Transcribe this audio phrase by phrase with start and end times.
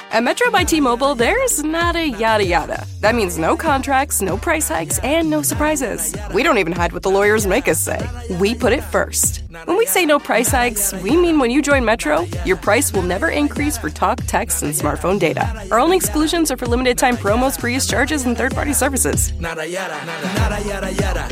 [0.00, 2.86] At Metro by T-Mobile, there's not a yada yada.
[3.00, 6.16] That means no contracts, no price hikes, and no surprises.
[6.34, 8.00] We don't even hide what the lawyers make us say.
[8.40, 9.42] We put it first.
[9.66, 13.02] When we say no price hikes, we mean when you join Metro, your price will
[13.02, 15.46] never increase for talk, text, and smartphone data.
[15.70, 19.32] Our only exclusions are for limited time promos, free use charges, and third party services.
[19.38, 21.28] Nada yada, nada yada yada,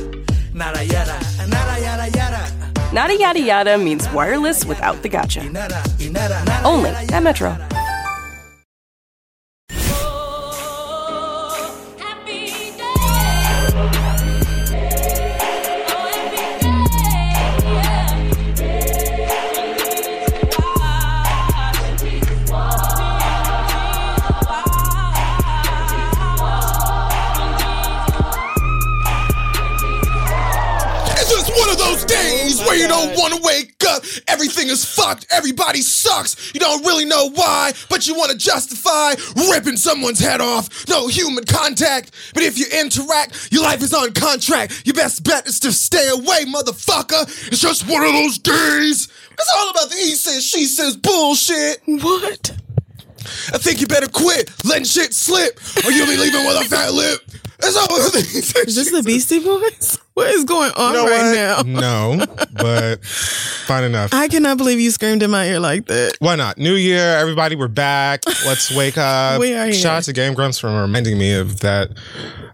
[0.54, 2.52] nada yada, nada yada yada.
[2.92, 5.42] Nada yada yada means wireless without the gotcha.
[5.50, 6.66] Nada, y nada, nada.
[6.66, 7.56] Only at Metro.
[33.48, 34.02] Wake up.
[34.26, 35.26] Everything is fucked.
[35.30, 36.52] Everybody sucks.
[36.54, 39.14] You don't really know why, but you want to justify
[39.50, 40.88] ripping someone's head off.
[40.88, 42.12] No human contact.
[42.34, 44.82] But if you interact, your life is on contract.
[44.84, 47.48] Your best bet is to stay away, motherfucker.
[47.48, 49.08] It's just one of those days.
[49.32, 51.82] It's all about the he says, she says bullshit.
[51.86, 52.52] What?
[53.52, 56.92] I think you better quit letting shit slip, or you'll be leaving with a fat
[56.92, 57.20] lip.
[57.58, 57.96] That's all.
[57.96, 59.98] Is this the Beastie Boys?
[60.18, 61.66] What is going on You know right what?
[61.68, 61.80] now?
[61.80, 62.26] No,
[62.60, 64.12] but fine enough.
[64.12, 66.16] I cannot believe you screamed in my ear like that.
[66.18, 66.58] Why not?
[66.58, 68.26] New year, everybody, we're back.
[68.44, 69.38] Let's wake up.
[69.38, 69.74] We are here.
[69.74, 71.90] Shout out to Game Grumps for reminding me of that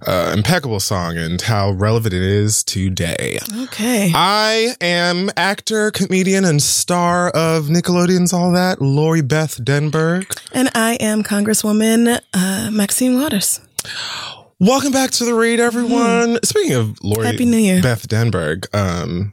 [0.06, 3.38] uh, impeccable song and how relevant it is today.
[3.62, 4.12] Okay.
[4.14, 10.38] I am actor, comedian, and star of Nickelodeon's All That, Lori Beth Denberg.
[10.52, 13.62] And I am Congresswoman uh, Maxine Waters.
[14.60, 16.38] Welcome back to the read, everyone.
[16.44, 17.26] Speaking of Lori.
[17.26, 17.82] Happy New Year.
[17.82, 19.32] Beth Denberg, um,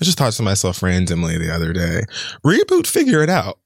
[0.00, 2.02] I just thought to myself randomly the other day,
[2.44, 3.58] reboot, figure it out.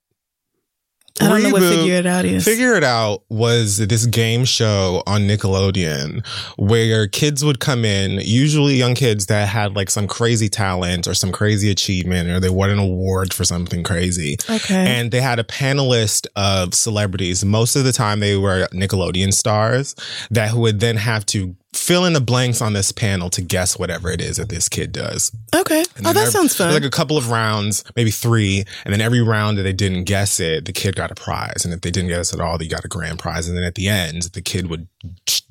[1.21, 2.45] I don't know what figure it out is.
[2.45, 8.75] Figure It Out was this game show on Nickelodeon where kids would come in, usually
[8.75, 12.71] young kids that had like some crazy talent or some crazy achievement or they won
[12.71, 14.37] an award for something crazy.
[14.49, 14.87] okay.
[14.87, 17.45] And they had a panelist of celebrities.
[17.45, 19.95] Most of the time they were Nickelodeon stars
[20.31, 24.11] that would then have to fill in the blanks on this panel to guess whatever
[24.11, 25.31] it is that this kid does.
[25.55, 25.85] okay.
[25.99, 26.73] Oh, that every- sounds fun.
[26.73, 30.41] Like a couple of rounds, maybe three, and then every round that they didn't guess
[30.41, 31.65] it, the kid got a prize.
[31.65, 33.49] And if they didn't guess it at all, they got a grand prize.
[33.49, 34.89] And then at the end, the kid would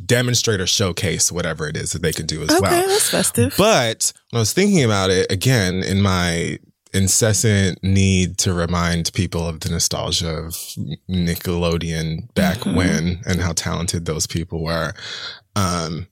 [0.05, 2.79] demonstrate or showcase whatever it is that they could do as okay, well.
[2.79, 3.53] Okay, that's festive.
[3.57, 6.59] But when I was thinking about it again, in my
[6.93, 10.53] incessant need to remind people of the nostalgia of
[11.09, 12.75] Nickelodeon back Mhm.
[12.75, 14.93] when and how talented those people were,
[15.55, 16.07] um,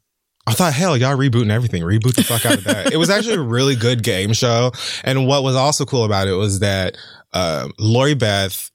[0.48, 1.82] I thought, hell, y'all rebooting everything.
[1.82, 2.94] Reboot the fuck out of that.
[2.94, 4.72] it was actually a really good game show.
[5.04, 6.98] And what was also cool about it was that
[7.34, 8.70] uh, Lori Beth,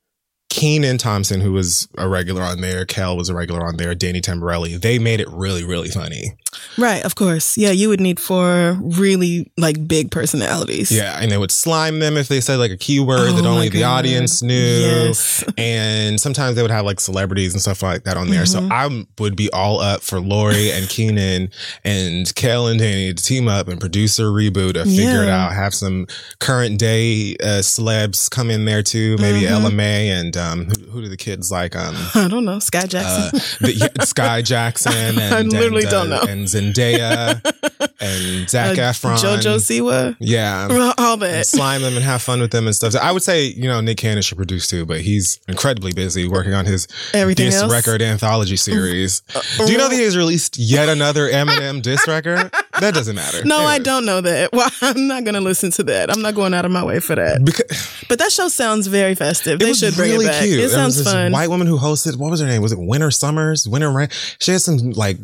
[0.50, 4.21] Kenan Thompson, who was a regular on there, Kel was a regular on there, Danny
[4.21, 6.33] Tamberelli, they made it really, really funny.
[6.77, 7.56] right, of course.
[7.56, 10.91] Yeah, you would need four really like big personalities.
[10.91, 13.69] Yeah, and they would slime them if they said like a keyword Oh that only
[13.69, 14.55] the audience knew.
[14.56, 15.44] Yes.
[15.56, 18.44] And sometimes they would have like celebrities and stuff like that on there.
[18.47, 18.72] So Mhm.
[18.72, 21.50] I would be all up for Lori and Kenan
[21.84, 25.53] and Kel and Danny to team up and produce a reboot of Figure It Out.
[25.53, 26.09] Have some
[26.41, 29.17] current day uh, celebs come in there too.
[29.21, 29.50] Maybe Mhm.
[29.50, 31.76] Ella Mai and um, who, who do the kids like?
[31.76, 32.56] Um, I don't know.
[32.58, 33.38] Skai Jackson.
[33.40, 36.30] uh, the, yeah, Skai Jackson and I literally and, don't uh, know.
[36.32, 37.40] and Zendaya
[38.00, 40.16] and Zach Uh, Efron, JoJo Siwa.
[40.18, 40.66] yeah,
[40.98, 41.46] All and that.
[41.46, 42.92] slime them and have fun with them and stuff.
[42.92, 46.26] So I would say, you know, Nick Cannon should produce too, but he's incredibly busy
[46.26, 47.72] working on his Everything disc else.
[47.72, 49.20] record anthology series.
[49.58, 52.50] Do you know that he has released yet another Eminem disc record?
[52.81, 53.44] That doesn't matter.
[53.44, 54.53] No, I don't know that.
[54.53, 56.11] Well, I'm not going to listen to that.
[56.11, 57.44] I'm not going out of my way for that.
[57.44, 59.55] Because But that show sounds very festive.
[59.55, 60.43] it They was should bring really it back.
[60.44, 60.61] cute.
[60.61, 61.32] It was sounds this fun.
[61.32, 62.17] White woman who hosted.
[62.17, 62.62] What was her name?
[62.62, 63.69] Was it Winter Summers?
[63.69, 64.09] Winter Rain?
[64.38, 65.17] She had some like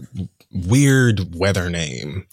[0.52, 2.26] weird weather name.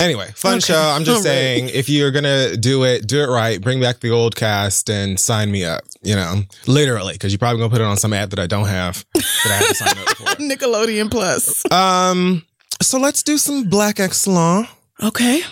[0.00, 0.60] Anyway, fun Okay.
[0.72, 0.78] show.
[0.80, 1.24] I'm just All right.
[1.24, 3.60] saying, if you're gonna do it, do it right.
[3.60, 5.82] Bring back the old cast and sign me up.
[6.02, 8.68] You know, literally, because you're probably gonna put it on some app that I don't
[8.68, 10.24] have that I have to sign up for.
[10.40, 11.68] Nickelodeon Plus.
[11.72, 12.44] Um,
[12.80, 14.68] so let's do some Black Excellence.
[15.02, 15.42] Okay.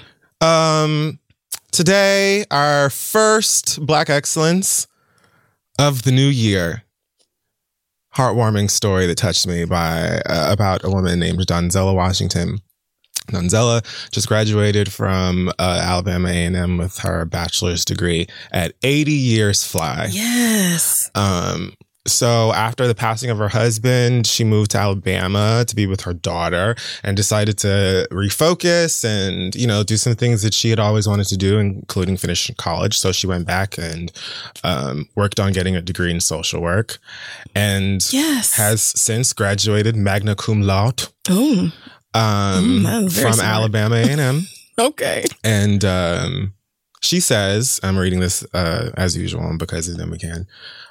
[0.40, 1.18] Um,
[1.72, 4.86] today, our first Black Excellence
[5.78, 6.82] of the new year
[8.16, 12.58] heartwarming story that touched me by uh, about a woman named Donzella Washington.
[13.28, 20.08] Donzella just graduated from uh, Alabama A&M with her bachelor's degree at 80 years fly.
[20.10, 21.10] Yes.
[21.14, 21.74] Um,
[22.06, 26.12] so after the passing of her husband, she moved to Alabama to be with her
[26.14, 31.06] daughter and decided to refocus and, you know, do some things that she had always
[31.08, 32.98] wanted to do, including finish college.
[32.98, 34.12] So she went back and
[34.64, 36.98] um, worked on getting a degree in social work
[37.54, 38.54] and Yes.
[38.56, 41.72] has since graduated magna cum laude um,
[42.14, 43.48] Mm, that was very from smart.
[43.54, 44.46] Alabama A&M.
[44.78, 45.24] okay.
[45.44, 46.54] And um,
[47.02, 50.46] she says, I'm reading this uh, as usual because then we can.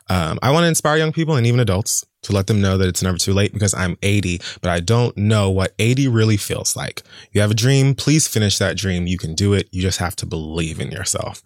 [0.10, 2.88] Um, I want to inspire young people and even adults to let them know that
[2.88, 6.75] it's never too late because I'm 80, but I don't know what 80 really feels
[6.75, 7.04] like.
[7.31, 9.07] You have a dream, please finish that dream.
[9.07, 9.68] You can do it.
[9.72, 11.44] You just have to believe in yourself.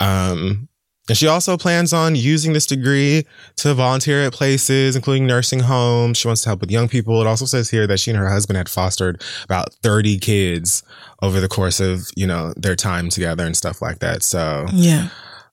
[0.00, 0.68] Um,
[1.08, 3.26] and she also plans on using this degree
[3.56, 6.18] to volunteer at places, including nursing homes.
[6.18, 7.18] She wants to help with young people.
[7.22, 10.82] It also says here that she and her husband had fostered about 30 kids
[11.22, 14.22] over the course of, you know, their time together and stuff like that.
[14.22, 15.08] So, Yeah.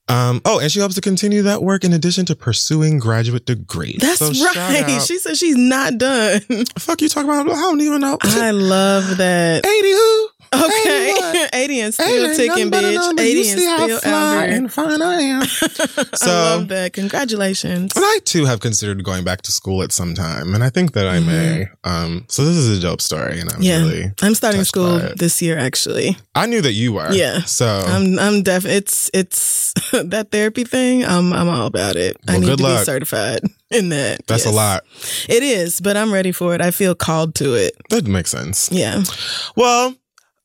[0.07, 3.97] Um, oh, and she hopes to continue that work in addition to pursuing graduate degrees.
[3.99, 5.01] That's So right.
[5.01, 6.41] She said she's not done.
[6.77, 7.49] fuck you talking about?
[7.49, 8.17] I don't even know.
[8.21, 9.65] I love that.
[9.65, 10.29] 80 who?
[10.53, 11.47] Okay.
[11.53, 12.95] 80 and still nothing ticking, but a bitch.
[12.95, 13.21] number.
[13.21, 14.57] 80 You and see how still fly out here.
[14.57, 15.41] and fine I am.
[15.45, 16.93] So, I So- love that.
[16.93, 17.93] Congratulations.
[17.95, 20.93] And I too have considered going back to school at some time, and I think
[20.93, 21.67] that I may.
[21.83, 23.63] Um, so this is a dope story, and I'm Mm-hmm.
[23.63, 23.77] Yeah.
[23.79, 24.11] really.
[24.21, 26.17] I'm starting school this year actually.
[26.35, 27.11] I knew that you were.
[27.11, 27.41] Yeah.
[27.41, 31.03] So I'm I'm def it's it's that therapy thing.
[31.05, 32.17] I'm I'm all about it.
[32.27, 32.81] I need good to luck.
[32.81, 33.39] be certified
[33.71, 34.25] in that.
[34.27, 34.83] that's a lot.
[35.29, 36.61] It is, but I'm ready for it.
[36.61, 37.73] I feel called to it.
[37.89, 38.69] That makes sense.
[38.71, 39.03] Yeah.
[39.55, 39.95] Well,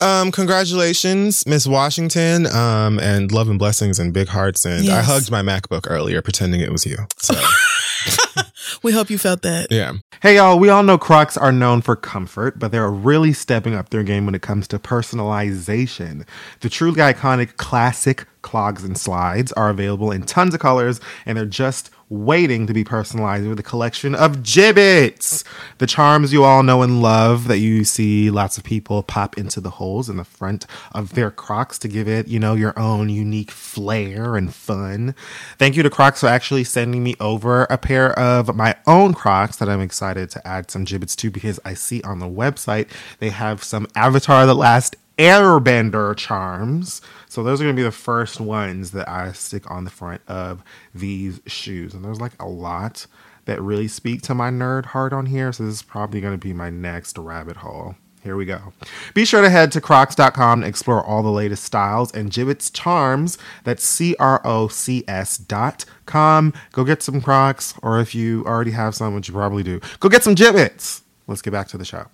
[0.00, 4.64] um, congratulations, Miss Washington, um, and love and blessings and big hearts.
[4.64, 6.97] And I hugged my MacBook earlier, pretending it was you.
[7.19, 7.35] So
[8.82, 9.70] We hope you felt that.
[9.70, 9.94] yeah.
[10.23, 13.91] Hey y'all, we all know Crocs are known for comfort, but they're really stepping up
[13.91, 16.26] their game when it comes to personalization.
[16.61, 21.47] The truly iconic classic clogs and slides are available in tons of colors, and they're
[21.47, 25.45] just waiting to be personalized with a collection of Jibbitz.
[25.79, 29.61] The charms you all know and love that you see lots of people pop into
[29.61, 33.09] the holes in the front of their Crocs to give it, you know, your own
[33.09, 35.15] unique flair and fun.
[35.57, 39.57] Thank you to Crocs for actually sending me over a pair of my own Crocs
[39.57, 42.89] that I'm excited to add some Jibbitz to because I see on the website
[43.21, 47.03] they have some Avatar The Last Airbender charms.
[47.31, 50.21] So those are going to be the first ones that I stick on the front
[50.27, 51.94] of these shoes.
[51.94, 53.06] And there's like a lot
[53.44, 55.53] that really speak to my nerd heart on here.
[55.53, 57.94] So this is probably going to be my next rabbit hole.
[58.25, 58.73] Here we go.
[59.15, 63.38] Be sure to head to crocs.com to explore all the latest styles and Jibbitz charms.
[63.62, 66.53] That's C R O C S dot com.
[66.73, 70.09] Go get some Crocs, or if you already have some, which you probably do, go
[70.09, 71.03] get some Jibbitz.
[71.29, 72.09] Let's get back to the show.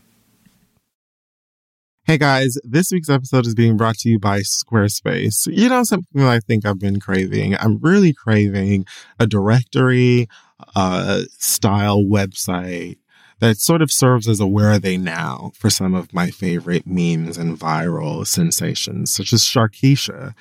[2.07, 5.49] Hey guys, this week's episode is being brought to you by Squarespace.
[5.51, 7.57] You know something that I think I've been craving?
[7.57, 8.87] I'm really craving
[9.19, 10.29] a directory
[10.77, 12.99] uh, style website
[13.41, 16.87] that sort of serves as a where are they now for some of my favorite
[16.87, 20.33] memes and viral sensations, such as Sharkeisha.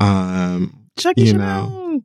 [0.00, 2.02] Um, Chuck You you know.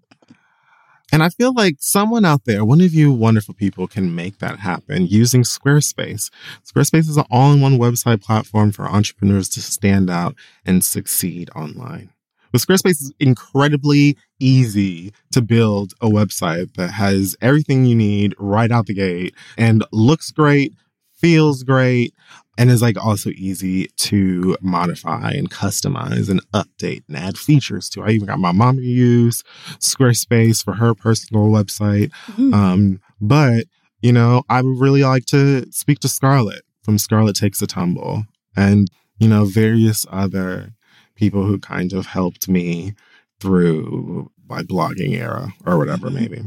[1.12, 4.60] And I feel like someone out there, one of you wonderful people, can make that
[4.60, 6.30] happen using Squarespace.
[6.66, 10.36] Squarespace is an all in one website platform for entrepreneurs to stand out
[10.66, 12.10] and succeed online.
[12.52, 18.72] With Squarespace, it's incredibly easy to build a website that has everything you need right
[18.72, 20.74] out the gate and looks great,
[21.16, 22.14] feels great,
[22.58, 28.04] and is like also easy to modify and customize and update and add features to.
[28.04, 29.44] I even got my mom to use
[29.80, 32.12] Squarespace for her personal website.
[32.36, 32.54] Mhm.
[32.54, 33.66] Um, but
[34.02, 38.26] you know, I would really like to speak to Scarlett from Scarlett Takes a Tumble
[38.56, 40.74] and you know various other
[41.16, 42.94] people who kind of helped me
[43.40, 46.14] through my blogging era or whatever Mhm.
[46.14, 46.42] maybe.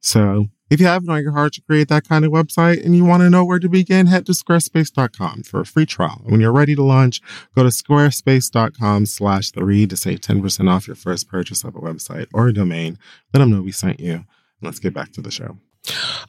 [0.00, 2.96] So if you have it on your heart to create that kind of website and
[2.96, 6.20] you want to know where to begin, head to squarespace.com for a free trial.
[6.22, 7.20] And when you're ready to launch,
[7.54, 11.80] go to squarespace.com slash the read to save 10% off your first purchase of a
[11.80, 12.98] website or a domain.
[13.34, 14.24] Let them know we sent you.
[14.62, 15.58] Let's get back to the show.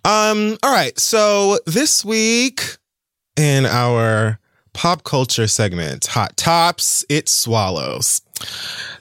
[0.06, 0.98] Um, all right.
[0.98, 2.78] So this week
[3.38, 4.40] in our
[4.74, 8.22] pop culture segment, Hot Tops, It Swallows.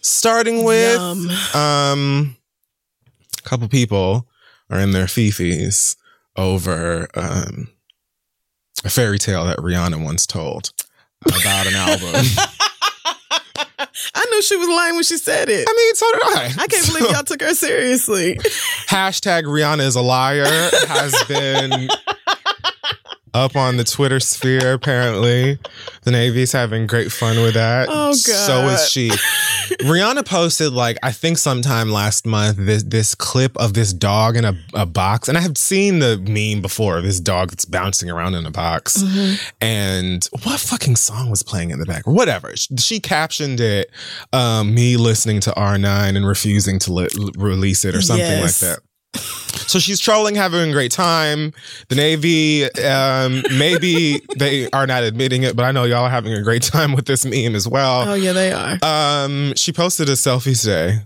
[0.02, 1.30] Starting with Yum.
[1.54, 2.37] um
[3.38, 4.26] a couple people
[4.71, 5.97] are in their fifis
[6.37, 7.69] over um
[8.85, 10.73] a fairy tale that Rihanna once told
[11.27, 12.15] about an album.
[14.15, 15.67] I knew knew she was lying when she said it.
[15.69, 16.62] I mean, so did I.
[16.62, 18.35] I can't believe y'all took her seriously.
[18.89, 20.45] Hashtag Rihanna is a liar
[20.89, 21.89] has been
[23.35, 25.59] up on the Twitter sphere, apparently.
[26.03, 27.89] The Navy's having great fun with that.
[27.91, 28.15] Oh, God.
[28.17, 29.09] So is she.
[29.81, 34.45] Rihanna posted, like, I think sometime last month, this, this clip of this dog in
[34.45, 35.29] a, a box.
[35.29, 38.99] And I have seen the meme before, this dog that's bouncing around in a box.
[39.03, 39.35] Mm-hmm.
[39.61, 42.07] And what fucking song was playing in the back?
[42.07, 42.57] Whatever.
[42.57, 43.91] She, she captioned it,
[44.33, 48.63] um, me listening to R9 and refusing to li- release it or something Yes.
[48.63, 48.81] like that.
[49.14, 51.52] So she's trolling, having a great time.
[51.88, 56.33] The Navy, um, maybe they are not admitting it, but I know y'all are having
[56.33, 58.09] a great time with this meme as well.
[58.09, 58.79] Oh yeah, they are.
[58.83, 61.02] Um, she posted a selfie today.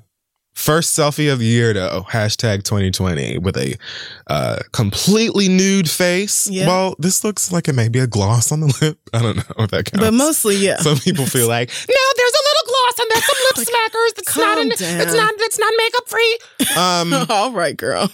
[0.55, 3.77] First selfie of the year though, hashtag 2020 with a
[4.29, 6.49] uh, completely nude face.
[6.49, 6.69] Yeah.
[6.69, 8.99] Well, this looks like it may be a gloss on the lip.
[9.13, 9.99] I don't know if that counts.
[9.99, 10.77] But mostly, yeah.
[10.77, 12.44] Some people feel like, no, there's a
[12.85, 14.15] little gloss on some lip smackers.
[14.17, 15.01] That's not, calm an, down.
[15.01, 16.39] it's not, that's not makeup free.
[16.77, 18.11] Um, All right, girl.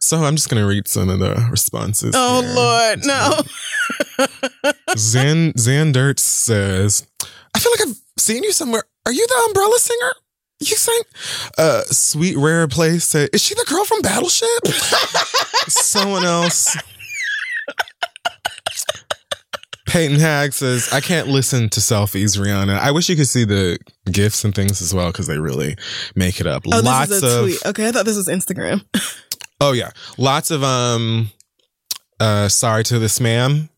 [0.00, 2.14] so I'm just gonna read some of the responses.
[2.16, 2.54] Oh here.
[2.54, 3.40] Lord, no.
[4.96, 7.06] Zan Zandert says,
[7.54, 8.84] I feel like I've seen you somewhere.
[9.06, 10.12] Are you the umbrella singer?
[10.62, 11.00] You sang
[11.56, 14.66] uh Sweet Rare Place said, Is she the girl from Battleship?
[15.68, 16.76] Someone else.
[19.90, 22.78] Peyton Hag says, I can't listen to selfies, Rihanna.
[22.78, 23.78] I wish you could see the
[24.10, 25.76] gifs and things as well because they really
[26.14, 26.62] make it up.
[26.66, 27.66] Oh, Lots this is a of tweet.
[27.66, 28.84] Okay, I thought this was Instagram.
[29.62, 31.30] Oh yeah, lots of um,
[32.18, 33.68] uh, sorry to this ma'am.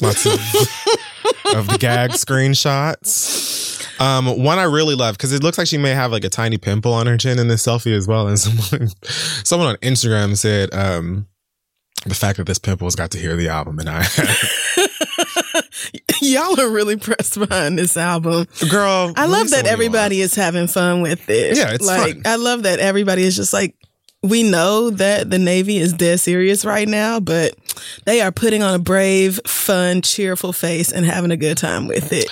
[0.00, 0.32] Lots of
[1.54, 4.00] of the gag screenshots.
[4.00, 6.56] Um, one I really love because it looks like she may have like a tiny
[6.56, 8.28] pimple on her chin in this selfie as well.
[8.28, 8.88] And someone,
[9.44, 11.26] someone on Instagram said, um,
[12.06, 14.06] the fact that this pimple has got to hear the album and I,
[16.32, 18.46] Y'all are really pressed behind this album.
[18.70, 21.56] girl, I love release it when that everybody is having fun with it.
[21.56, 22.22] Yeah, it's like fun.
[22.26, 23.74] I love that everybody is just like
[24.22, 27.54] we know that the Navy is dead serious right now, but
[28.04, 32.12] they are putting on a brave, fun, cheerful face and having a good time with
[32.12, 32.28] it.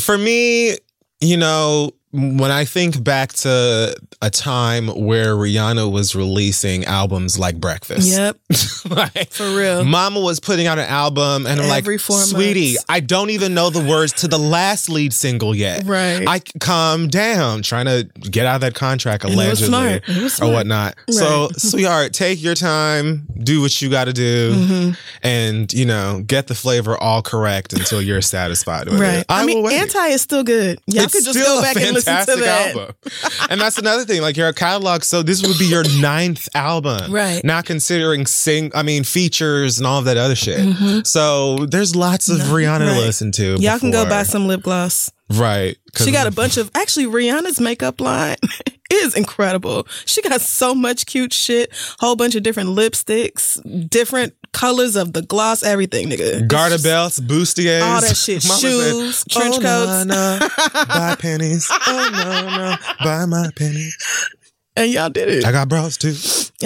[0.00, 0.76] For me,
[1.20, 7.60] you know, when I think back to a time where Rihanna was releasing albums like
[7.60, 8.08] Breakfast.
[8.10, 8.36] yep,
[8.88, 9.84] like, for real.
[9.84, 12.84] Mama was putting out an album, and I'm like, sweetie, months.
[12.88, 15.84] I don't even know the words to the last lead single yet.
[15.84, 16.24] Right.
[16.26, 20.08] I calm down, trying to get out of that contract And it was allegedly smart.
[20.08, 20.94] It was or whatnot.
[21.10, 24.90] So, sweetheart, take your time, do what you got to do, Mm-hmm.
[25.22, 29.18] and you know, get the flavor all correct until you're satisfied with Right.
[29.18, 29.26] it.
[29.28, 29.70] I, I, mean.
[29.70, 30.80] Anti is still good.
[30.86, 32.94] Y'all it's could just still go back and listen fantastic album.
[33.50, 34.22] and that's another thing.
[34.22, 37.44] Like your catalog, so this would be your ninth album, Right.
[37.44, 41.06] Not considering sing, I mean features and all of that other shit.
[41.06, 42.98] So there's lots of Rihanna to Mm-hmm.
[43.00, 43.56] listen to.
[43.60, 45.10] Y'all can go buy some lip gloss.
[45.28, 45.76] Right.
[45.96, 48.36] She got a bunch of actually Rihanna's makeup line
[48.92, 49.86] is incredible.
[50.04, 53.58] She got so much cute shit, whole bunch of different lipsticks,
[53.90, 56.48] different colors of the gloss, everything, nigga.
[56.48, 58.42] Garter belts, bustiers, All that shit.
[58.48, 60.48] Mama Shoes, trench oh, coats." No, no,
[60.88, 61.68] buy pennies.
[61.70, 64.30] Oh no, no, buy my pennies.
[64.78, 65.44] And y'all did it.
[65.44, 66.14] I got bras too.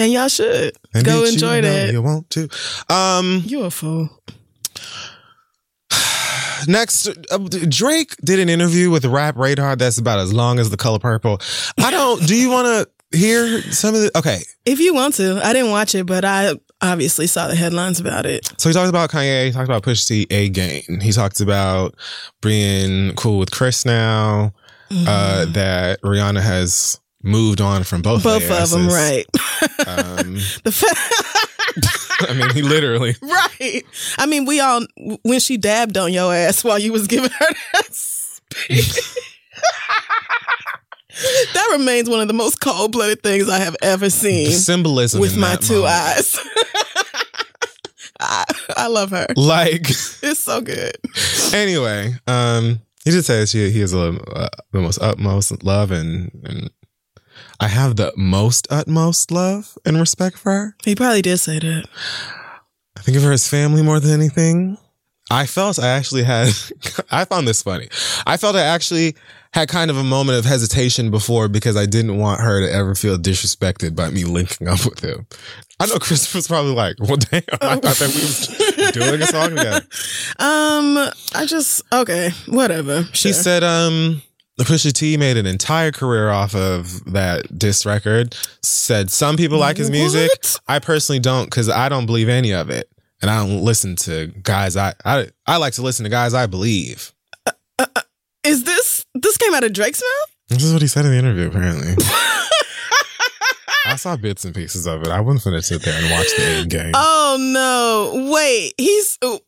[0.01, 1.91] and y'all should And go you enjoy know that.
[1.93, 2.49] You want to?
[2.89, 3.41] Um.
[3.45, 4.09] You a fool.
[6.67, 7.37] Next, uh,
[7.69, 11.39] Drake did an interview with Rap Radar that's about as long as the color purple.
[11.77, 12.25] I don't.
[12.25, 12.67] do you want
[13.11, 14.17] to hear some of the?
[14.17, 17.99] Okay, If you want to, I didn't watch it, but I obviously saw the headlines
[17.99, 18.49] about it.
[18.57, 19.47] so he talks about Kanye.
[19.47, 20.99] He talks about Pusha T, A Game.
[21.01, 21.95] He talks about
[22.41, 24.53] being cool with Chris now.
[24.93, 28.23] Uh, that Rihanna has moved on from both.
[28.23, 29.25] Both of them, right?
[29.87, 30.33] Um,
[30.63, 33.15] the fa- I mean, he literally.
[33.21, 33.83] right.
[34.17, 34.85] I mean, we all
[35.23, 38.99] when she dabbed on your ass while you was giving her that speech.
[41.53, 45.21] that remains one of the most cold blooded things I have ever The seen symbolism
[45.21, 45.93] with my two moment.
[45.93, 46.39] eyes.
[48.77, 49.27] I, love her.
[49.35, 50.95] Like It's so good.
[51.53, 56.31] anyway, um, he just says she, he has a, uh, the most utmost love and
[56.43, 56.69] and
[57.59, 60.75] I have the most utmost love and respect for her.
[60.83, 61.85] He probably did say that.
[62.97, 64.77] I think of her as family more than anything.
[65.29, 66.49] I felt I actually had,
[67.11, 67.87] I found this funny.
[68.25, 69.15] I felt I actually
[69.53, 72.95] had kind of a moment of hesitation before because I didn't want her to ever
[72.95, 75.27] feel disrespected by me linking up with him.
[75.79, 79.25] I know Chris was probably like, well, damn, I thought that we was doing a
[79.27, 79.81] song together.
[80.39, 80.97] Um,
[81.35, 83.03] I just okay, whatever.
[83.13, 83.43] She Sure.
[83.43, 84.21] said, um,
[84.59, 88.35] Pusha T made an entire career off of that diss record.
[88.63, 90.29] Said some people like his music.
[90.29, 90.59] What?
[90.67, 92.89] I personally don't because I don't believe any of it.
[93.21, 96.45] And I don't listen to guys I, I I like to listen to guys I
[96.47, 97.11] believe.
[98.43, 100.35] Is this this came out of Drake's mouth?
[100.49, 101.95] This is what he said in the interview, apparently.
[103.85, 105.07] I saw bits and pieces of it.
[105.09, 106.91] I wouldn't finna sit there and watch the end game.
[106.95, 108.31] Oh no!
[108.31, 109.17] Wait, he's.
[109.21, 109.39] oh,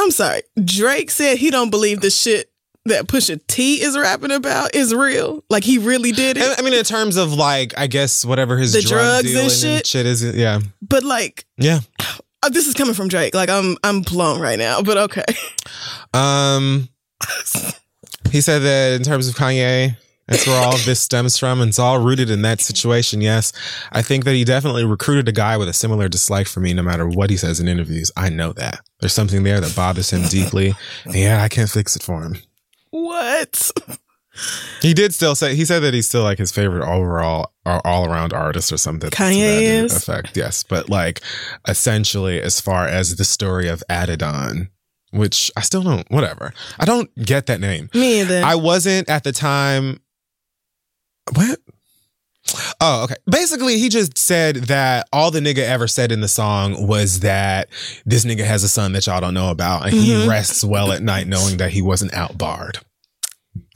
[0.00, 0.42] I'm sorry.
[0.62, 2.50] Drake said he don't believe the shit
[2.86, 5.44] that Pusha T is rapping about is real.
[5.50, 6.42] Like he really did it.
[6.42, 9.50] And, I mean, in terms of like, I guess whatever his The drug drugs and
[9.60, 10.06] dealing shit?
[10.06, 11.80] is, yeah, but like, yeah.
[12.42, 13.34] uh, this is coming from Drake.
[13.34, 14.82] Like I'm, I'm blown right now.
[14.82, 15.24] But okay.
[16.14, 16.88] Um,
[18.30, 21.68] he said that in terms of Kanye, that's where all of this stems from, and
[21.68, 23.20] it's all rooted in that situation.
[23.20, 23.52] Yes,
[23.92, 26.74] I think that he definitely recruited a guy with a similar dislike for me.
[26.74, 30.10] No matter what he says in interviews, I know that there's something there that bothers
[30.10, 32.38] him deeply, and yeah, I can't fix it for him.
[32.90, 33.70] What?
[34.82, 38.10] He did still say he said that he's still like his favorite overall or all
[38.10, 39.10] around artist or something.
[39.10, 39.96] Kanye is?
[39.96, 40.62] effect, yes.
[40.62, 41.22] But like
[41.66, 44.68] essentially, as far as the story of Adidon,
[45.16, 46.08] which I still don't.
[46.10, 47.90] Whatever, I don't get that name.
[47.94, 48.42] Me either.
[48.44, 50.00] I wasn't at the time.
[51.34, 51.58] What?
[52.80, 53.16] Oh, okay.
[53.28, 57.68] Basically, he just said that all the nigga ever said in the song was that
[58.04, 60.28] this nigga has a son that y'all don't know about, and he Mhm.
[60.28, 62.78] rests well at night knowing that he wasn't out barred.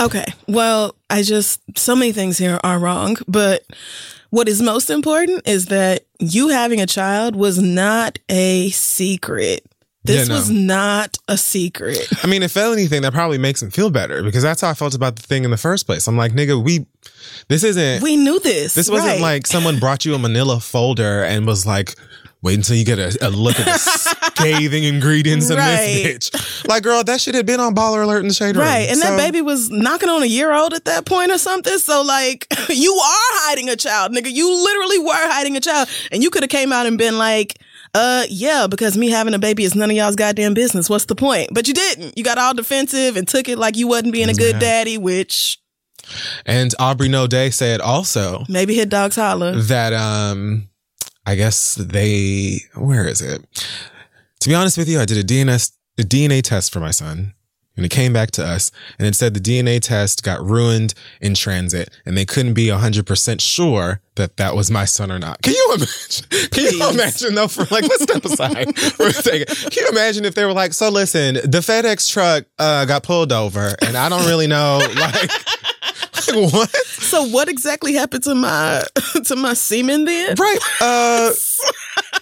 [0.00, 0.26] Okay.
[0.46, 3.16] Well, I just, so many things here are wrong.
[3.26, 3.64] But
[4.30, 9.66] what is most important is that you having a child was not a secret.
[10.02, 10.40] This Yeah, no.
[10.40, 12.08] was not a secret.
[12.24, 14.94] I mean, if anything, that probably makes him feel better because that's how I felt
[14.94, 16.06] about the thing in the first place.
[16.06, 16.86] I'm like, nigga, we,
[17.48, 18.72] this isn't, We knew this.
[18.74, 19.20] this wasn't right.
[19.20, 21.94] like someone brought you a manila folder and was like,
[22.42, 26.02] wait until you get a, a look at the scathing ingredients in Right.
[26.02, 26.66] this bitch.
[26.66, 28.64] Like, girl, that shit had been on Baller Alert in the Shade Room.
[28.64, 28.88] Right.
[28.88, 31.76] And So- that baby was knocking on a year old at that point or something.
[31.78, 34.32] So like you are hiding a child, nigga.
[34.32, 35.88] You literally were hiding a child.
[36.10, 37.58] And you could have came out and been like,
[37.94, 40.88] uh yeah, because me having a baby is none of y'all's goddamn business.
[40.88, 41.48] What's the point?
[41.52, 42.16] But you didn't.
[42.16, 44.60] You got all defensive and took it like you wasn't being a good Yeah.
[44.60, 45.58] daddy, which
[46.46, 49.60] And Aubrey No Day said also maybe hit dogs holler.
[49.62, 50.68] that um
[51.26, 53.44] I guess they where is it?
[54.40, 57.34] To be honest with you, I did a DNA a DNA test for my son.
[57.76, 61.34] And it came back to us and it said the DNA test got ruined in
[61.34, 65.40] transit and they couldn't be 100% sure that that was my son or not.
[65.40, 66.26] Can you imagine?
[66.50, 69.46] Can you imagine though for like, let's step aside for a second.
[69.70, 73.32] Can you imagine if they were like, so listen, the FedEx truck uh, got pulled
[73.32, 75.30] over and I don't really know like,
[76.28, 76.70] like what?
[76.70, 78.84] So what exactly happened to my
[79.24, 80.34] to my semen then?
[80.38, 80.58] Right.
[80.80, 81.30] Uh,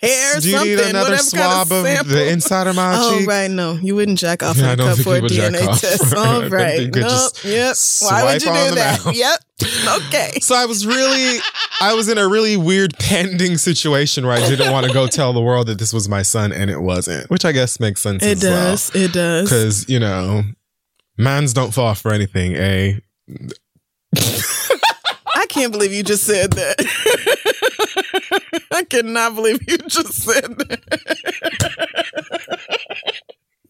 [0.00, 3.18] Hair, do you something, need another swab kind of, of the inside of my Oh
[3.18, 3.28] cheek?
[3.28, 5.30] right, no, you wouldn't jack off Yeah, in I a cup for a you would
[5.32, 6.14] jack DNA test.
[6.16, 7.76] I All right, nope, yep.
[8.00, 9.00] Why would you do that?
[9.14, 9.40] Yep.
[10.08, 10.38] Okay.
[10.40, 11.38] So I was really,
[11.82, 15.34] I was in a really weird pending situation where I didn't want to go tell
[15.34, 18.22] the world that this was my son and it wasn't, which I guess makes sense.
[18.24, 18.90] It does.
[18.94, 19.50] It does.
[19.50, 20.44] Because, you know,
[21.18, 23.00] mans don't fall for anything, eh?
[24.16, 27.36] I can't believe you just said that.
[28.70, 30.80] I cannot believe you just said that.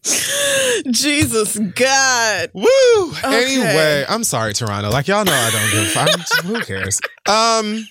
[0.91, 2.49] Jesus God.
[2.53, 3.11] Woo!
[3.23, 3.43] Okay.
[3.43, 4.89] Anyway, I'm sorry, Toronto.
[4.89, 6.43] Like, y'all know I don't give fuck.
[6.45, 6.99] Who cares?
[7.29, 7.87] Um,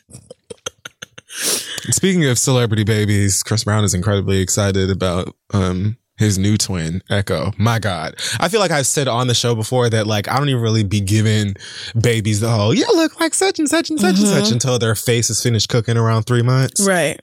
[1.28, 7.58] speaking of celebrity babies, Chris Brown is incredibly excited about um his new twin, Aeko.
[7.58, 8.14] My God.
[8.38, 10.84] I feel like I've said on the show before that like I don't even really
[10.84, 11.56] be giving
[11.98, 14.52] babies the whole, you look like such and such and such and such mm-hmm.
[14.52, 16.86] until their face is finished cooking around three months.
[16.86, 17.18] Right.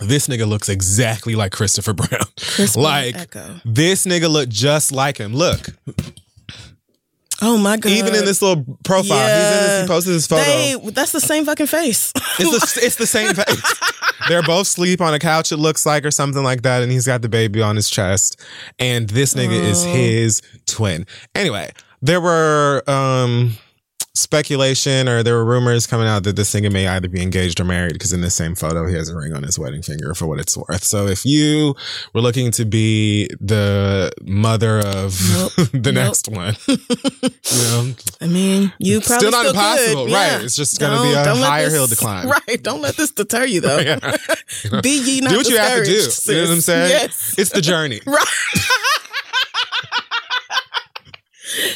[0.00, 2.10] This nigga looks exactly like Christopher Brown.
[2.76, 3.60] Like Aeko.
[3.64, 5.34] this nigga look just like him.
[5.34, 5.68] Look,
[7.42, 7.90] Oh my God.
[7.90, 10.42] even in this little profile, he's in this, he posted his photo.
[10.44, 12.12] They, that's the same fucking face.
[12.38, 13.74] It's the, it's the same face.
[14.28, 16.82] They're both sleep on a couch, it looks like, or something like that.
[16.82, 18.40] And he's got the baby on his chest.
[18.78, 21.06] And this nigga is his twin.
[21.34, 23.56] Anyway, there were um
[24.14, 27.64] speculation or there were rumors coming out that this nigga may either be engaged or
[27.64, 30.26] married because in the same photo he has a ring on his wedding finger for
[30.26, 30.84] what it's worth.
[30.84, 31.74] So if you
[32.12, 35.52] were looking to be the mother of Nope.
[35.72, 35.94] the Nope.
[35.94, 36.76] next one, you
[37.62, 39.54] know, I mean, you probably Still not could.
[39.54, 40.34] impossible, Yeah.
[40.36, 40.44] right.
[40.44, 42.28] It's just gonna be a higher this- hill to climb.
[42.28, 42.62] Right.
[42.62, 43.78] Don't let this deter you though.
[44.82, 45.92] Be ye not do what you have to do.
[45.92, 46.90] discouraged, You know what I'm saying?
[46.90, 47.34] Yes.
[47.38, 48.00] It's the journey.
[48.06, 48.26] Right.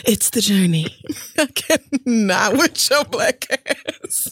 [0.05, 0.87] It's the journey.
[1.39, 3.47] I cannot with your black
[4.05, 4.29] ass.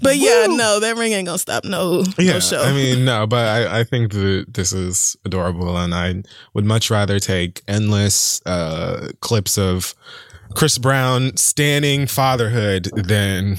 [0.00, 2.62] But yeah, no, that ring ain't gonna stop no, Yeah, no show.
[2.62, 6.22] I mean, no, but I, I think that this is adorable, and I
[6.54, 9.94] would much rather take endless uh, clips of
[10.54, 13.56] Chris Brown standing fatherhood than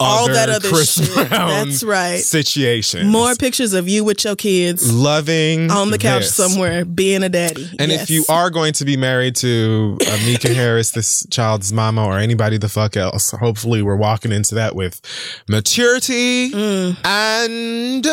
[0.00, 1.28] All that other Chris shit.
[1.28, 2.18] Brown That's right.
[2.18, 3.08] situation.
[3.08, 6.34] More pictures of you with your kids loving on the couch this.
[6.34, 7.68] somewhere being a daddy.
[7.78, 8.02] And Yes.
[8.04, 12.18] if you are going to be married to uh, Mika Harris, this child's mama, or
[12.18, 15.00] anybody the fuck else, hopefully we're walking into that with
[15.48, 16.96] maturity Mm.
[17.04, 18.06] and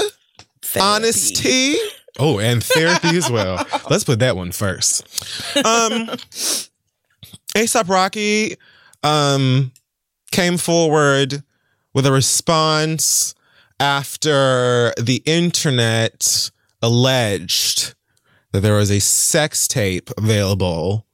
[0.79, 1.75] honesty.
[2.19, 3.65] Oh, and therapy as well.
[3.89, 5.03] Let's put that one first.
[5.58, 6.08] Um,
[7.55, 8.55] ASAP Rocky
[9.03, 9.71] um,
[10.32, 11.43] came forward
[11.99, 13.35] with a response
[13.77, 16.49] after the internet
[16.81, 17.93] alleged
[18.53, 21.05] that there was a sex tape available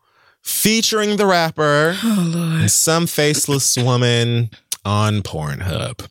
[0.43, 4.51] featuring the rapper oh, and some faceless woman
[4.85, 6.07] on Pornhub.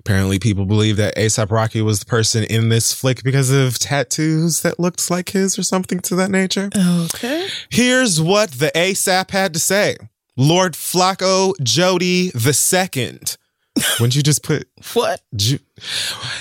[0.00, 4.62] Apparently, people believe that ASAP Rocky was the person in this flick because of tattoos
[4.62, 6.68] that looked like his or something to that nature.
[6.76, 7.46] Okay.
[7.68, 9.98] Here's what the ASAP had to say
[10.36, 13.36] Lord Flacko Jodye the second.
[13.98, 15.20] Wouldn't you just put What?
[15.34, 15.58] Ju-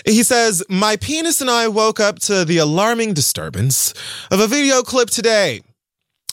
[0.05, 3.93] He says, My penis and I woke up to the alarming disturbance
[4.31, 5.61] of a video clip today.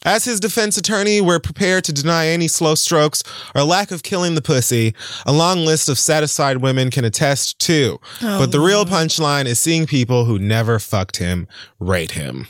[0.05, 3.25] As his defense attorney, we're prepared to deny any slow strokes
[3.57, 4.95] or lack of killing the pussy.
[5.27, 7.99] A long list of satisfied women can attest to.
[8.21, 8.85] but the real oh.
[8.85, 11.49] punchline is seeing people who never fucked him
[11.81, 12.47] rate him.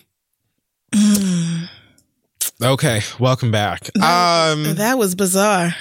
[0.95, 1.69] Mm.
[2.62, 3.88] Okay, welcome back.
[3.97, 5.75] Um, That was bizarre.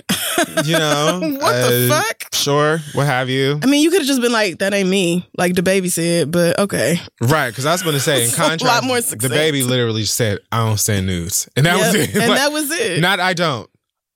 [0.65, 2.33] you know, What the uh, fuck?
[2.33, 3.59] Sure, what have you?
[3.63, 6.31] I mean, you could have just been like, "That ain't me," like the baby said.
[6.31, 9.29] But okay, Right, because I was going to say, in It's a lot contrast, the
[9.29, 12.15] baby literally said, "I don't send nudes," and that was it.
[12.15, 12.99] and Like, that was it.
[13.01, 13.69] Not I don't.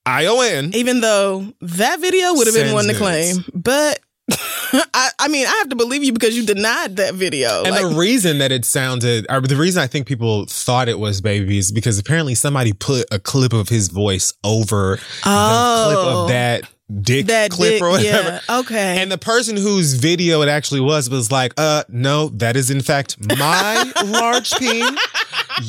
[0.05, 0.71] I O N.
[0.73, 2.99] Even though that video would have been one to nudes.
[2.99, 3.99] claim, but
[4.93, 7.63] I, I mean, I have to believe you because you denied that video.
[7.63, 10.99] And Like, the reason that it sounded, or the reason I think people thought it
[10.99, 15.25] was baby is because apparently somebody put a clip of his voice over the clip
[15.25, 16.23] Oh.
[16.23, 16.63] of that
[17.01, 18.41] dick that clip dick, or whatever.
[18.49, 18.99] Yeah, okay.
[19.01, 22.81] And the person whose video it actually was was like, uh, no, that is in
[22.81, 24.85] fact my large peen.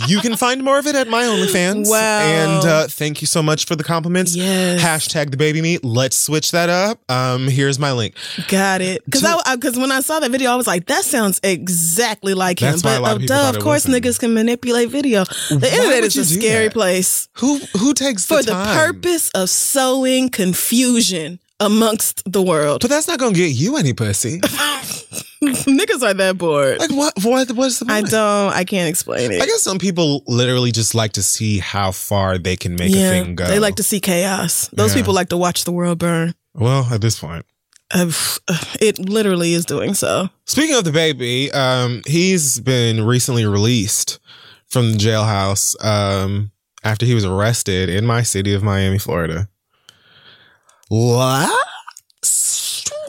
[0.06, 1.88] You can find more of it at my OnlyFans.
[1.88, 2.20] Wow.
[2.20, 4.34] And uh, thank you so much for the compliments.
[4.36, 4.82] Yes.
[4.82, 5.84] Hashtag the baby meat.
[5.84, 6.98] Let's switch that up.
[7.10, 8.14] Um, here's my link.
[8.48, 9.04] Got it.
[9.04, 12.60] Because I because when I saw that video, I was like, that sounds exactly like
[12.60, 12.70] him.
[12.72, 14.02] That's why a But lot of uh, people duh, thought of it course, was him.
[14.02, 15.24] niggas can manipulate video.
[15.24, 16.72] The Why internet would is a do scary that?
[16.72, 18.76] place Who who takes for the the time?
[18.76, 22.80] purpose of sowing confusion amongst the world.
[22.80, 24.40] But that's not gonna get you any pussy.
[25.42, 26.78] niggas are that bored.
[26.78, 27.14] Like what?
[27.22, 27.50] What?
[27.52, 28.06] What's the Point?
[28.06, 28.52] I don't.
[28.52, 29.40] I can't explain it.
[29.42, 32.94] I guess some people literally just like to see how far they can make a
[32.94, 33.46] thing go.
[33.46, 34.68] they like to see chaos.
[34.72, 35.00] Those Yeah.
[35.02, 36.34] people like to watch the world burn.
[36.54, 37.44] Well, at this point.
[37.92, 38.10] Uh,
[38.80, 40.28] it literally is doing so.
[40.46, 44.20] Speaking of the baby, um, he's been recently released
[44.68, 46.52] from the jailhouse um,
[46.84, 49.48] after he was arrested in my city of Miami, Florida.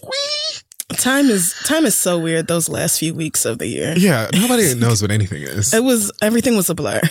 [0.04, 0.64] Week?
[0.98, 2.48] Time is time is so weird.
[2.48, 3.94] Those last few weeks of the year.
[3.98, 5.74] Yeah, nobody knows what anything is.
[5.74, 7.02] It was everything was a blur.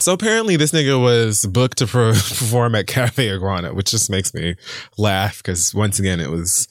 [0.00, 4.32] So apparently, this nigga was booked to pro- perform at Cafe Iguana, which just makes
[4.32, 4.54] me
[4.96, 6.68] laugh because once again, it was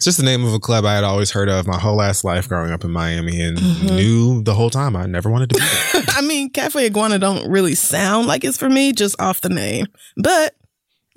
[0.00, 2.48] just the name of a club I had always heard of my whole ass life
[2.48, 3.96] growing up in Miami and Mm-hmm.
[3.96, 5.60] knew the whole time I never wanted to be
[5.92, 6.04] there.
[6.16, 9.86] I mean, Cafe Iguana don't really sound like it's for me just off the name.
[10.16, 10.54] But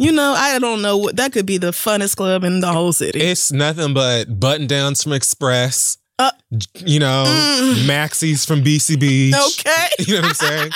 [0.03, 2.93] you know, I don't know what that could be the funnest club in the whole
[2.93, 3.19] city.
[3.19, 6.31] it's nothing but button downs from Express, Uh,
[6.85, 7.23] you know,
[7.87, 9.33] maxis from BCB.
[9.33, 9.87] Okay.
[10.07, 10.71] You know what I'm saying?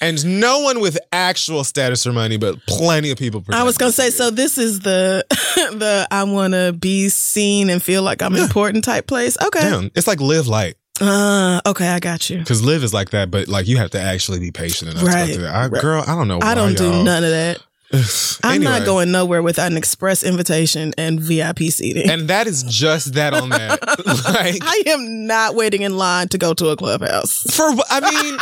[0.00, 3.44] And no one with actual status or money, but plenty of people.
[3.52, 7.80] I was gonna say, so this is the the I want to be seen and
[7.80, 9.36] feel like I'm important type place.
[9.40, 10.74] Okay, Damn, it's like live light.
[11.00, 12.38] uh, okay, I got you.
[12.38, 15.08] Because live is like that, but like you have to actually be patient enough to
[15.08, 15.38] Right.
[15.38, 15.54] that.
[15.54, 16.40] I, Girl, I don't know.
[16.42, 17.60] I don't do y'all- none of that.
[18.42, 22.08] I'm not going nowhere without an express invitation and VIP seating.
[22.10, 23.80] And that is just that on that.
[24.06, 27.42] like I am not waiting in line to go to a clubhouse.
[27.54, 28.38] for I mean.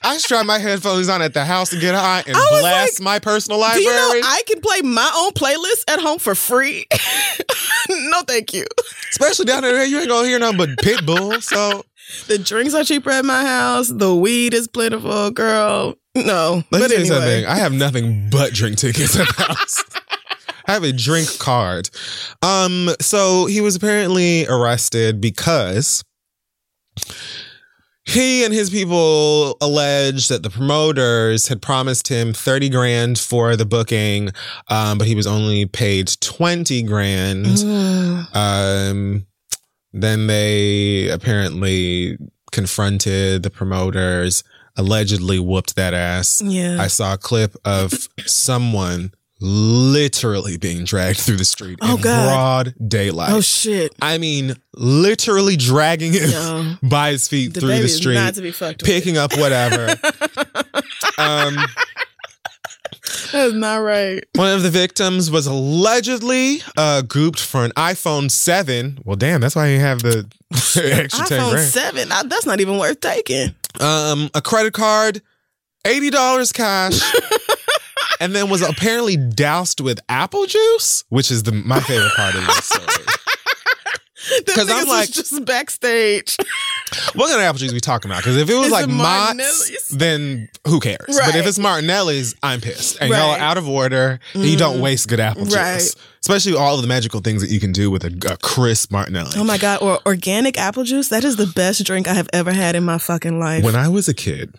[0.00, 3.18] I strap my headphones on at the house to get high and blast like, my
[3.18, 3.84] personal Do library.
[3.84, 6.86] you know I can play my own playlist at home for free?
[7.90, 8.64] no, thank you.
[9.10, 11.42] Especially down there, you ain't gonna hear nothing but Pitbull.
[11.42, 11.84] So
[12.26, 13.88] The drinks are cheaper at my house.
[13.88, 15.94] The weed is plentiful, girl.
[16.14, 17.46] No, let me but tell you anyway, something.
[17.46, 19.84] I have nothing but drink tickets at the house.
[20.66, 21.88] I have a drink card.
[22.42, 26.02] Um, so he was apparently arrested because
[28.04, 33.66] he and his people alleged that the promoters had promised him 30 grand for the
[33.66, 34.30] booking,
[34.68, 37.46] um, but he was only paid 20 grand.
[38.34, 39.26] Um,
[40.02, 42.18] then they apparently
[42.52, 44.42] confronted the promoters,
[44.76, 46.40] allegedly whooped that ass.
[46.42, 46.76] Yeah.
[46.80, 47.92] I saw a clip of
[48.26, 52.26] someone literally being dragged through the street Oh, in God.
[52.74, 53.30] broad daylight.
[53.32, 53.94] Oh shit.
[54.02, 56.74] I mean, literally dragging him Yo.
[56.88, 58.90] by his feet The through the street, not to be fucked with.
[58.90, 59.88] picking up whatever.
[61.18, 61.56] um,
[63.32, 64.24] That's not right.
[64.34, 68.98] one of the victims was allegedly uh, grouped for an iPhone 7.
[69.04, 71.68] Well, damn, that's why you have the extra 10 iPhone grand.
[71.68, 72.12] seven.
[72.12, 73.54] I, that's not even worth taking.
[73.80, 75.20] um, a credit card,
[75.84, 77.00] eighty dollars cash,
[78.20, 82.44] and then was apparently doused with apple juice, which is the my favorite part of
[82.46, 83.04] this story.
[84.46, 86.36] Because I'm like- just backstage.
[87.14, 88.22] What kind of apple juice we talking about?
[88.22, 91.04] Because if it was Is like it Mott's, then who cares?
[91.06, 92.96] But if it's Martinelli's, I'm pissed.
[93.00, 94.20] And y'all are out of order.
[94.32, 94.82] And you don't mm.
[94.82, 95.94] waste good apple juice, Right.
[96.20, 99.32] especially all of the magical things that you can do with a, a crisp Martinelli.
[99.36, 99.82] Oh my god!
[99.82, 101.08] Or organic apple juice.
[101.08, 103.64] That is the best drink I have ever had in my fucking life.
[103.64, 104.54] When I was a kid,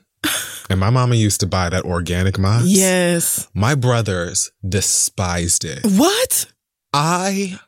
[0.70, 3.48] and my mama used to buy that organic Mott's, yes.
[3.56, 5.80] my brothers despised it.
[5.84, 6.46] What?
[6.94, 7.60] I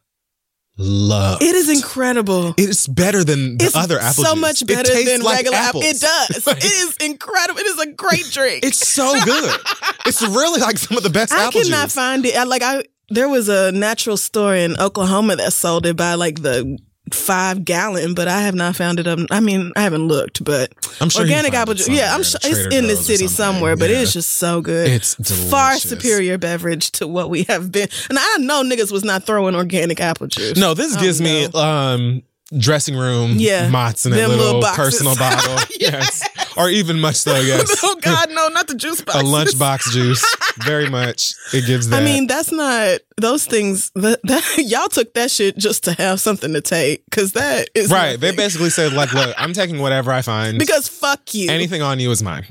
[0.78, 2.54] love It is incredible.
[2.58, 4.42] It's better than the It's other apple so juice.
[4.42, 5.82] much better than like regular apple.
[5.84, 5.96] apples.
[5.96, 6.48] It does.
[6.48, 7.60] Like, it is incredible.
[7.60, 8.66] It is a great drink.
[8.66, 9.60] It's so good.
[10.06, 11.44] it's really like some of the best apples.
[11.44, 11.94] I apple cannot juice.
[11.96, 12.36] find it.
[12.36, 16.42] I, like I, there was a natural store in Oklahoma that sold it by like
[16.42, 16.78] the
[17.14, 19.08] five gallon, but I have not found it.
[19.08, 21.90] Um, I mean, I haven't looked, but I'm sure organic apple juice.
[21.90, 24.00] Yeah, I'm sure it's in the city somewhere, but Yeah.
[24.02, 24.88] it's just so good.
[24.90, 25.16] It's
[25.50, 27.88] far superior beverage to what we have been.
[28.10, 30.58] And I know niggas was not throwing organic apple juice.
[30.58, 32.24] No, this Oh, gives me um
[32.58, 33.70] dressing room Yeah.
[33.70, 35.58] Mott's in a little, little personal bottle.
[35.80, 36.22] yes.
[36.58, 37.80] Or even much so, yes.
[37.84, 39.18] oh God, no, not the juice box.
[39.20, 40.24] a lunchbox juice.
[40.66, 41.34] Very much.
[41.54, 42.02] It gives that.
[42.02, 43.92] I mean, that's not those things.
[43.96, 47.92] That, that y'all took that shit just to have something to take, because that is
[47.92, 48.20] right.
[48.20, 50.60] They basically said, like, look, I'm taking whatever I find.
[50.60, 51.50] because fuck you.
[51.50, 52.46] anything on you is mine.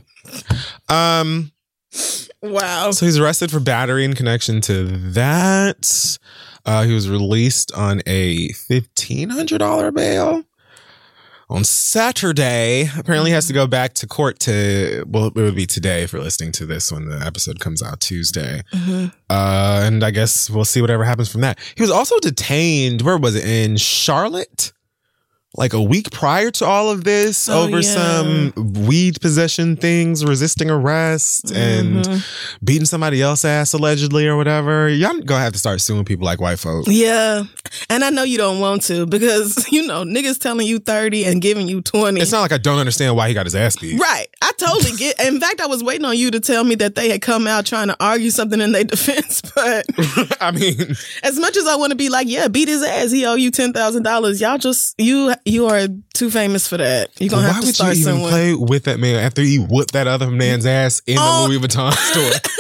[0.88, 1.52] Um
[2.42, 2.90] wow.
[2.92, 6.18] So he's arrested for battery in connection to that.
[6.64, 10.44] Uh, he was released on a fifteen hundred dollar bail
[11.50, 12.88] on Saturday.
[12.96, 16.22] Apparently, has to go back to court to well, it would be today if you're
[16.22, 18.62] listening to this when the episode comes out Tuesday.
[18.72, 19.12] Mhm.
[19.28, 21.58] Uh, and I guess we'll see whatever happens from that.
[21.74, 23.02] He was also detained.
[23.02, 24.72] Where was it in Charlotte?
[25.56, 27.94] Like a week prior to all of this, Oh, over yeah.
[27.94, 28.52] some
[28.86, 32.24] weed possession things, resisting arrest, and Mhm.
[32.62, 34.88] beating somebody else ass allegedly or whatever.
[34.88, 36.86] Y'all gonna have to start suing people like white folks.
[36.88, 37.42] Yeah,
[37.88, 41.42] and I know you don't want to because you know niggas telling you thirty and
[41.42, 42.20] giving you twenty.
[42.20, 43.98] It's not like I don't understand why he got his ass beat.
[44.00, 44.28] Right.
[44.42, 45.20] I totally get.
[45.20, 47.66] In fact, I was waiting on you to tell me that they had come out
[47.66, 49.42] trying to argue something in their defense.
[49.56, 49.84] But
[50.40, 53.10] I mean, as much as I want to be like, yeah, beat his ass.
[53.10, 54.40] He owe you ten thousand dollars.
[54.40, 57.10] Y'all just you you are too famous for that.
[57.20, 59.92] You're gonna why have to would you even play with that man after you whooped
[59.92, 61.42] that other man's ass in Oh.
[61.44, 62.52] the Louis Vuitton store?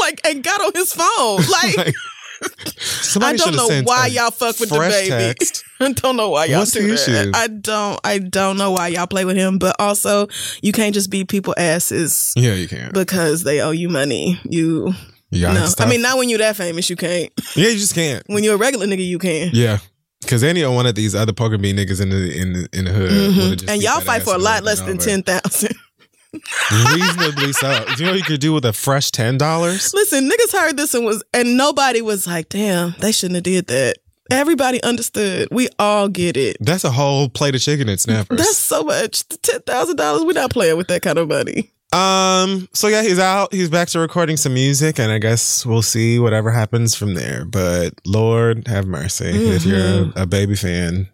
[0.00, 1.40] like and got on his phone.
[1.50, 1.76] Like,
[3.16, 5.08] Like, I don't know why y'all fuck with the baby.
[5.10, 5.62] text.
[5.80, 7.32] I don't know why y'all What's do that.
[7.34, 8.00] I don't.
[8.02, 9.58] I don't know why y'all play with him.
[9.58, 10.28] But also,
[10.62, 12.92] you can't just beat people asses Yeah, you can.
[12.92, 14.40] because they owe you money.
[14.44, 14.94] You
[15.38, 15.68] gotta no.
[15.78, 17.30] I mean, not when you're that famous, you can't.
[17.56, 18.22] yeah, you just can't.
[18.26, 19.50] When you're a regular nigga, you can.
[19.52, 19.78] Yeah.
[20.26, 22.84] Cause any of one of these other poker bean niggas in the in the in
[22.84, 23.50] the hood, Mhm.
[23.58, 25.74] just And y'all fight for a lot less than ten thousand.
[26.94, 27.84] Reasonably so.
[27.86, 29.92] Do you know what you could do with a fresh ten dollars?
[29.94, 33.66] Listen, niggas heard this and was, and nobody was like, "Damn, they shouldn't have did
[33.68, 33.96] that."
[34.30, 35.48] Everybody understood.
[35.50, 36.56] We all get it.
[36.60, 38.38] That's a whole plate of chicken at Snappers.
[38.38, 39.26] That's so much.
[39.42, 40.22] Ten thousand dollars.
[40.22, 41.72] We're not playing with that kind of money.
[41.92, 42.68] Um.
[42.72, 43.52] So yeah, he's out.
[43.52, 47.44] He's back to recording some music, and I guess we'll see whatever happens from there.
[47.44, 50.18] But Lord have mercy, if you're Mm-hmm.
[50.18, 51.08] a, a baby fan,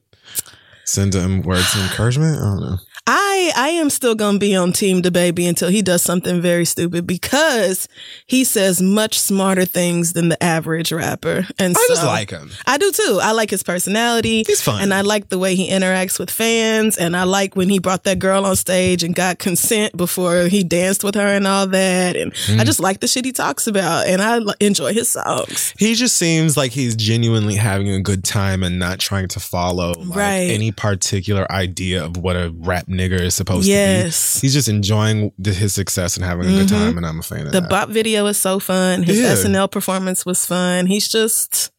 [0.85, 2.37] send him words of encouragement.
[2.39, 2.77] I don't know.
[3.09, 6.65] I I am still gonna be on Team the Baby until he does something very
[6.65, 7.87] stupid because
[8.27, 11.47] he says much smarter things than the average rapper.
[11.59, 12.51] And I so, just like him.
[12.67, 13.21] I do too.
[13.23, 14.43] I like his personality.
[14.47, 14.83] He's fun.
[14.83, 16.97] And I like the way he interacts with fans.
[16.97, 20.65] And I like when he brought that girl on stage and got consent before he
[20.65, 22.17] danced with her and all that.
[22.17, 22.67] And I Mm.
[22.67, 24.07] just like the shit he talks about.
[24.09, 25.73] And I enjoy his songs.
[25.79, 29.93] He just seems like he's genuinely having a good time and not trying to follow
[29.93, 30.51] like, Right.
[30.51, 34.35] any particular idea of what a rap nigger is supposed Yes.
[34.35, 34.47] to be.
[34.47, 36.71] He's just enjoying the, his success and having a good Mhm.
[36.71, 37.71] time, and I'm a fan of The that.
[37.71, 39.03] bop video is so fun.
[39.03, 39.33] His Yeah.
[39.33, 40.87] SNL performance was fun.
[40.87, 41.71] He's just.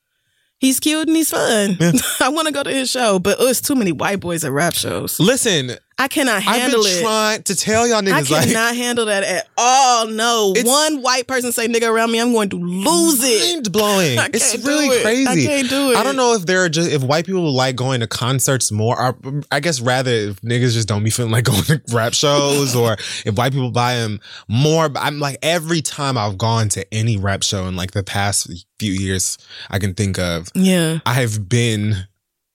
[0.60, 1.78] He's cute and he's fun.
[1.80, 1.92] Yeah.
[2.20, 4.52] I want to go to his show, but oh, it's too many white boys at
[4.52, 5.20] rap shows.
[5.20, 7.02] Listen, I cannot handle I've been it.
[7.02, 10.08] trying to tell y'all I niggas like cannot handle that at all.
[10.08, 13.54] No, one white person say nigga around me, I'm going to lose it.
[13.56, 14.20] mind blowing.
[14.20, 15.02] I It's really it.
[15.02, 15.28] crazy.
[15.28, 15.98] I can't do it.
[15.98, 18.96] I don't know if they're just if white people like going to concerts more.
[19.02, 19.18] Or
[19.52, 22.94] I guess rather if niggas just don't be feeling like going to rap shows, or
[23.26, 24.90] if white people buy them more.
[24.96, 28.92] I'm like every time I've gone to any rap show in like the past few
[28.94, 29.38] years,
[29.72, 31.00] I can think of, Yeah.
[31.08, 32.08] I have been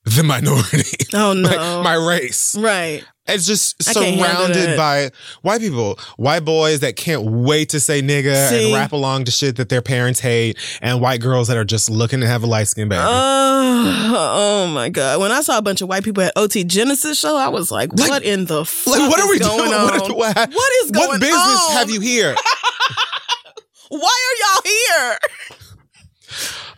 [0.05, 0.96] the minority.
[1.14, 1.48] Oh no.
[1.48, 2.55] like my race.
[2.57, 3.05] right.
[3.24, 5.11] It's just I can't surrounded by
[5.42, 8.64] white people, white boys that can't wait to say nigga See?
[8.64, 11.88] and rap along to shit that their parents hate, and white girls that are just
[11.88, 13.00] looking to have a light skin baby.
[13.04, 15.20] Oh, oh my god!
[15.20, 17.92] When I saw a bunch of white people at OT Genasis show, I was like,
[17.96, 19.72] Like- "What in the fuck like, what are we going doing?
[19.72, 19.85] on?
[19.85, 21.11] What, are- what, what is going on?
[21.11, 21.72] What business on?
[21.76, 22.35] have you here?
[23.88, 25.18] Why are y'all here?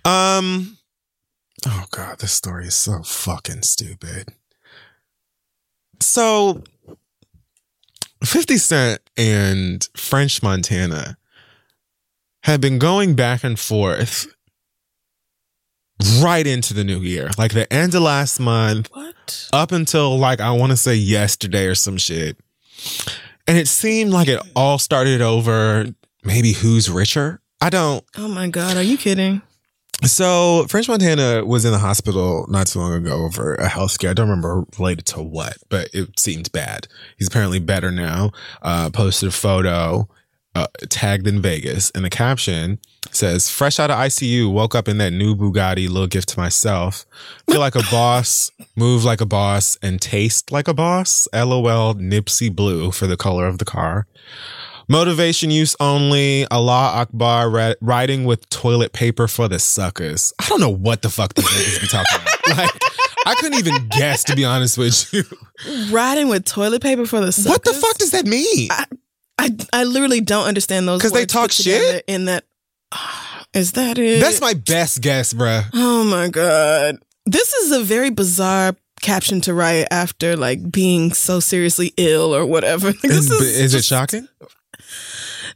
[0.04, 0.78] Um.
[1.66, 4.28] Oh god, this story is so fucking stupid.
[6.04, 6.62] So,
[8.24, 11.16] Fifty Cent and French Montana
[12.42, 14.26] had been going back and forth
[16.22, 19.48] right into the new year, like the end of last month, What?
[19.52, 22.36] up until like I want to say yesterday or some shit.
[23.46, 25.86] And it seemed like it all started over
[26.22, 27.40] maybe who's richer.
[27.60, 28.76] I don't Oh my god!
[28.76, 29.40] Are you kidding?
[30.06, 34.10] So French Montana was in the hospital not too long ago over a health scare.
[34.10, 36.88] I don't remember related to what, but it seemed bad.
[37.18, 38.32] He's apparently better now.
[38.62, 40.08] Uh, posted a photo
[40.54, 42.78] uh, tagged in Vegas, and the caption
[43.10, 45.88] says, "Fresh out of ICU, woke up in that new Bugatti.
[45.88, 47.04] Little gift to myself.
[47.50, 51.26] Feel like a boss, move like a boss, and taste like a boss.
[51.32, 51.94] LOL.
[51.94, 54.06] Nipsey Blue for the color of the car."
[54.88, 56.46] Motivation use only.
[56.48, 57.50] Allah Akbar.
[57.50, 60.32] Ri- Writing with toilet paper for the suckers.
[60.40, 62.30] I don't know what the fuck these niggas be talking about.
[62.56, 62.70] Like,
[63.26, 65.24] I couldn't even guess to be honest with you.
[65.90, 67.50] Riding with toilet paper for the suckers?
[67.50, 68.68] What the fuck does that mean?
[68.70, 72.04] I I literally don't understand those because they talk shit?
[72.06, 72.44] In that,
[73.54, 74.20] is that it?
[74.20, 75.64] That's my best guess, bruh.
[75.72, 76.98] Oh my god.
[77.24, 82.44] This is a very bizarre caption to write after like being so seriously ill or
[82.44, 82.88] whatever.
[82.92, 84.28] Like, this Is, is, is it shocking?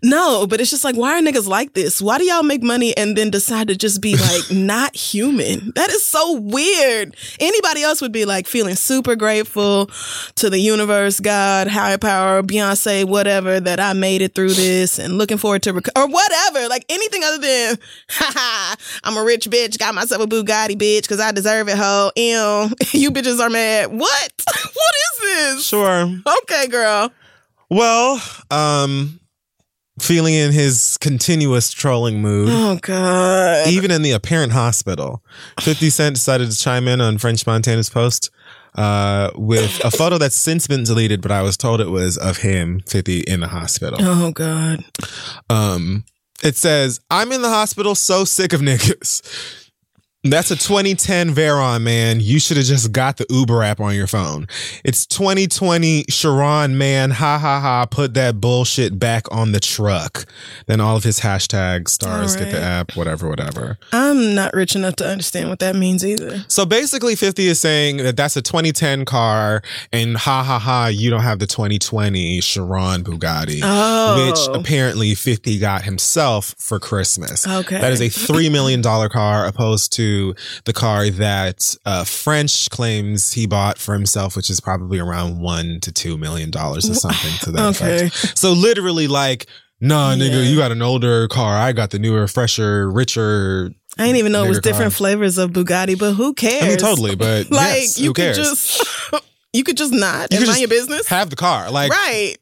[0.02, 2.00] No, but it's just like why are niggas like this?
[2.00, 5.72] Why do y'all make money and then decide to just be like not human?
[5.74, 7.16] That is so weird.
[7.40, 9.90] Anybody else would be like feeling super grateful
[10.36, 15.18] to the universe, God, higher power, Beyonce, whatever that I made it through this and
[15.18, 17.78] looking forward to rec- or whatever, like anything other than
[18.10, 22.12] haha, I'm a rich bitch, got myself a Bugatti bitch because I deserve it, ho.
[22.14, 22.70] Ew.
[22.92, 23.90] you bitches are mad.
[23.90, 24.32] What?
[24.46, 25.66] what is this?
[25.66, 26.08] Sure.
[26.42, 27.10] Okay, girl.
[27.70, 29.20] Well, um,
[30.00, 32.48] feeling in his continuous trolling mood.
[32.50, 33.66] Oh god.
[33.68, 35.22] Even in the apparent hospital,
[35.60, 38.30] 50 Cent decided to chime in on French Montana's post
[38.74, 42.38] uh, with a photo that's since been deleted, but I was told it was of
[42.38, 43.98] him, 50, in the hospital.
[44.00, 44.84] Oh god.
[45.50, 46.04] Um,
[46.42, 49.67] it says, I'm in the hospital so sick of niggas.
[50.30, 52.20] That's a 2010 Veyron, man.
[52.20, 54.46] You should have just got the Uber app on your phone.
[54.84, 57.10] It's 2020 Chiron, man.
[57.12, 57.86] Ha ha ha.
[57.86, 60.26] Put that bullshit back on the truck.
[60.66, 63.78] Then all of his hashtags, stars, get the app, whatever, whatever.
[63.92, 66.44] I'm not rich enough to understand what that means either.
[66.48, 69.62] So basically, 50 is saying that that's a 2010 car,
[69.92, 74.26] and ha ha ha, you don't have the 2020 Chiron Bugatti, Oh.
[74.26, 77.46] which apparently 50 got himself for Christmas.
[77.46, 77.80] Okay.
[77.80, 80.17] That is a $3 million car opposed to
[80.64, 85.80] the car that uh, French claims he bought for himself, which is probably around one
[85.82, 88.06] to $2 million or something to that Okay.
[88.06, 88.38] effect.
[88.38, 89.46] So literally, like,
[89.80, 90.50] nah, nigga, Yeah.
[90.50, 91.56] you got an older car.
[91.56, 93.70] I got the newer, fresher, richer.
[93.98, 94.98] I didn't even know it was different car.
[94.98, 96.62] flavors of Bugatti, but who cares?
[96.62, 98.36] I mean, totally, but like yes, you who could cares?
[98.38, 98.84] just
[99.52, 101.08] you could just not You and mind your business.
[101.08, 101.68] have the car.
[101.72, 102.36] Like right.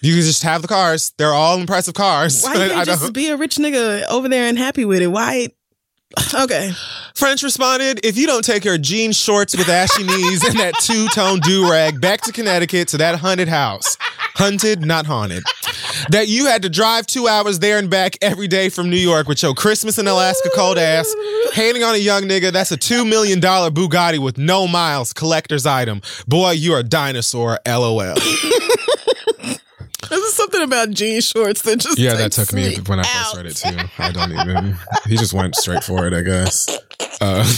[0.00, 1.12] you can just have the cars.
[1.18, 2.42] They're all impressive cars.
[2.42, 5.08] Why can't just be a rich nigga over there and happy with it?
[5.08, 5.48] Why
[6.34, 6.72] Okay.
[7.14, 11.40] French responded, if you don't take your jean shorts with ashy knees and that two-tone
[11.40, 13.96] do-rag back to Connecticut to that haunted house.
[14.34, 15.42] Hunted, not haunted.
[16.10, 19.28] That you had to drive two hours there and back every day from New York
[19.28, 21.12] with your Christmas in Alaska cold ass,
[21.52, 22.52] hating on a young nigga.
[22.52, 26.02] That's a $2 million Bugatti with no miles, collector's item.
[26.28, 28.14] Boy, you're a dinosaur, LOL.
[30.10, 33.36] There's something about jean shorts that just Yeah, that took me when I first out.
[33.36, 33.76] read it too.
[33.98, 34.76] I don't even.
[35.06, 36.66] He just went straight for it, I guess.
[37.20, 37.44] Uh,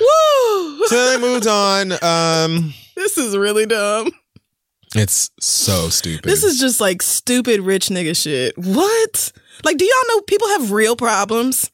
[0.00, 0.82] Woo!
[0.86, 1.92] so then I moved on.
[2.02, 4.10] Um, This is really dumb.
[4.94, 6.24] it's so stupid.
[6.24, 8.56] This is just like stupid rich nigga shit.
[8.56, 9.32] What?
[9.64, 11.70] Like, do y'all know people have real problems?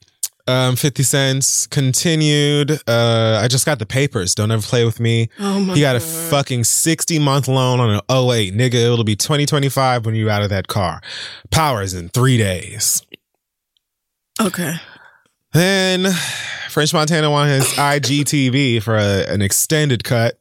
[0.50, 2.72] Um, 50 cents continued.
[2.88, 4.34] Uh, I just got the papers.
[4.34, 5.28] Don't ever play with me.
[5.38, 6.08] Oh my he got a God.
[6.30, 8.54] fucking 60 month loan on an 08.
[8.54, 11.00] Nigga, it'll be 2025 when you out of that car.
[11.50, 13.02] Powers in three days.
[14.40, 14.74] Okay.
[15.52, 16.12] Then
[16.68, 20.38] French Montana won his IGTV for a, an extended cut.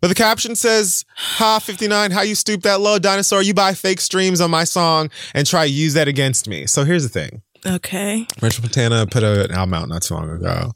[0.00, 3.42] But the caption says, Ha 59, how you stoop that low, dinosaur?
[3.42, 6.66] You buy fake streams on my song and try to use that against me.
[6.66, 7.42] So here's the thing.
[7.64, 8.26] Okay.
[8.38, 10.72] French Montana put a- an album out not too long ago,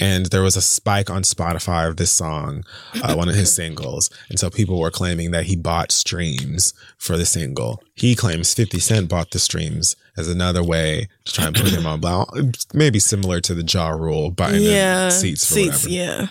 [0.00, 2.64] and there was a spike on Spotify of this song,
[3.02, 4.08] uh, one of his singles.
[4.30, 7.82] And so people were claiming that he bought streams for the single.
[7.94, 11.86] He claims 50 Cent bought the streams as another way to try and put him
[11.86, 12.52] on.
[12.72, 15.08] Maybe similar to the Ja Rule buying yeah.
[15.10, 15.84] seats for seats.
[15.84, 15.88] whatever.
[15.90, 16.26] Yeah.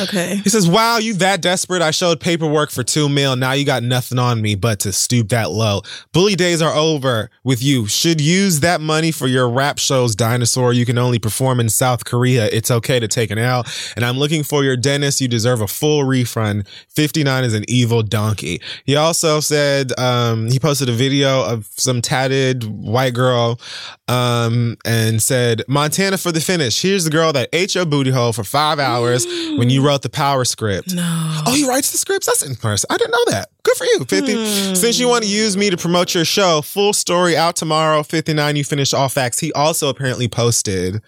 [0.00, 0.36] Okay.
[0.36, 1.82] He says, Wow, you that desperate.
[1.82, 3.36] I showed paperwork for two mil.
[3.36, 5.82] Now you got nothing on me but to stoop that low.
[6.12, 7.86] Bully days are over with you.
[7.86, 10.72] Should use that money for your rap shows, dinosaur.
[10.72, 12.46] You can only perform in South Korea.
[12.46, 13.66] It's okay to take an L.
[13.96, 15.20] And I'm looking for your dentist.
[15.20, 16.68] You deserve a full refund.
[16.88, 18.60] 59 is an evil donkey.
[18.84, 23.60] He also said, um, he posted a video of some tatted white girl,
[24.06, 26.80] um, and said, Montana for the finish.
[26.80, 29.26] Here's the girl that ate your booty hole for five hours
[29.58, 30.94] when you wrote the power script.
[30.94, 31.42] No.
[31.46, 32.26] Oh, he writes the scripts?
[32.26, 32.86] That's impressive.
[32.90, 33.50] I didn't know that.
[33.62, 34.74] Good for you, 50.
[34.76, 38.56] Since you want to use me to promote your show, full story out tomorrow, 59,
[38.56, 39.38] you finish all facts.
[39.38, 41.02] He also apparently posted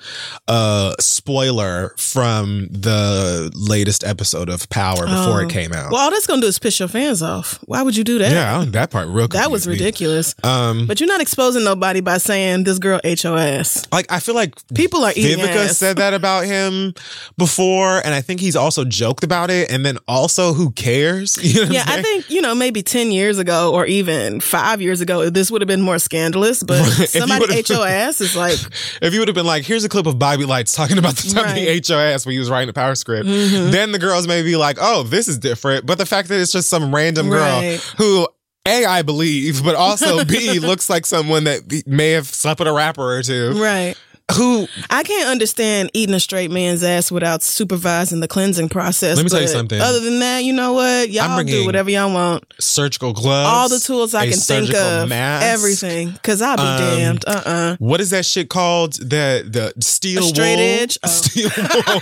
[0.49, 5.47] a spoiler from the latest episode of Power before Oh.
[5.47, 5.91] it came out.
[5.91, 7.59] Well, all that's gonna do is piss your fans off.
[7.65, 8.31] Why would you do that?
[8.33, 10.35] yeah, that part real That was ridiculous.
[10.43, 13.87] Um, But you're not exposing nobody by saying this girl ate your ass.
[13.93, 15.79] like I feel like People are eating Vivica ass.
[15.79, 16.95] said that about him
[17.39, 19.71] before, and I think he's also joked about it.
[19.71, 21.39] And then also, who cares?
[21.43, 25.01] You know Yeah, I think, you know, maybe 10 years ago or even five years
[25.01, 26.63] ago, this would have been more scandalous.
[26.63, 27.09] But Right.
[27.09, 28.59] Somebody ate your ass is like,
[29.03, 31.31] If you would have been like, here's a clip of Bobby Lytes talking about the
[31.31, 33.71] time he ate your ass when he was writing the power script, Mhm.
[33.71, 35.87] then the girls may be like, oh, this is different.
[35.87, 37.81] But the fact that it's just some random girl Right.
[37.99, 38.27] who,
[38.67, 42.73] A, I believe, but also B, looks like someone that may have slept with a
[42.73, 43.61] rapper or two.
[43.61, 43.97] right.
[44.37, 49.17] Who, I can't understand eating a straight man's ass without supervising the cleansing process.
[49.17, 49.81] Let me tell you something.
[49.81, 51.11] Other than that, you know what?
[51.11, 52.45] Y'all do whatever y'all want.
[52.59, 53.49] surgical gloves?
[53.49, 55.09] All the tools I can think of.
[55.09, 55.47] mask.
[55.47, 56.11] Everything.
[56.11, 57.25] Because I'll be Um, damned.
[57.27, 58.95] Uh uh What is that shit called?
[58.95, 60.65] The the steel A straight wool?
[60.83, 60.99] edge?
[61.05, 61.09] Oh.
[61.09, 62.01] Steel wool.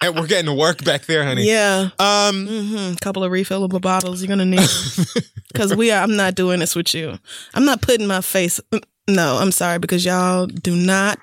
[0.00, 1.46] and we're getting to work back there, honey.
[1.48, 1.90] Yeah.
[1.98, 4.68] Um, hmm Couple of refillable bottles you're gonna need
[5.52, 6.02] because we are.
[6.02, 7.18] I'm not doing this with you.
[7.54, 8.60] I'm not putting my face.
[9.08, 11.18] No, I'm sorry because y'all do not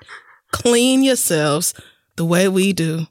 [0.52, 1.72] clean yourselves
[2.16, 3.06] the way we do,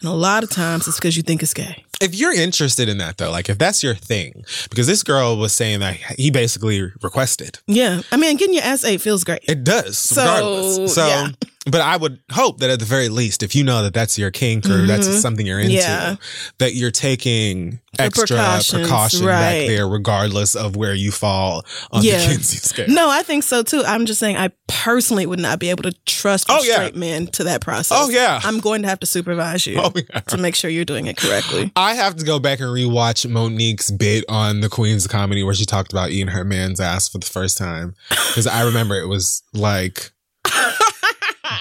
[0.00, 1.84] and a lot of times it's because you think it's gay.
[2.02, 5.52] if you're interested in that though, like if that's your thing, because this girl was
[5.52, 7.58] saying that he basically requested.
[7.66, 9.40] Yeah, I mean, getting your ass ate feels great.
[9.48, 10.94] It does, So, regardless.
[10.94, 11.28] So, yeah.
[11.68, 14.30] But I would hope that at the very least, if you know that that's your
[14.30, 15.20] kink or that's Mhm.
[15.20, 16.14] something you're into, Yeah.
[16.58, 18.36] that you're taking The extra
[18.70, 22.20] precaution back there, regardless of where you fall on Yeah.
[22.20, 22.86] the Kinsey scale.
[22.88, 23.82] No, I think so too.
[23.84, 26.74] I'm just saying, I personally would not be able to trust a Oh, yeah.
[26.74, 27.98] straight man to that process.
[28.00, 28.40] Oh, yeah.
[28.44, 30.20] I'm going to have to supervise you Oh, yeah.
[30.20, 31.72] to make sure you're doing it correctly.
[31.76, 35.64] I have to go back and rewatch Mo'Nique's bit on the Queen's Comedy where she
[35.66, 37.94] talked about eating her man's ass for the first time.
[38.28, 40.12] Because I remember it was like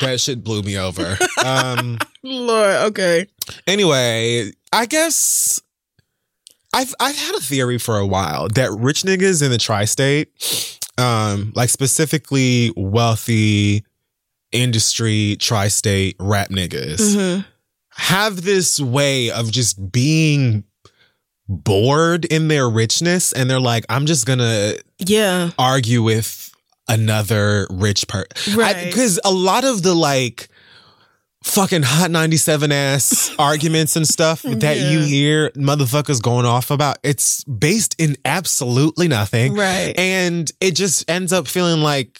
[0.01, 1.17] that shit blew me over.
[1.43, 3.27] Um Lord, okay.
[3.67, 5.61] anyway, I guess
[6.73, 10.29] I've I've had a theory for a while that rich niggas in the tri-state,
[10.97, 13.85] um, like specifically wealthy
[14.51, 17.41] industry tri-state rap niggas hmm
[17.97, 20.65] have this way of just being
[21.47, 25.51] bored in their richness and they're like i'm just gonna Yeah.
[25.57, 26.51] argue with
[26.88, 28.86] another rich person Right.
[28.86, 30.47] because a lot of the like
[31.43, 37.43] fucking hot 97 ass arguments and stuff that you hear motherfuckers going off about it's
[37.43, 39.93] based in absolutely nothing Right.
[39.97, 42.19] and it just ends up feeling like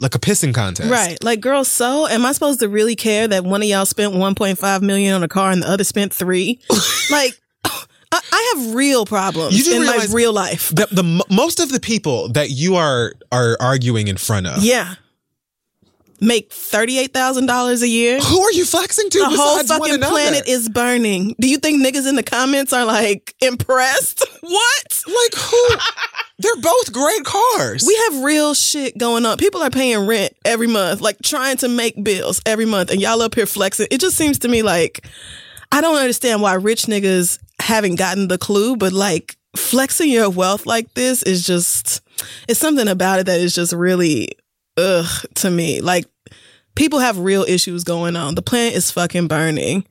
[0.00, 1.22] like a pissing contest Right.
[1.22, 4.82] Like, girl, so am I supposed to really care that one of y'all spent 1.5
[4.82, 6.58] million on a car and the other spent three?
[7.10, 7.38] like,
[8.12, 10.68] I, I have real problems in my real life.
[10.68, 14.94] the, the most of the people that you are are arguing in front of Yeah.
[16.20, 18.20] Make $38,000 a year.
[18.20, 21.34] who are you flexing to The whole fucking planet is burning.
[21.40, 24.24] Do you think niggas in the comments are like impressed?
[24.40, 25.02] what?
[25.04, 25.68] like who
[26.38, 29.36] they're both great cars We have real shit going on.
[29.36, 33.22] People are paying rent every month, like trying to make bills every month, and y'all
[33.22, 33.88] up here flexing.
[33.90, 35.06] It just seems to me like
[35.72, 40.64] I don't understand why rich niggas haven't gotten the clue, but like flexing your wealth
[40.66, 42.00] like this is just
[42.48, 44.28] it's something about it that is just really
[44.76, 45.80] ugh to me.
[45.80, 46.06] Like
[46.74, 48.34] people have real issues going on.
[48.34, 49.86] The planet is fucking burning.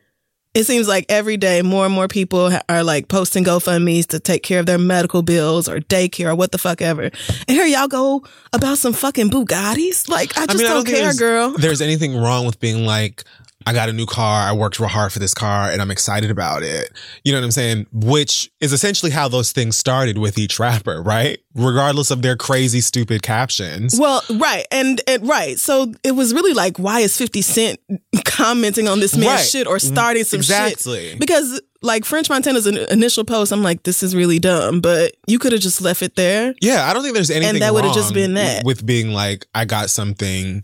[0.53, 4.43] It seems like every day more and more people are like posting GoFundMe's to take
[4.43, 7.03] care of their medical bills or daycare or what the fuck ever.
[7.03, 7.13] And
[7.47, 10.09] here y'all go about some fucking Bugattis.
[10.09, 11.51] Like I just don't, think care, there's, girl.
[11.51, 13.23] There's anything wrong with being like,
[13.65, 14.41] I got a new car.
[14.49, 16.91] I worked real hard for this car and I'm excited about it.
[17.23, 17.87] You know what I'm saying?
[17.91, 21.39] Which is essentially how those things started with each rapper, right?
[21.53, 23.99] Regardless of their crazy, stupid captions.
[23.99, 25.59] Well, right, and, and right.
[25.59, 27.79] So it was really like, why is Fifty Cent
[28.25, 29.45] commenting on this man's Right.
[29.47, 30.49] shit or starting some shit?
[30.73, 31.09] Exactly.
[31.11, 31.19] shit?
[31.19, 34.81] Because like French Montana's initial post, I'm like, this is really dumb.
[34.81, 36.53] But you could have just left it there.
[36.61, 38.63] Yeah, I don't think there's anything And that would've just been that.
[38.65, 40.63] with being like, I got something.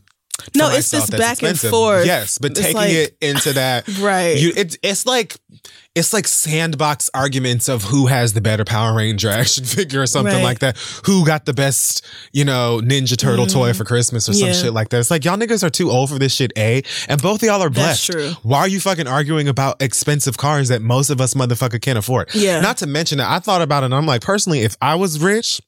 [0.55, 2.05] No, it's that's back and forth.
[2.05, 4.37] Yes, but It's taking like- it into that, Right.
[4.37, 5.35] You, it's it's like
[5.95, 10.35] it's like sandbox arguments of who has the better Power Ranger action figure or something
[10.35, 10.43] Right.
[10.43, 10.77] like that.
[11.05, 13.51] Who got the best, you know, Ninja Turtle mm.
[13.51, 14.47] toy for Christmas or some.
[14.49, 14.53] Yeah.
[14.53, 14.99] shit like that.
[14.99, 16.51] It's like y'all niggas are too old for this shit.
[16.55, 18.11] A and both of y'all are That's blessed.
[18.11, 18.31] true.
[18.43, 22.29] Why are you fucking arguing about expensive cars that most of us motherfucker can't afford?
[22.35, 22.59] Yeah.
[22.61, 25.19] Not to mention that I thought about it and I'm like, personally, if I was
[25.19, 25.61] rich,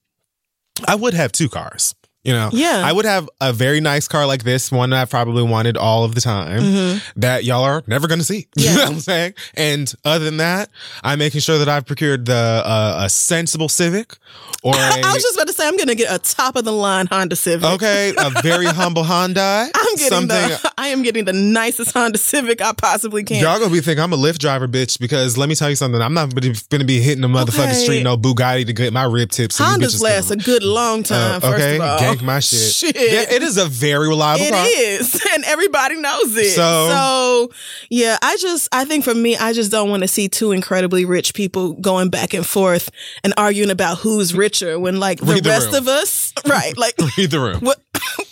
[0.87, 1.95] I would have two cars.
[2.23, 2.83] You know, Yeah.
[2.85, 6.03] I would have a very nice car like this, one that I probably wanted all
[6.03, 8.47] of the time that y'all are never going to see.
[8.57, 8.69] You Mm-hmm.
[8.69, 8.75] Yeah.
[8.75, 9.33] know what I'm saying?
[9.55, 10.69] And other than that,
[11.01, 12.33] I'm making sure that I've procured the
[12.65, 14.17] uh, a sensible Civic
[14.63, 16.65] or a I was just about to say, I'm going to get a top of
[16.65, 17.65] the line Honda Civic.
[17.69, 19.69] okay, a very humble Hyundai.
[19.73, 20.27] I'm getting something.
[20.27, 23.41] the, I am getting the nicest Honda Civic I possibly can.
[23.41, 26.01] Y'all gonna be thinking I'm a Lyft driver, bitch, because let me tell you something.
[26.01, 27.73] I'm not gonna be hitting the motherfucking Okay.
[27.73, 29.57] street no Bugatti to get my rib tips.
[29.59, 31.35] Hondas last a good long time.
[31.37, 32.59] Uh, first okay, of all, my shit.
[32.73, 32.95] Shit.
[32.95, 34.65] It is a very reliable It car.
[34.67, 36.51] is, and everybody knows it.
[36.55, 37.51] So- So,
[37.89, 41.05] yeah, I just, I think for me, I just don't want to see two incredibly
[41.05, 42.89] rich people going back and forth
[43.23, 45.75] and arguing about who's richer when, like, the the rest room.
[45.75, 46.77] of us, right?
[46.77, 47.59] Like, Read the room.
[47.61, 47.79] what,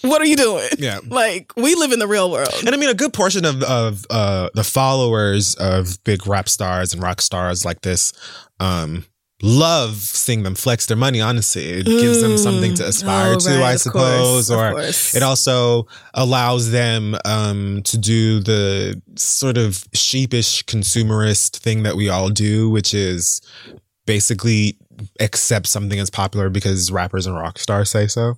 [0.02, 0.68] what are you doing?
[0.78, 1.00] Yeah.
[1.08, 2.54] like we live in the real world.
[2.66, 6.94] And I mean, a good portion of of uh, the followers of big rap stars
[6.94, 8.14] and rock stars like this
[8.60, 9.06] um,
[9.42, 11.22] love seeing them flex their money.
[11.22, 15.24] Honestly, it gives them something to aspire Oh, to, right, I suppose, course, or it
[15.24, 22.30] also allows them um, to do the sort of sheepish consumerist thing that we all
[22.30, 23.42] do, which is
[24.06, 24.78] basically
[25.20, 28.38] accept something as popular because rappers and rock stars say so.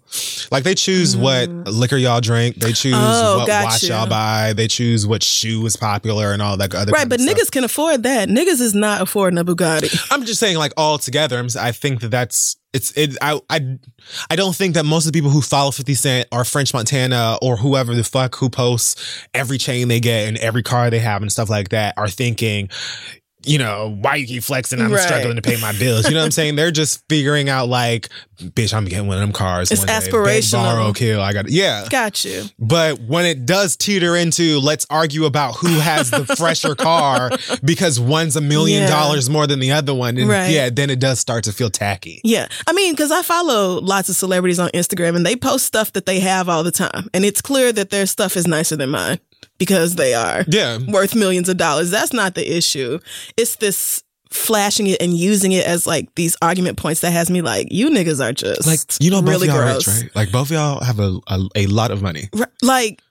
[0.52, 3.22] Like they choose what liquor y'all drink, they choose Mm.
[3.22, 3.90] Oh, what watch you.
[3.90, 7.52] y'all buy, they choose what shoe is popular and all that other Right, but niggas
[7.52, 8.30] can afford that.
[8.30, 10.08] Niggas is not affording a Bugatti.
[10.12, 11.38] I'm just saying, like all together.
[11.38, 13.18] I'm, I think that that's it's it.
[13.22, 13.78] I I
[14.30, 17.38] I don't think that most of the people who follow 50 Cent or French Montana
[17.42, 21.22] or whoever the fuck who posts every chain they get and every car they have
[21.22, 22.70] and stuff like that are thinking.
[23.46, 24.82] You know, why you keep flexing?
[24.82, 25.02] I'm Right.
[25.02, 26.06] struggling to pay my bills.
[26.06, 26.58] You know what I'm saying?
[26.58, 28.10] They're just figuring out like,
[28.42, 29.72] bitch, I'm getting one of them cars.
[29.72, 29.94] It's one day.
[29.94, 30.52] Aspirational.
[30.64, 31.22] borrow, kill.
[31.22, 31.88] I got yeah.
[31.90, 32.44] Got you.
[32.60, 37.32] But when it does teeter into let's argue about who has the fresher car
[37.64, 38.90] because one's a million Yeah.
[38.90, 40.52] dollars more than the other one, and Right.
[40.52, 42.20] yeah, then it does start to feel tacky.
[42.26, 42.48] Yeah.
[42.68, 46.06] I mean, because I follow lots of celebrities on Instagram and they post stuff that
[46.06, 47.10] they have all the time.
[47.14, 49.20] And it's clear that their stuff is nicer than mine
[49.58, 50.78] because they are Yeah.
[50.88, 51.92] worth millions of dollars.
[51.92, 53.00] That's not the issue.
[53.38, 57.42] It's this flashing it and using it as like these argument points that has me
[57.42, 59.88] like, you niggas are just Like you know, both really of y'all gross.
[59.88, 60.16] rich, right?
[60.16, 62.30] Like both of y'all have a, a a lot of money.
[62.38, 63.02] R- Like,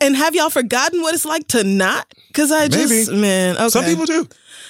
[0.00, 2.12] and have y'all forgotten what it's like to not?
[2.28, 3.20] Because I just, Maybe.
[3.20, 3.68] man, okay.
[3.68, 4.28] Some people do.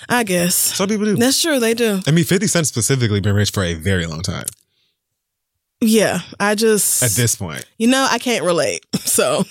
[0.08, 0.54] I guess.
[0.54, 1.16] Some people do.
[1.16, 1.58] That's true.
[1.58, 2.00] They do.
[2.06, 4.44] I mean, Fifty Cent specifically been rich for a very long time.
[5.80, 6.20] Yeah.
[6.38, 8.84] I just, At this point, you know, I can't relate.
[9.06, 9.44] So,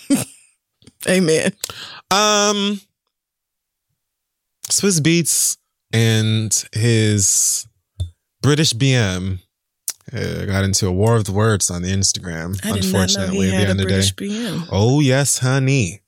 [1.07, 1.51] amen.
[2.11, 2.79] um,
[4.69, 5.57] Swizz Beatz
[5.93, 7.67] and his
[8.41, 9.39] British BM
[10.13, 12.59] uh, got into a war of the words on the Instagram.
[12.65, 14.25] I did not know unfortunately, he the a other British day.
[14.25, 14.67] BM.
[14.71, 16.01] Oh yes, honey.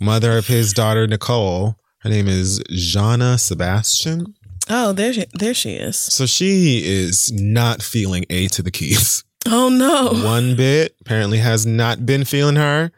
[0.00, 1.76] Mother of his daughter Nicole.
[2.00, 4.34] Her name is Jahna Sebastian.
[4.68, 5.96] Oh, there, she, there she is.
[5.96, 10.24] So she is not feeling A to the keys Oh no.
[10.26, 10.96] one bit.
[11.00, 12.90] Apparently has not been feeling her.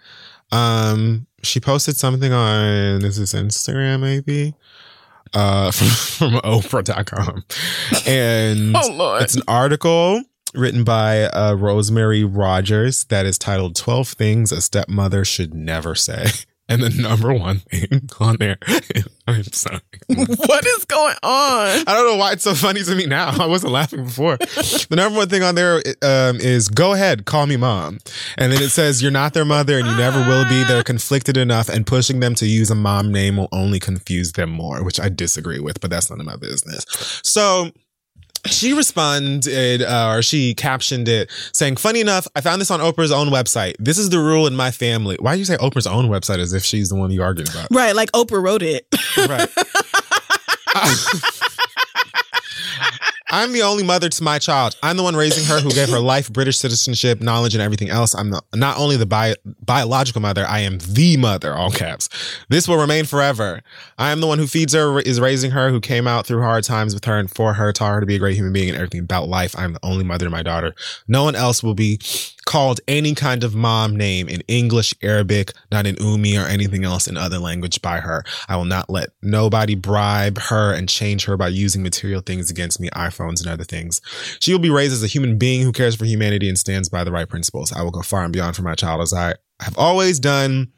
[0.53, 4.55] Um, she posted something on is this is Instagram maybe.
[5.35, 5.89] Uh, from,
[6.33, 7.45] from Oprah.com.
[8.07, 10.23] And Oh, it's an article
[10.55, 16.27] written by uh, Rosemary Rogers that is titled 12 Things a Stepmother Should Never Say.
[16.69, 18.59] And the number one thing on there,
[19.27, 19.81] I'm sorry.
[20.09, 21.23] what is going on?
[21.23, 23.43] I don't know why it's so funny to me now.
[23.43, 24.37] I wasn't laughing before.
[24.37, 27.99] The number one thing on there um, is go ahead, call me mom.
[28.37, 30.63] And then it says you're not their mother and you never will be.
[30.65, 34.51] They're conflicted enough and pushing them to use a mom name will only confuse them
[34.51, 36.85] more, which I disagree with, but that's none of my business.
[37.23, 37.73] So
[38.51, 43.13] she responded uh, or she captioned it saying, Funny enough, I found this on Oprah's
[43.13, 43.75] own website.
[43.79, 45.17] This is the rule in my family.
[45.21, 47.69] Why do you say Oprah's own website as if she's the one you argued about?
[47.71, 48.87] Right, like Oprah wrote it.
[49.17, 49.49] Right.
[53.31, 54.75] I'm the only mother to my child.
[54.83, 58.15] I'm the one raising her who gave her life, British citizenship, knowledge, and everything else.
[58.15, 62.09] I'm the, not only the bi- biological mother, I am the mother, all caps.
[62.49, 63.61] This will remain forever.
[63.99, 66.65] I am the one who feeds her, is raising her, who came out through hard
[66.65, 68.77] times with her and for her, taught her to be a great human being and
[68.77, 69.55] everything about life.
[69.59, 70.75] I'm the only mother to my daughter.
[71.07, 72.01] No one else will be
[72.49, 77.07] called any kind of mom name in English, Arabic, not in Umi or anything else
[77.07, 78.25] in other language by her.
[78.49, 82.81] I will not let nobody bribe her and change her by using material things against
[82.81, 84.01] me, iPhones and other things.
[84.41, 87.05] She will be raised as a human being who cares for humanity and stands by
[87.05, 87.71] the right principles.
[87.71, 90.73] I will go far and beyond for my child as I have always done.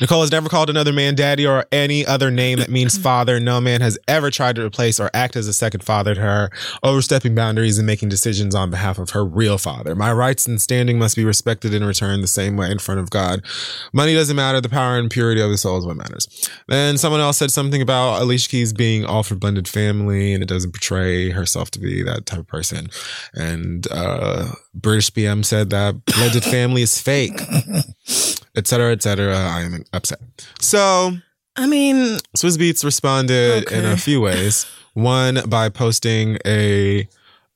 [0.00, 3.38] Nicole has never called another man daddy or any other name that means father.
[3.38, 6.50] No man has ever tried to replace or act as a second father to her,
[6.82, 9.94] overstepping boundaries and making decisions on behalf of her real father.
[9.94, 13.10] My rights and standing must be respected in return the same way in front of
[13.10, 13.44] God.
[13.92, 14.60] Money doesn't matter.
[14.60, 16.50] The power and purity of the soul is what matters.
[16.66, 20.48] Then someone else said something about Alicia Keys being all for blended family and it
[20.48, 22.88] doesn't portray herself to be that type of person.
[23.32, 27.40] And, uh, British BM said that blended family is fake,
[28.56, 29.36] et cetera, et cetera.
[29.36, 30.20] I am upset.
[30.60, 31.12] So
[31.56, 34.66] I mean, Swizz Beatz responded in a few ways.
[34.94, 37.08] One by posting a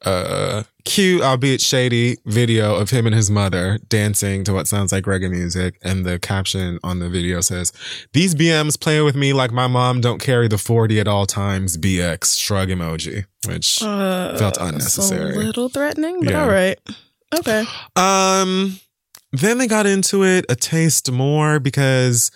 [0.03, 5.05] uh, cute, albeit shady, video of him and his mother dancing to what sounds like
[5.05, 7.73] reggae music, and the caption on the video says,
[8.15, 11.77] "These BMs playing with me like my mom don't carry the forty at all times."
[11.77, 15.35] BX shrug emoji, which uh, felt unnecessary.
[15.35, 16.43] A little threatening, but Yeah.
[16.43, 16.79] all right.
[17.39, 17.65] Okay.
[17.97, 18.81] Um,
[19.33, 22.31] then they got into it a taste more because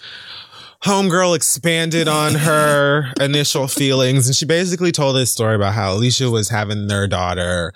[0.85, 6.31] Homegirl expanded on her initial feelings and she basically told this story about how Alicia
[6.31, 7.73] was having their daughter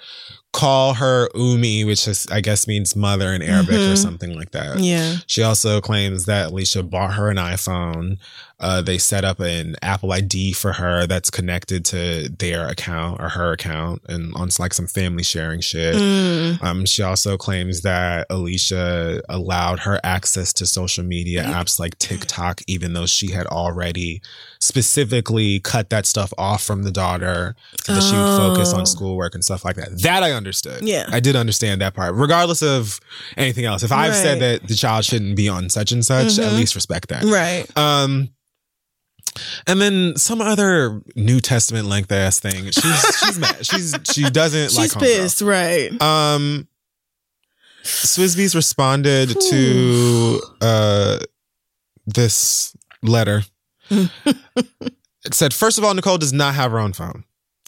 [0.54, 3.98] call her Umi, which is, I guess means mother in Arabic or Mhm.
[3.98, 4.78] something like that.
[4.78, 5.16] Yeah.
[5.26, 8.16] She also claims that Alicia bought her an iPhone.
[8.60, 13.28] Uh, they set up an Apple ID for her that's connected to their account or
[13.28, 15.94] her account and on like some family sharing shit.
[15.94, 16.60] Mm.
[16.62, 22.60] Um, she also claims that Alicia allowed her access to social media apps like TikTok,
[22.66, 24.20] even though she had already
[24.60, 27.54] specifically cut that stuff off from the daughter
[27.84, 28.78] so that she would focus Oh.
[28.78, 30.00] on schoolwork and stuff like that.
[30.02, 30.82] That I understood.
[30.82, 31.04] Yeah.
[31.08, 32.98] I did understand that part, regardless of
[33.36, 33.82] anything else.
[33.82, 36.56] If I've said that the child shouldn't be on such and such, at Mhm.
[36.56, 37.22] least respect that.
[37.24, 37.66] Right.
[37.76, 38.30] Um,
[39.66, 42.70] and then some other New Testament length ass thing.
[42.70, 43.56] She's she's mad.
[43.66, 45.90] She's she doesn't like She's pissed, right?
[46.00, 46.68] Um,
[47.82, 51.18] Swizz Beatz responded to uh
[52.06, 53.42] this letter.
[53.90, 54.10] it
[55.32, 57.24] said, first of all, Nicole does not have her own phone.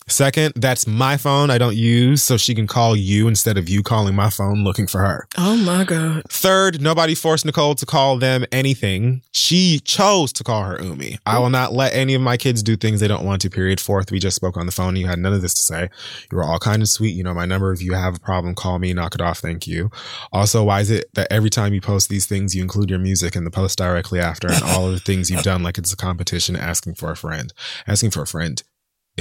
[0.09, 3.83] Second, that's my phone I don't use, so she can call you instead of you
[3.83, 5.29] calling my phone looking for her.
[5.39, 6.23] Oh my god.
[6.29, 9.23] Third, nobody forced Nicole to call them anything.
[9.33, 11.19] She chose to call her Umi.
[11.27, 13.81] I will not let any of my kids do things they don't want to, period.
[13.81, 14.97] Fourth, we just spoke on the phone.
[14.97, 15.89] You had none of this to say.
[16.31, 17.15] You were all kind of sweet.
[17.15, 17.73] You know my number.
[17.73, 19.39] If you have a problem, call me, knock it off.
[19.39, 19.91] Thank you.
[20.33, 23.37] Also, why is it that every time you post these things, you include your music
[23.37, 25.97] in the post directly after and all of the things you've done like it's a
[25.97, 27.53] competition asking for a friend?
[27.87, 28.63] Asking for a friend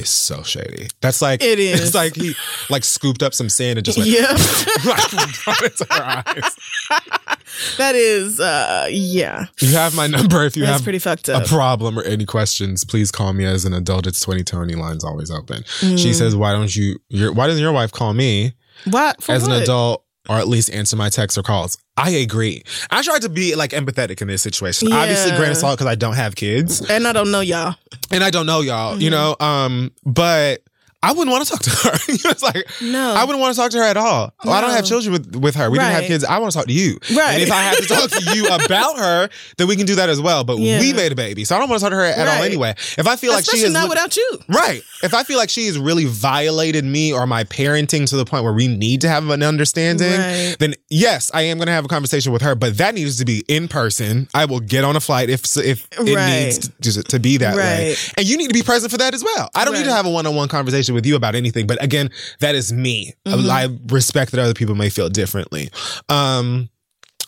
[0.04, 0.88] so shady.
[1.02, 1.82] That's like, It is.
[1.82, 2.36] It's like he
[2.70, 4.32] like scooped up some sand and just like, Yeah.
[4.86, 5.12] like
[5.44, 6.56] brought it to her eyes.
[7.78, 9.46] that is uh yeah.
[9.62, 12.84] You have my number if you That's have pretty fucked a problem or any questions.
[12.84, 14.08] Please call me as an adult.
[14.08, 14.76] It's 2020.
[14.76, 15.64] Line's always open.
[15.80, 15.98] Mm.
[15.98, 17.00] She says, "Why don't you?
[17.10, 18.54] Your, why doesn't your wife call me
[18.86, 22.64] What for as an adult, or at least answer my texts or calls?" I agree.
[22.92, 24.94] I tried to be like empathetic in this situation.
[24.94, 25.38] Obviously, Yeah.
[25.38, 27.76] granted salt because I don't have kids And I don't know y'all.
[28.12, 29.02] and I don't know y'all.
[29.02, 29.40] You Mm-hmm.
[29.42, 30.62] know, um, but.
[31.02, 31.92] I wouldn't want to talk to her.
[32.30, 33.14] It's like No.
[33.14, 34.34] I wouldn't want to talk to her at all.
[34.44, 35.70] Well, I don't have children with, with her.
[35.72, 36.24] We didn't have kids.
[36.26, 37.00] I want to talk to you.
[37.16, 37.34] Right.
[37.36, 40.10] And if I have to talk to you about her, then we can do that
[40.10, 40.44] as well.
[40.44, 40.80] But Yeah.
[40.80, 42.72] we made a baby, so I don't want to talk to her at all anyway.
[42.98, 44.40] If I feel like she is not without you.
[44.50, 48.26] right, if I feel like she has really violated me or my parenting to the
[48.26, 50.56] point where we need to have an understanding, Right.
[50.60, 52.56] then yes, I am going to have a conversation with her.
[52.56, 54.28] But that needs to be in person.
[54.34, 56.44] I will get on a flight if if it Right.
[56.46, 58.14] needs to, to be that way, Right.
[58.18, 59.50] and you need to be present for that as well.
[59.56, 61.68] I don't need to have a one on one conversation with you about anything.
[61.68, 62.10] But again,
[62.40, 63.14] that is me.
[63.26, 63.50] Mm-hmm.
[63.50, 65.70] I respect that other people may feel differently.
[66.08, 66.70] Um,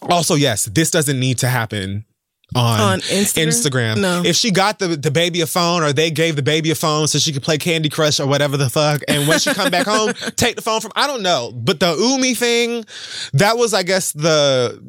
[0.10, 2.06] also, yes, this doesn't need to happen
[2.54, 3.48] on, On Instagram?
[3.48, 4.02] Instagram.
[4.02, 4.24] No.
[4.26, 7.08] If she got the, the baby a phone or they gave the baby a phone
[7.08, 9.88] so she could play Candy Crush or whatever the fuck, and when she come back
[9.88, 11.54] home, take the phone from I don't know.
[11.56, 12.84] But the Umi thing,
[13.34, 14.82] that was I guess the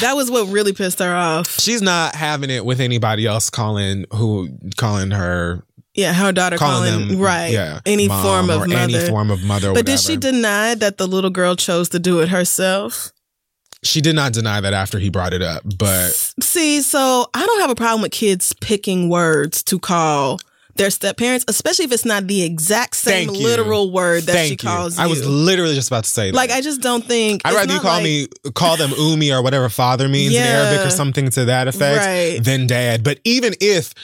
[0.00, 1.58] That was what really pissed her off.
[1.58, 5.64] she's not having it with anybody else calling who calling her
[5.96, 7.52] Yeah, her daughter calling, calling, them right.
[7.52, 8.76] yeah, any form of mother.
[8.76, 9.70] any form of mother.
[9.70, 13.12] or but did she deny that the little girl chose to do it herself?
[13.82, 17.60] She did not deny that after he brought it up, but See, so I don't
[17.60, 20.38] have a problem with kids picking words to call
[20.74, 24.56] their step parents, especially if it's not the exact same literal word that thank she
[24.56, 25.04] calls you.
[25.04, 26.36] I was literally just about to say that.
[26.36, 27.40] like, I just don't think.
[27.46, 30.84] I'd rather you call like- me call them umi or whatever father means in Arabic
[30.86, 32.44] or something to that effect Right.
[32.44, 33.02] than dad.
[33.02, 33.94] But even if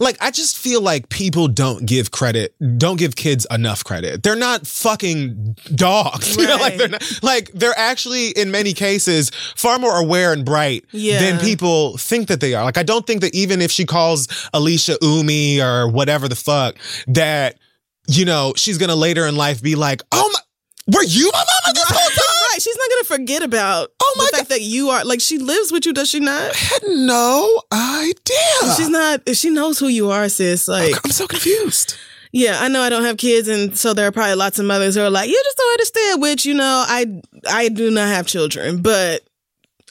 [0.00, 4.22] like I just feel like people don't give credit, don't give kids enough credit.
[4.22, 6.36] They're not fucking dogs.
[6.38, 10.44] You know, like they're not, like they're actually in many cases far more aware and
[10.44, 11.20] bright Yeah.
[11.20, 12.64] than people think that they are.
[12.64, 16.76] Like I don't think that even if she calls Alicia Umi or whatever the fuck
[17.08, 17.58] that
[18.06, 21.74] you know she's gonna later in life be like, oh my, were you my mama
[21.74, 22.27] this whole time?
[22.52, 25.38] Right, she's not gonna forget about Oh my the fact that you are like she
[25.38, 26.54] lives with you, does she not?
[26.56, 28.74] had no idea.
[28.76, 29.20] She's not.
[29.36, 30.66] She knows who you are, sis.
[30.68, 31.96] Like, I'm so confused.
[32.32, 34.94] yeah, I know I don't have kids, and so there are probably lots of mothers
[34.94, 37.20] who are like, "You just don't understand." Which you know, I
[37.50, 39.22] I do not have children, but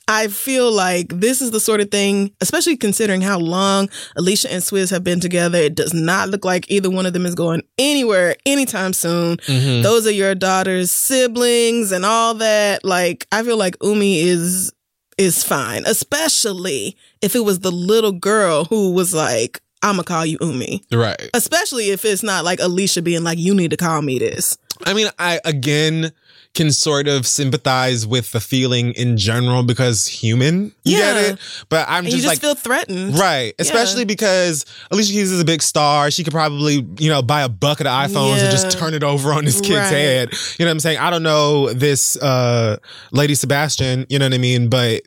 [0.07, 4.63] I feel like this is the sort of thing, especially considering how long Alicia and
[4.63, 5.57] Swizz have been together.
[5.57, 9.37] It does not look like either one of them is going anywhere anytime soon.
[9.37, 9.81] Mm-hmm.
[9.81, 12.85] Those are your daughter's siblings and all that.
[12.85, 14.71] Like, I feel like Umi is
[15.17, 20.25] is fine, especially if it was the little girl who was like, "I'm gonna call
[20.25, 21.29] you Umi." Right.
[21.33, 24.93] Especially if it's not like Alicia being like, "You need to call me this." I
[24.93, 26.11] mean, I again
[26.57, 31.13] can sort of sympathize with the feeling in general because human, you Yeah.
[31.13, 31.39] get it.
[31.69, 32.41] But I'm just, you just like.
[32.41, 36.09] feel threatened, Right, especially because Alicia Keys is a big star.
[36.11, 39.31] She could probably, you know, buy a bucket of iPhones and just turn it over
[39.33, 39.87] on this kid's Right.
[39.91, 40.29] head.
[40.57, 40.97] You know what I'm saying?
[40.97, 42.77] I don't know this uh
[43.11, 44.67] Lady Sebastian, you know what I mean?
[44.69, 45.03] But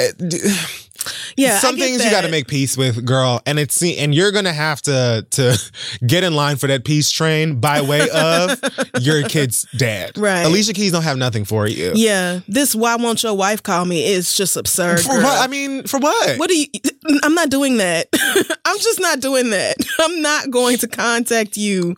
[0.00, 0.04] uh,
[1.36, 4.52] Yeah, some things you got to make peace with, girl, and it's and you're gonna
[4.52, 5.72] have to to
[6.06, 8.58] get in line for that peace train by way of
[9.00, 10.16] your kid's dad.
[10.16, 10.42] Right.
[10.42, 11.92] Alicia Keys don't have nothing for you.
[11.94, 15.00] Yeah, this "Why won't your wife call me?" is just absurd.
[15.00, 15.22] For girl.
[15.22, 15.42] what?
[15.42, 16.38] I mean, for what?
[16.38, 16.66] What do you?
[17.22, 18.08] I'm not doing that.
[18.64, 19.76] I'm just not doing that.
[20.00, 21.96] I'm not going to contact you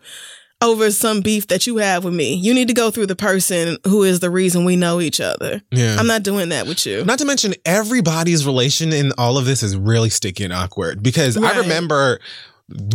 [0.60, 2.34] over some beef that you have with me.
[2.34, 5.62] You need to go through the person who is the reason we know each other.
[5.70, 5.96] Yeah.
[5.98, 7.04] I'm not doing that with you.
[7.04, 11.36] Not to mention everybody's relation in all of this is really sticky and awkward because
[11.36, 12.18] I remember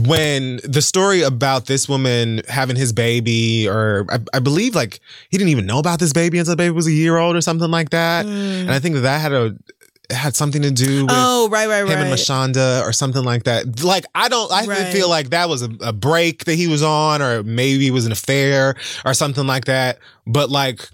[0.01, 4.99] when the story about this woman having his baby, or I, I believe like
[5.29, 7.41] he didn't even know about this baby until the baby was a year old or
[7.41, 8.25] something like that.
[8.25, 8.61] Mm.
[8.61, 9.55] And I think that that had a
[10.09, 11.97] had something to do with oh, right, right, him right.
[11.99, 13.83] and Mashonda or something like that.
[13.83, 14.93] Like I don't, I Right.
[14.93, 18.05] feel like that was a, a break that he was on, or maybe it was
[18.05, 18.75] an affair
[19.05, 19.99] or something like that.
[20.27, 20.89] But like,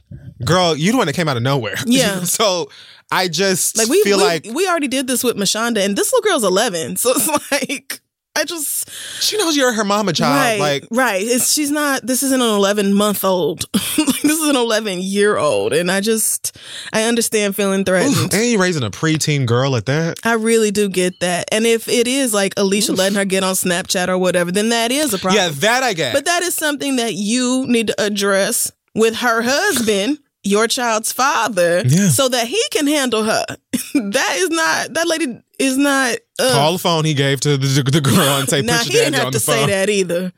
[0.46, 1.76] girl, you the one that came out of nowhere.
[1.86, 2.24] Yeah.
[2.24, 2.70] so
[3.12, 6.14] I just like we feel we, like we already did this with Mashonda, and this
[6.14, 8.02] little girl's 11, so it's like
[8.36, 8.90] I just
[9.22, 10.36] she knows you're her mama child.
[10.36, 11.22] right, Like, right.
[11.26, 12.06] It's she's not.
[12.06, 13.66] This isn't an 11 month old.
[13.74, 16.58] this is an 11 year old, and I just
[16.94, 18.16] I understand feeling threatened.
[18.16, 20.20] oof, and you raising a preteen girl at that.
[20.24, 21.46] I really do get that.
[21.52, 24.92] And if it is like Alicia letting her get on Snapchat or whatever, then that
[24.92, 25.42] is a problem.
[25.44, 26.14] Yeah, that I get.
[26.14, 30.20] But that is something that you need to address with her husband,
[30.50, 32.10] your child's father, Yeah.
[32.10, 33.46] so that he can handle her.
[33.94, 36.18] that is not, that lady is not.
[36.40, 38.94] Uh, Call the phone he gave to the, the girl and say, now, "Put he
[38.94, 40.32] didn't have to phone." say that either.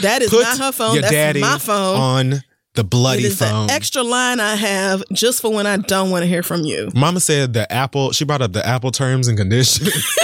[0.00, 1.00] That is Put not her phone.
[1.00, 1.96] That's my phone.
[2.32, 2.42] on
[2.74, 3.68] the bloody it is phone.
[3.68, 6.90] the extra line I have just for when I don't want to hear from you.
[6.94, 9.88] Mama said the Apple, she brought up the Apple terms and conditions.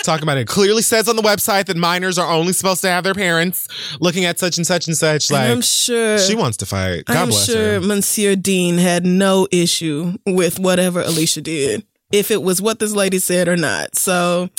[0.03, 3.05] Talking about it clearly says on the website that minors are only supposed to have
[3.05, 3.68] their parents
[4.00, 5.30] looking at such and such and such.
[5.30, 7.05] Like, I'm sure she wants to fight.
[7.05, 7.80] God I'm bless sure her.
[7.80, 13.20] Monsieur Dean had no issue with whatever Alicia did, if it was what this lady
[13.20, 13.94] said or not.
[13.96, 14.50] So,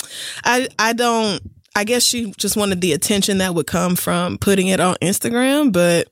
[0.44, 1.42] I I don't.
[1.76, 5.72] I guess she just wanted the attention that would come from putting it on Instagram,
[5.72, 6.08] but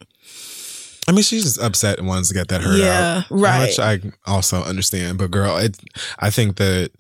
[1.08, 3.30] I mean, she's just upset and wants to get that hurt Yeah, out.
[3.30, 3.66] right.
[3.68, 5.18] Which I also understand.
[5.18, 5.76] But girl, it,
[6.18, 6.90] I think that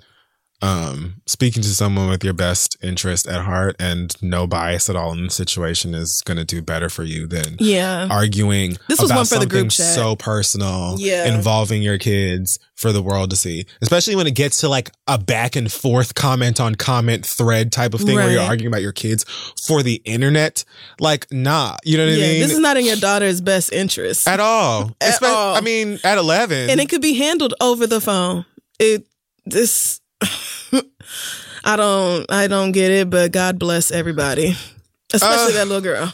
[0.62, 5.12] um, speaking to someone with your best interest at heart and no bias at all
[5.12, 9.10] in the situation is going to do better for you than yeah, arguing This was
[9.12, 9.94] one for the group chat.
[9.94, 11.34] so personal Yeah.
[11.34, 15.16] involving your kids for the world to see especially when it gets to like a
[15.18, 18.92] back and forth comment on comment thread type of thing where you're arguing about your
[18.92, 19.24] kids
[19.66, 20.64] for the internet
[20.98, 22.24] like nah you know what yeah.
[22.24, 25.54] i mean This is not in your daughter's best interest, at all At Espe- all.
[25.56, 28.44] i mean at 11 and it could be handled over the phone.
[28.80, 29.06] It
[29.46, 30.00] this.
[31.64, 34.56] I don't I don't get it, but God bless everybody.
[35.12, 36.12] Especially Uh, that little girl.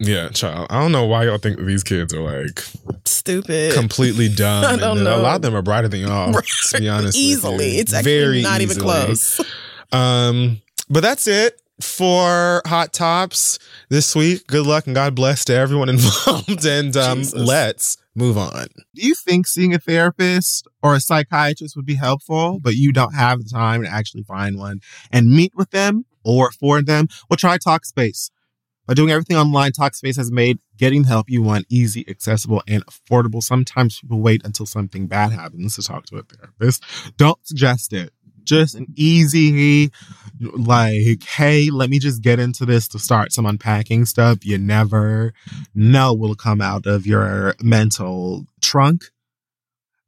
[0.00, 2.62] yeah child i don't know why y'all think these kids are like
[3.04, 3.72] Stupid.
[3.74, 5.16] completely dumb I don't know.
[5.18, 7.74] a lot of them are brighter than y'all to be honest with easily.
[7.74, 7.80] you.
[7.80, 9.40] It's actually not even close.
[9.90, 10.60] Um,
[10.90, 13.58] But that's it for Hot Tops
[13.88, 14.46] this week.
[14.46, 16.64] Good luck and God bless to everyone involved.
[16.66, 17.34] And um, Jesus.
[17.34, 18.68] let's move on.
[18.94, 23.14] Do you think seeing a therapist or a psychiatrist would be helpful, but you don't
[23.14, 27.08] have the time to actually find one and meet with them or for them?
[27.28, 28.30] Well, try Talkspace.
[28.86, 32.84] By doing everything online, Talkspace has made getting the help you want easy, accessible, and
[32.86, 33.42] affordable.
[33.42, 36.82] Sometimes people wait until something bad happens to talk to a therapist.
[37.18, 38.12] Don't suggest it.
[38.44, 39.90] Just an easy,
[40.40, 44.46] like, hey, let me just get into this to start some unpacking stuff.
[44.46, 45.34] You never
[45.74, 49.10] know will come out of your mental trunk.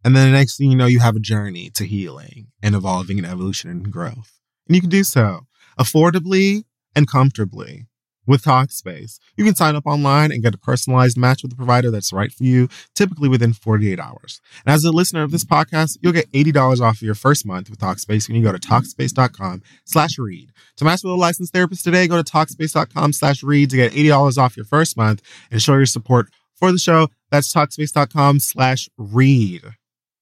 [0.05, 3.19] And then the next thing you know, you have a journey to healing and evolving
[3.19, 4.41] and evolution and growth.
[4.67, 5.41] And you can do so
[5.79, 7.87] affordably and comfortably
[8.27, 9.19] with Talkspace.
[9.37, 12.33] You can sign up online and get a personalized match with a provider that's right
[12.33, 14.41] for you, typically within 48 hours.
[14.65, 17.69] And as a listener of this podcast, you'll get $80 off of your first month
[17.69, 20.51] with Talkspace when you go to Talkspace.com slash read.
[20.77, 24.39] To match with a licensed therapist today, go to Talkspace.com slash read to get $80
[24.39, 27.09] off your first month and show your support for the show.
[27.31, 29.63] That's Talkspace.com slash read.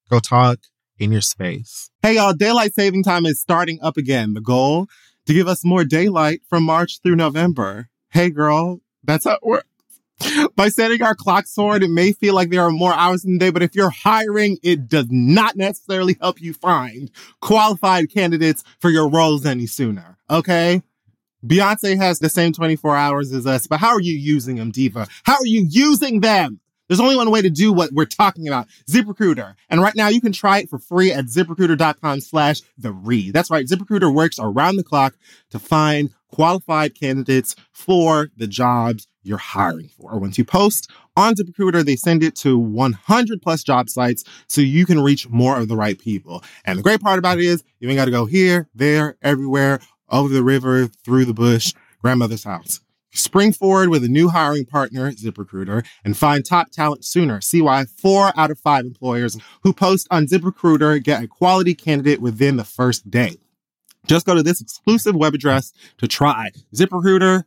[0.09, 0.59] Go talk
[0.97, 1.91] in your space.
[2.01, 4.33] Hey y'all, daylight saving time is starting up again.
[4.33, 4.87] The goal
[5.27, 7.89] to give us more daylight from March through November.
[8.09, 9.67] Hey girl, that's how it works.
[10.55, 13.39] By setting our clocks forward, it may feel like there are more hours in the
[13.39, 18.89] day, but if you're hiring, it does not necessarily help you find qualified candidates for
[18.89, 20.17] your roles any sooner.
[20.29, 20.81] Okay?
[21.45, 25.07] Beyonce has the same 24 hours as us, but how are you using them, Diva?
[25.23, 26.59] How are you using them?
[26.89, 28.67] There's only one way to do what we're talking about.
[28.89, 29.55] ZipRecruiter.
[29.69, 33.33] And right now you can try it for free at ziprecruiter.com slash the read.
[33.33, 33.65] That's right.
[33.65, 35.15] ZipRecruiter works around the clock
[35.51, 40.17] to find qualified candidates for the jobs you're hiring for.
[40.17, 44.85] Once you post on ZipRecruiter, they send it to 100 plus job sites so you
[44.85, 46.43] can reach more of the right people.
[46.65, 49.79] And the great part about it is you ain't got to go here, there, everywhere,
[50.09, 52.81] over the river, through the bush, grandmother's house.
[53.19, 57.41] Spring forward with a new hiring partner, ZipRecruiter, and find top talent sooner.
[57.41, 62.21] See why four out of five employers who post on ZipRecruiter get a quality candidate
[62.21, 63.35] within the first day.
[64.07, 67.43] Just go to this exclusive web address to try ZipRecruiter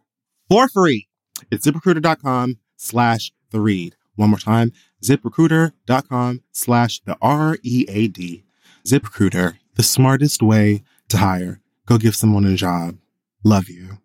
[0.50, 1.08] for free.
[1.50, 3.96] It's ziprecruiter.com slash the read.
[4.16, 8.44] One more time, ziprecruiter.com slash the R E A D.
[8.86, 11.60] ZipRecruiter, the smartest way to hire.
[11.86, 12.98] Go give someone a job.
[13.42, 14.01] Love you.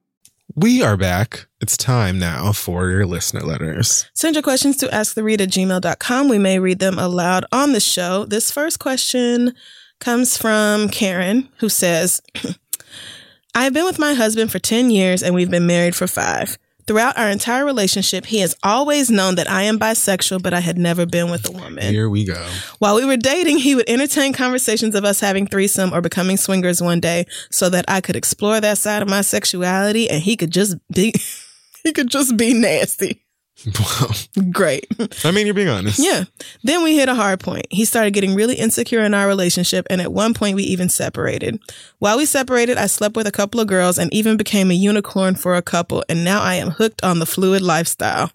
[0.59, 1.45] We are back.
[1.61, 4.09] It's time now for your listener letters.
[4.15, 6.29] Send your questions to asktheread at gmail.com.
[6.29, 8.25] We may read them aloud on the show.
[8.25, 9.53] This first question
[9.99, 12.23] comes from Karen, who says,
[13.53, 16.57] I have been with my husband for 10 years and we've been married for five.
[16.87, 20.77] Throughout our entire relationship, he has always known that I am bisexual, but I had
[20.77, 21.93] never been with a woman.
[21.93, 22.49] Here we go.
[22.79, 26.81] While we were dating, he would entertain conversations of us having threesome or becoming swingers
[26.81, 30.51] one day so that I could explore that side of my sexuality and he could
[30.51, 31.13] just be
[31.83, 33.26] he could just be nasty.
[33.65, 34.09] Wow.
[34.51, 34.87] Great.
[35.23, 35.99] I mean, you're being honest.
[35.99, 36.25] Yeah.
[36.63, 37.65] Then we hit a hard point.
[37.69, 41.59] He started getting really insecure in our relationship, and at one point we even separated.
[41.99, 45.35] While we separated, I slept with a couple of girls and even became a unicorn
[45.35, 48.31] for a couple, and now I am hooked on the fluid lifestyle.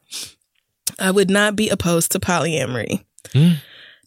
[0.99, 3.05] I would not be opposed to polyamory.
[3.33, 3.53] Hmm.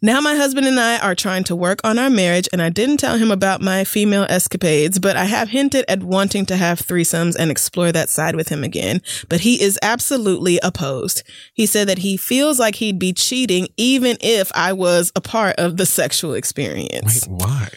[0.02, 2.98] Now my husband and I are trying to work on our marriage, and I didn't
[2.98, 7.36] tell him about my female escapades, but I have hinted at wanting to have threesomes
[7.36, 9.02] and explore that side with him again.
[9.30, 11.24] But he is absolutely opposed.
[11.54, 15.56] He said that he feels like he'd be cheating even if I was a part
[15.56, 17.26] of the sexual experience.
[17.26, 17.70] Wait, why?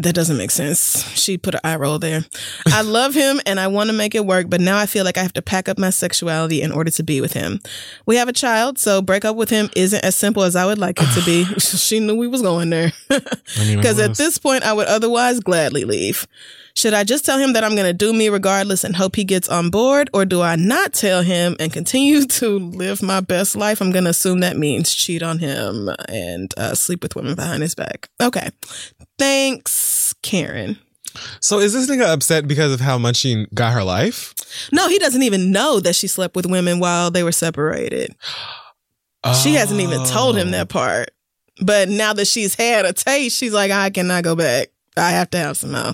[0.00, 1.06] That doesn't make sense.
[1.14, 2.24] She put an eye roll there.
[2.68, 5.18] I love him and I want to make it work, but now I feel like
[5.18, 7.60] I have to pack up my sexuality in order to be with him.
[8.06, 10.78] We have a child, so break up with him isn't as simple as I would
[10.78, 11.44] like it to be.
[11.58, 12.92] she knew we was going there.
[13.08, 16.26] Because at this point, I would otherwise gladly leave.
[16.80, 19.22] Should I just tell him that I'm going to do me regardless and hope he
[19.24, 20.08] gets on board?
[20.14, 23.82] Or do I not tell him and continue to live my best life?
[23.82, 27.60] I'm going to assume that means cheat on him and uh, sleep with women behind
[27.60, 28.08] his back.
[28.22, 28.48] Okay.
[29.18, 30.78] Thanks, Karen.
[31.40, 34.32] So is this nigga upset because of how much she got her life?
[34.72, 38.14] No, he doesn't even know that she slept with women while they were separated.
[39.42, 40.52] She hasn't even told him Oh.
[40.52, 41.10] that part.
[41.60, 44.68] But now that she's had a taste, she's like, I cannot go back.
[44.96, 45.92] I have to have some more.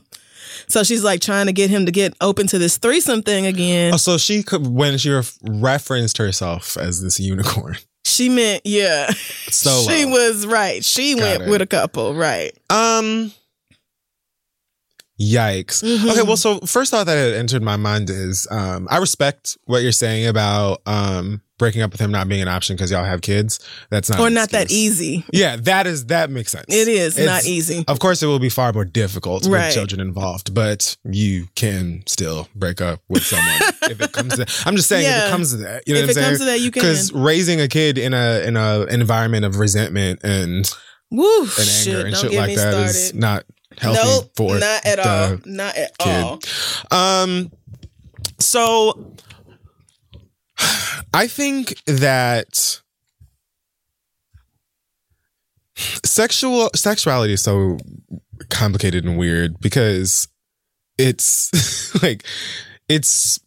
[0.69, 3.95] So she's like trying to get him to get open to this threesome thing again.
[3.95, 7.77] Oh, so she could when she ref- referenced herself as this unicorn.
[8.05, 9.11] She meant, yeah.
[9.51, 10.85] So She was right.
[10.85, 11.51] She Got went it.
[11.51, 12.53] with a couple, right?
[12.71, 13.33] Um,
[15.21, 15.83] Yikes.
[15.83, 16.11] Mhm.
[16.13, 19.83] Okay, well, so first thought that had entered my mind is um, I respect what
[19.83, 23.23] you're saying about um, breaking up with him not being an option because y'all have
[23.23, 23.59] kids.
[23.89, 25.25] That's not or not that easy.
[25.33, 26.67] Yeah, that is that makes sense.
[26.69, 27.83] It is It's- not easy.
[27.89, 29.65] Of course, it will be far more difficult Right.
[29.69, 34.45] with children involved, but you can still break up with someone if it comes to.
[34.45, 34.63] That.
[34.67, 36.27] I'm just saying, if it comes to that, you know If what I'm it saying?
[36.27, 36.83] comes to that, you can.
[36.83, 40.71] Because raising a kid in a in a environment of resentment and,
[41.11, 42.85] Woo, and shit, anger and shit like that started.
[42.91, 43.45] is not
[43.79, 45.39] healthy nope, for not at all.
[45.45, 46.25] Not at kid.
[46.25, 46.41] all.
[46.91, 47.53] Um,
[48.39, 49.15] so
[51.13, 52.81] I think that
[56.05, 57.79] sexual sexuality is so
[58.51, 60.29] complicated and weird because
[60.99, 62.25] it's like
[62.89, 63.41] it's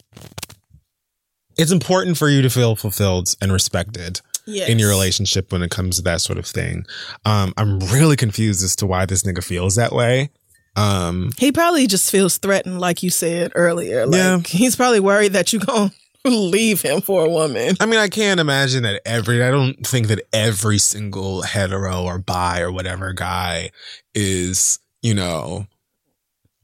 [1.57, 4.69] it's important for you to feel fulfilled and respected Yes.
[4.69, 6.85] in your relationship when it comes to that sort of thing.
[7.25, 10.29] Um, I'm really confused as to why this nigga feels that way.
[10.75, 14.05] Um, He probably just feels threatened, like you said earlier.
[14.05, 14.39] Like Yeah.
[14.45, 15.91] he's probably worried that you're gonna
[16.25, 17.75] leave him for a woman.
[17.79, 22.17] I mean, I can't imagine that every, I don't think that every single hetero or
[22.19, 23.71] bi or whatever guy
[24.13, 25.65] is, you know,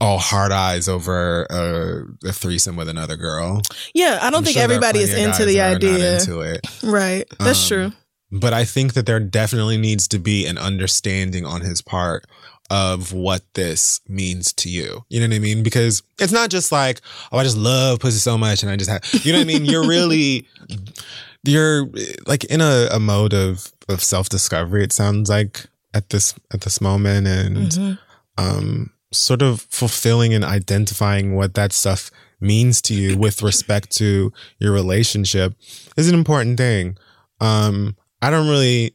[0.02, 3.62] all hard eyes over a, a threesome with another girl.
[3.93, 6.20] Yeah, I don't I'm think sure everybody is into the that are not idea.
[6.20, 6.68] into it.
[6.84, 7.26] Right.
[7.39, 7.91] That's Um, true.
[8.32, 12.26] But I think that there definitely needs to be an understanding on his part
[12.72, 15.06] of what this means to you.
[15.10, 15.62] You know what I mean?
[15.64, 17.00] Because it's not just like,
[17.32, 19.48] oh, I just love pussy so much and I just have, you know what I
[19.48, 19.66] mean?
[19.66, 20.48] You're really,
[21.43, 21.88] you're
[22.26, 26.62] like in a, a mode of, of self discovery, it sounds like at this, at
[26.62, 27.28] this moment.
[27.28, 28.00] And, Mhm.
[28.38, 34.32] um, sort of fulfilling and identifying what that stuff means to you with respect to
[34.59, 35.53] your relationship
[35.97, 36.97] is an important thing.
[37.39, 38.93] Um, I don't really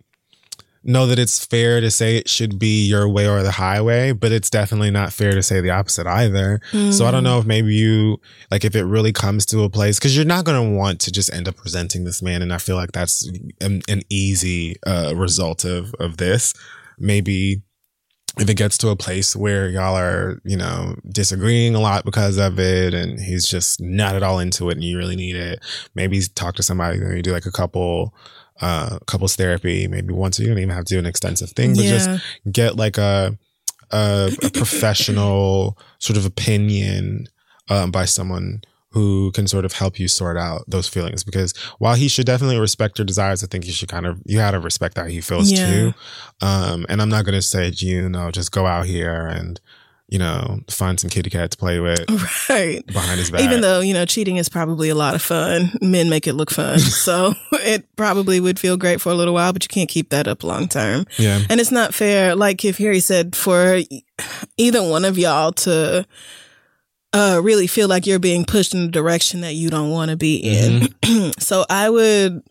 [0.82, 4.32] know that it's fair to say it should be your way or the highway, but
[4.32, 6.58] it's definitely not fair to say the opposite either.
[6.90, 8.18] So I don't know if maybe you
[8.50, 11.12] like if it really comes to a place because you're not going to want to
[11.12, 15.12] just end up presenting this man, and I feel like that's an, an easy uh,
[15.14, 16.54] result of of this.
[16.98, 17.62] Maybe
[18.38, 22.38] if it gets to a place where y'all are, you know, disagreeing a lot because
[22.38, 25.60] of it and he's just not at all into it and you really need it,
[25.94, 28.14] maybe talk to somebody, maybe do like a couple,
[28.60, 31.84] uh, couples therapy, maybe once, you don't even have to do an extensive thing, but
[31.84, 31.90] Yeah.
[31.90, 32.10] just
[32.50, 33.36] get like a,
[33.90, 37.26] a, a professional sort of opinion,
[37.68, 38.62] um, by someone
[38.92, 42.58] who can sort of help you sort out those feelings because while he should definitely
[42.58, 45.50] respect your desires, I think you should kind of, you gotta respect how he feels
[45.52, 45.66] Yeah.
[45.70, 45.94] too.
[46.40, 49.60] Um, and I'm not going to say, you know, just go out here and,
[50.08, 52.00] you know, find some kitty cat to play with
[52.48, 52.84] Right.
[52.88, 53.42] behind his back.
[53.42, 55.70] Even though, you know, cheating is probably a lot of fun.
[55.80, 56.78] Men make it look fun.
[57.06, 60.26] so it probably would feel great for a little while, but you can't keep that
[60.26, 61.04] up long term.
[61.16, 61.42] yeah.
[61.48, 63.80] And it's not fair, like if Harry said, for
[64.56, 66.04] either one of y'all to
[67.12, 70.16] uh, really feel like you're being pushed in a direction that you don't want to
[70.16, 71.32] be in.
[71.38, 72.42] so I would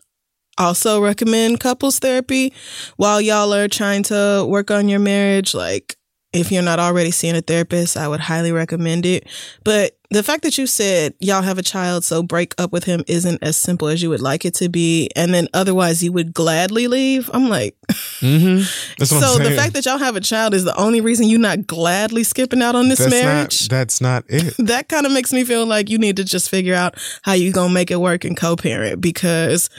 [0.58, 2.52] also recommend couples therapy
[2.96, 5.54] while y'all are trying to work on your marriage.
[5.54, 5.96] Like,
[6.32, 9.26] if you're not already seeing a therapist, I would highly recommend it.
[9.64, 13.04] But the fact that you said y'all have a child, so break up with him
[13.06, 16.32] isn't as simple as you would like it to be, and then otherwise you would
[16.32, 17.30] gladly leave.
[17.32, 17.76] I'm like,
[18.20, 19.04] Mm-hmm.
[19.04, 21.66] So I'm the fact that y'all have a child is the only reason you're not
[21.66, 23.62] gladly skipping out on this that's marriage.
[23.62, 24.54] Not, that's not it.
[24.58, 27.52] that kind of makes me feel like you need to just figure out how you
[27.52, 29.70] gonna make it work and co-parent because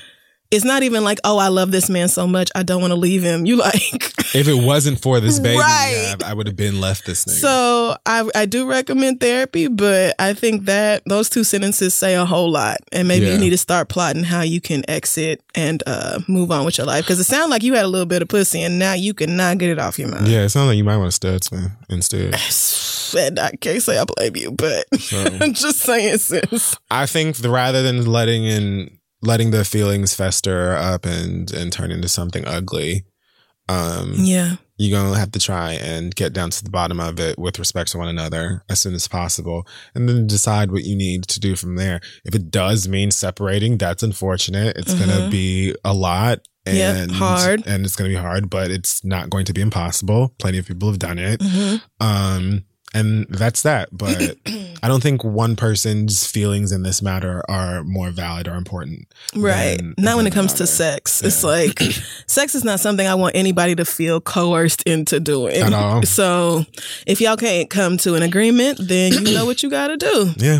[0.52, 3.00] it's not even like, oh, I love this man so much, I don't want to
[3.00, 3.46] leave him.
[3.46, 6.16] You like, If it wasn't for this baby, Right.
[6.20, 7.40] yeah, I would have been left this nigga.
[7.40, 12.26] so I I do recommend therapy, but I think that those two sentences say a
[12.26, 13.34] whole lot, and maybe Yeah.
[13.34, 16.88] you need to start plotting how you can exit and uh, move on with your
[16.88, 19.14] life because it sounded like you had a little bit of pussy, and now you
[19.14, 20.28] cannot get it off your mind.
[20.28, 22.36] yeah, it sounds like you might want to studs, man, instead.
[23.14, 24.86] And I can't say I blame you, but
[25.42, 26.78] I'm just saying, sis.
[26.90, 31.92] I think the, rather than letting in letting the feelings fester up and and turn
[31.92, 33.06] into something ugly,
[33.70, 34.56] um, Yeah.
[34.78, 37.92] you're gonna have to try and get down to the bottom of it with respect
[37.92, 39.66] to one another as soon as possible,
[39.96, 42.02] and then decide what you need to do from there.
[42.26, 44.76] If it does mean separating, that's unfortunate.
[44.78, 45.32] It's gonna Mhm.
[45.32, 46.40] be a lot.
[46.68, 47.64] Yep, And hard.
[47.66, 50.34] and it's gonna be hard, but it's not going to be impossible.
[50.40, 51.40] Plenty of people have done it.
[51.40, 51.82] Mhm.
[52.00, 52.64] Um,
[52.94, 53.90] and that's that.
[53.92, 54.38] But
[54.84, 59.08] I don't think one person's feelings in this matter are more valid or important.
[59.36, 59.78] Right.
[59.78, 60.72] than- not when it comes to another.
[60.72, 61.24] sex.
[61.24, 61.80] It's like
[62.28, 65.56] sex is not something I want anybody to feel coerced into doing.
[65.58, 66.04] At all.
[66.04, 66.66] So
[67.08, 70.32] if y'all can't come to an agreement, then you know what you got to do.
[70.42, 70.60] Yeah.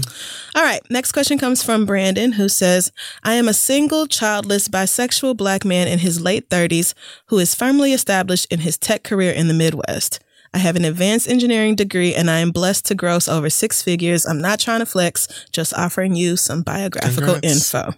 [0.54, 0.82] All right.
[0.92, 2.92] Next question comes from Brandon, who says,
[3.24, 6.94] I am a single, childless, bisexual black man in his late 30s
[7.28, 10.20] who is firmly established in his tech career in the Midwest.
[10.54, 14.26] I have an advanced engineering degree and I am blessed to gross over six figures.
[14.26, 17.74] I'm not trying to flex, just offering you some biographical Congrats.
[17.74, 17.94] info.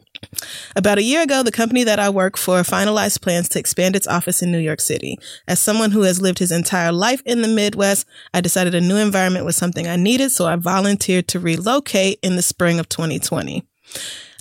[0.75, 4.07] About a year ago, the company that I work for finalized plans to expand its
[4.07, 5.17] office in New York City.
[5.47, 8.97] As someone who has lived his entire life in the Midwest, I decided a new
[8.97, 13.65] environment was something I needed, so I volunteered to relocate in the spring of 2020.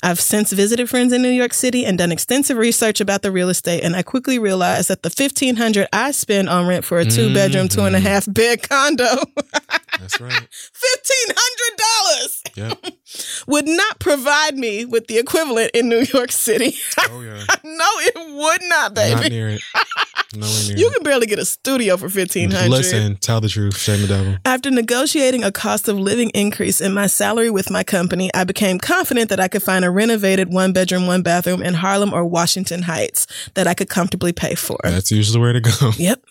[0.03, 3.49] I've since visited friends in New York City and done extensive research about the real
[3.49, 7.05] estate, and I quickly realized that the fifteen hundred I spend on rent for a
[7.05, 7.79] two bedroom, mm-hmm.
[7.81, 9.05] two and a half bed condo,
[10.01, 10.49] That's right.
[10.51, 12.95] fifteen hundred dollars, Yep.
[13.47, 16.77] would not provide me with the equivalent in New York City.
[17.11, 17.45] Oh yeah.
[17.65, 19.21] no, it would not, baby.
[19.21, 19.61] Not near it.
[20.35, 20.95] Nowhere near You it.
[20.95, 22.71] can barely get a studio for fifteen hundred.
[22.71, 23.77] Listen, tell the truth.
[23.77, 24.37] Shame the devil.
[24.45, 28.79] After negotiating a cost of living increase in my salary with my company, I became
[28.79, 32.83] confident that I could find a renovated one bedroom, one bathroom in Harlem or Washington
[32.83, 34.79] Heights that I could comfortably pay for.
[34.83, 35.93] That's usually where to go.
[35.97, 36.25] Yep.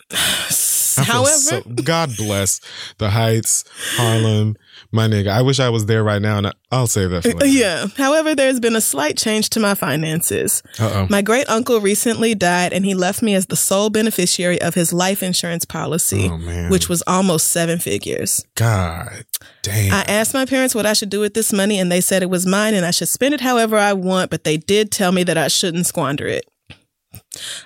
[0.97, 2.59] However, so- God bless
[2.97, 3.64] the Heights,
[3.95, 4.57] Harlem,
[4.92, 5.28] my nigga.
[5.30, 7.22] I wish I was there right now, and I, I'll say that.
[7.24, 7.46] For later.
[7.46, 7.88] yeah.
[7.98, 10.62] However, there's been a slight change to my finances.
[10.80, 11.08] Uh oh.
[11.10, 14.92] My great uncle recently died and he left me as the sole beneficiary of his
[14.94, 16.70] life insurance policy, Oh man.
[16.70, 18.46] which was almost seven figures.
[18.56, 19.26] God
[19.62, 19.94] damn.
[19.94, 22.30] I asked my parents what I should do with this money, and they said it
[22.30, 25.24] was mine and I should spend it however I want, but they did tell me
[25.24, 26.46] that I shouldn't squander it.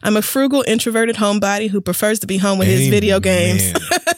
[0.04, 3.74] I'm a frugal, introverted homebody who prefers to be home with his video games.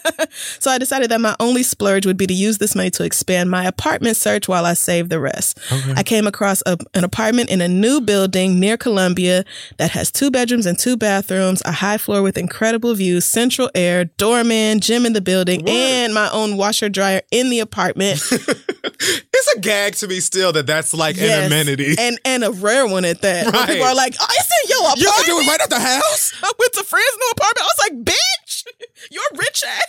[0.59, 3.49] So I decided that my only splurge would be to use this money to expand
[3.49, 5.57] my apartment search while I save the rest.
[5.95, 9.45] I came across a, an apartment in a new building near Columbia
[9.77, 14.05] that has two bedrooms and two bathrooms, a high floor with incredible views, central air,
[14.05, 18.21] doorman, gym in the building, and my own washer dryer in the apartment.
[18.31, 21.39] it's a gag to me still that that's like Yes.
[21.39, 21.95] an amenity.
[21.97, 23.47] And and a rare one at that.
[23.53, 23.67] Right.
[23.69, 25.01] people are like, oh, it's in your apartment.
[25.01, 26.33] you can do it right at the house.
[26.43, 27.61] I went to Fran's new apartment.
[27.61, 28.63] I was like, bitch,
[29.11, 29.87] you're rich ass.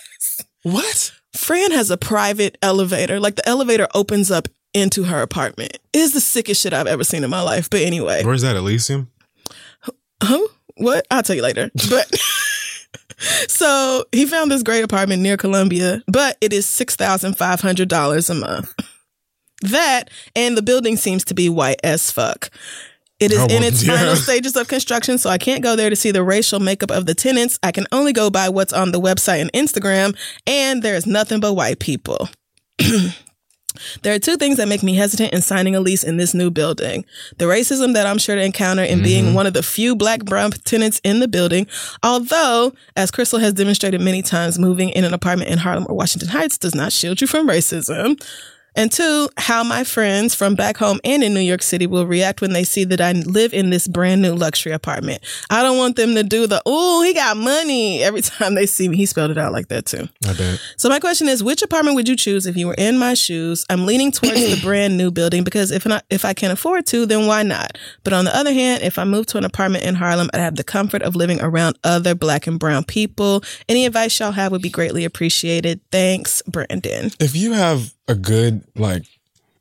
[0.72, 1.12] What?
[1.34, 3.20] Fran has a private elevator.
[3.20, 5.78] Like the elevator opens up into her apartment.
[5.92, 7.70] It is the sickest shit I've ever seen in my life.
[7.70, 9.10] But anyway, Where's that Elysium?
[10.22, 10.46] huh?
[10.76, 11.06] What?
[11.10, 11.70] I'll tell you later.
[11.88, 12.14] But
[13.48, 17.88] so he found this great apartment near Columbia, but it is six thousand five hundred
[17.88, 18.74] dollars a month.
[19.62, 22.50] That and the building seems to be white as fuck.
[23.20, 23.96] It is Oh, in its yeah.
[23.96, 27.06] final stages of construction, so I can't go there to see the racial makeup of
[27.06, 27.58] the tenants.
[27.62, 30.16] I can only go by what's on the website and Instagram,
[30.46, 32.28] and there is nothing but white people.
[34.02, 36.50] There are two things that make me hesitant in signing a lease in this new
[36.50, 37.04] building.
[37.38, 39.34] The racism that I'm sure to encounter in being mm-hmm.
[39.34, 41.66] one of the few black brown tenants in the building.
[42.02, 46.30] Although, as Crystal has demonstrated many times, moving in an apartment in Harlem or Washington
[46.30, 48.20] Heights does not shield you from racism.
[48.78, 52.40] And two, how my friends from back home and in New York City will react
[52.40, 55.20] when they see that I live in this brand new luxury apartment.
[55.50, 58.88] I don't want them to do the, oh, he got money every time they see
[58.88, 58.96] me.
[58.96, 60.08] He spelled it out like that too.
[60.28, 60.60] I bet.
[60.76, 63.66] So my question is, which apartment would you choose if you were in my shoes?
[63.68, 67.04] I'm leaning towards the brand new building because if not, if I can afford to,
[67.04, 67.76] then why not?
[68.04, 70.54] But on the other hand, if I move to an apartment in Harlem, I'd have
[70.54, 73.42] the comfort of living around other black and brown people.
[73.68, 75.80] Any advice y'all have would be greatly appreciated.
[75.90, 77.10] Thanks, Brandon.
[77.18, 79.04] If you have a good like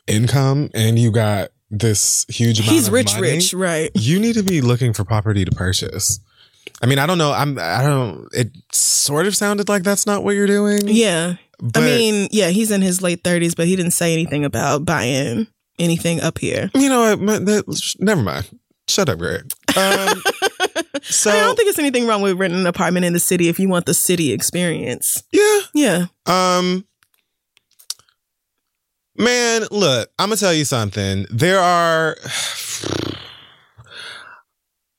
[0.08, 3.92] income and you got this huge amount He's of rich, money, rich, right?
[3.94, 6.20] you need to be looking for property to purchase.
[6.82, 7.32] I mean, I don't know.
[7.32, 7.58] I'm.
[7.60, 8.28] I don't.
[8.34, 10.82] It sort of sounded like that's not what you're doing.
[10.86, 11.36] Yeah.
[11.60, 14.86] But, I mean, yeah, he's in his late 30s, but he didn't say anything about
[14.86, 15.48] buying
[15.80, 16.70] anything up here.
[16.76, 17.20] you know what?
[17.20, 18.48] my- that- never mind.
[18.88, 19.42] Shut up, Greg.
[19.76, 20.22] Um,
[21.02, 23.20] so I, mean, I don't think it's anything wrong with renting an apartment in the
[23.20, 25.24] city if you want the city experience.
[25.34, 25.60] yeah.
[25.74, 26.06] Yeah.
[26.26, 26.86] Um,
[29.18, 31.26] man, look, I'm gonna tell you something.
[31.30, 32.18] There are.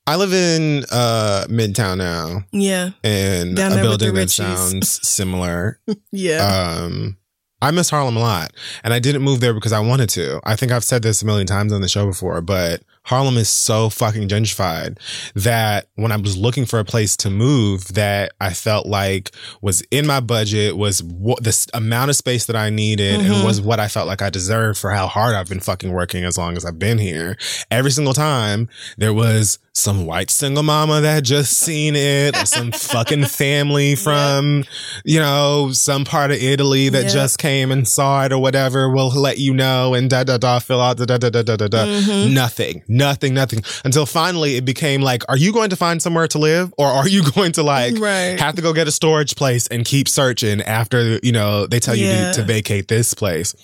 [0.07, 2.91] I live in uh Midtown now, Yeah.
[3.05, 5.81] and Down a there with the building that sounds similar.
[6.12, 6.47] Yeah.
[6.87, 7.19] Um,
[7.61, 8.53] I miss Harlem a lot,
[8.85, 10.41] and I didn't move there because I wanted to.
[10.45, 13.49] I think I've said this a million times on the show before, but Harlem is
[13.49, 14.99] so fucking gentrified
[15.35, 19.31] that when I was looking for a place to move that I felt like
[19.63, 23.47] was in my budget, was what the amount of space that I needed, and mm-hmm.
[23.47, 26.37] was what I felt like I deserved for how hard I've been fucking working as
[26.37, 27.39] long as I've been here.
[27.71, 32.72] Every single time there was some white single mama that just seen it, or some
[32.95, 34.64] fucking family from,
[35.05, 37.09] you know, some part of Italy that Yeah.
[37.11, 40.59] just came and saw it or whatever will let you know and da da da
[40.59, 41.85] fill out da da da da da da da.
[41.87, 42.35] Mm-hmm.
[42.35, 43.62] Nothing, nothing, nothing.
[43.85, 47.09] Until finally it became like, are you going to find somewhere to live or are
[47.09, 48.38] you going to like Right.
[48.41, 51.95] have to go get a storage place and keep searching after, you know, they tell
[51.95, 52.33] you Yeah.
[52.33, 53.55] to, to vacate this place?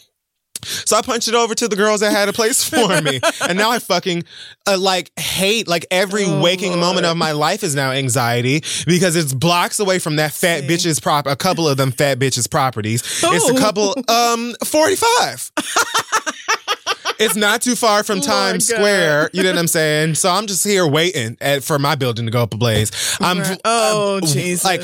[0.65, 3.21] So I punched it over to the girls that had a place for me.
[3.49, 4.25] And now I fucking
[4.67, 6.81] uh, like hate like every Oh, waking Lord.
[6.81, 10.69] moment of my life is now anxiety because it's blocks away from that fat See.
[10.69, 13.03] bitch's prop a couple of them fat bitches properties.
[13.23, 15.51] It's a couple um 45.
[17.19, 18.69] it's not too far from Lord Times.
[18.69, 20.15] Square, you know what I'm saying?
[20.17, 22.91] So I'm just here waiting at, for my building to go up a blaze.
[23.21, 23.61] I'm Right.
[23.65, 24.65] oh I'm- Jesus.
[24.65, 24.83] like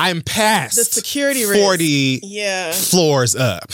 [0.00, 1.58] I'm past The security risk.
[1.60, 2.72] 40 yeah.
[2.72, 3.72] floors up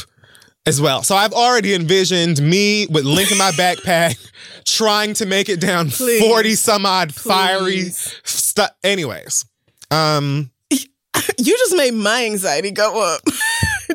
[0.67, 1.03] as well.
[1.03, 4.17] So I've already envisioned me with Link in my backpack
[4.65, 5.91] trying to make it down.
[5.91, 8.71] 40 some odd fiery stuff.
[8.83, 9.45] Anyways,
[9.91, 10.51] um,
[11.39, 13.21] You just made my anxiety go up.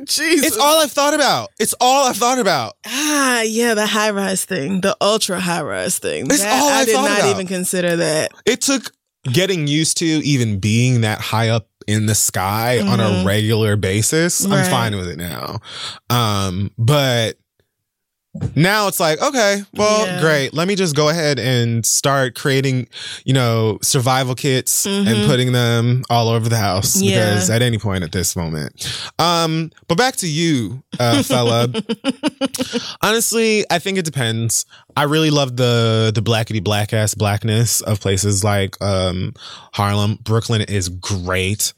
[0.06, 0.46] Jesus.
[0.48, 1.50] it's all I've thought about.
[1.60, 2.74] It's all I've thought about.
[2.86, 6.26] Ah, yeah, the high rise thing, the ultra high rise thing.
[6.28, 7.30] It's That- all I I did not about.
[7.32, 8.32] even consider that.
[8.46, 8.92] It took
[9.34, 13.26] getting used to even being that high up in the sky on a Mhm.
[13.26, 14.46] regular basis.
[14.46, 15.60] I'm fine with it now.
[16.10, 17.38] Um, but
[18.56, 20.22] now it's like, okay, well, Yeah.
[20.22, 20.54] great.
[20.54, 22.88] Let me just go ahead and start creating,
[23.26, 25.26] you know, survival kits and Mhm.
[25.26, 27.32] putting them all over the house Yeah.
[27.34, 28.88] because at any point at this moment.
[29.18, 31.70] Um, but back to you, uh, fella.
[33.02, 34.66] Honestly, I think it depends.
[34.96, 39.34] I really love the the blackety black ass blackness of places like um
[39.74, 40.20] Harlem.
[40.24, 41.74] Brooklyn is great.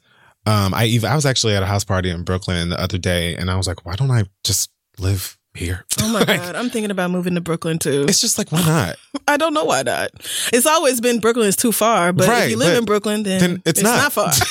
[0.46, 3.36] Um, I even I was actually at a house party in Brooklyn the other day,
[3.36, 5.84] and I was like, why don't I just live here?
[6.00, 6.56] Oh my Like, God.
[6.56, 8.06] I'm thinking about moving to Brooklyn too.
[8.08, 8.96] It's just like why not?
[9.28, 10.10] I don't know why not.
[10.52, 13.40] It's always been Brooklyn is too far, but Right, if you live in Brooklyn, then,
[13.40, 14.12] then it's not.
[14.12, 14.32] far.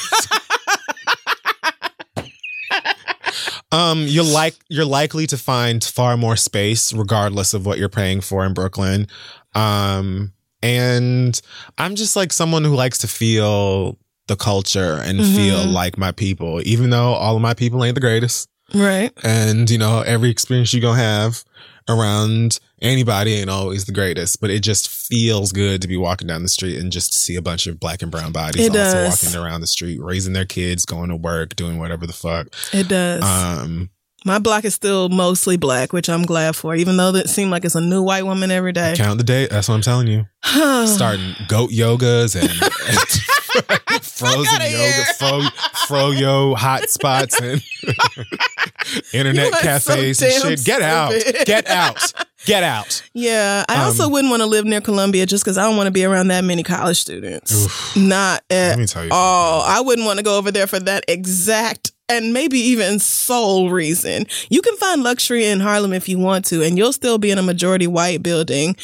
[3.74, 8.20] Um, you're like you're likely to find far more space regardless of what you're paying
[8.20, 9.08] for in Brooklyn.
[9.56, 11.40] Um, and
[11.78, 13.98] I'm just like someone who likes to feel
[14.32, 15.36] the culture and Mhm.
[15.36, 18.48] feel like my people, even though all of my people ain't the greatest.
[18.74, 19.12] right.
[19.24, 21.44] And you know, every experience you're gonna have
[21.90, 26.44] around anybody ain't always the greatest, but it just feels good to be walking down
[26.44, 29.24] the street and just see a bunch of black and brown bodies It also does.
[29.24, 32.48] walking around the street, raising their kids, going to work, doing whatever the fuck.
[32.72, 33.22] It does.
[33.24, 33.90] Um,
[34.24, 37.66] My block is still mostly black, which I'm glad for, even though it seemed like
[37.66, 38.94] it's a new white woman every day.
[38.96, 39.48] count the day.
[39.48, 40.28] That's what I'm telling you.
[40.88, 42.48] Starting goat yogas and
[44.02, 45.40] frozen yoga, fro,
[45.88, 47.62] froyo hot spots and
[49.14, 50.64] internet are so cafes and shit.
[50.66, 51.14] Get out.
[51.46, 52.14] Get out.
[52.46, 53.04] Get out.
[53.14, 55.88] Yeah, I Um, also wouldn't want to live near Columbia just because I don't want
[55.88, 57.96] to be around that many college students.
[57.96, 59.10] Not Let at me tell you.
[59.12, 59.62] all.
[59.62, 64.26] I wouldn't want to go over there for that exact and maybe even sole reason.
[64.50, 67.38] You can find luxury in Harlem if you want to, and you'll still be in
[67.38, 68.76] a majority white building.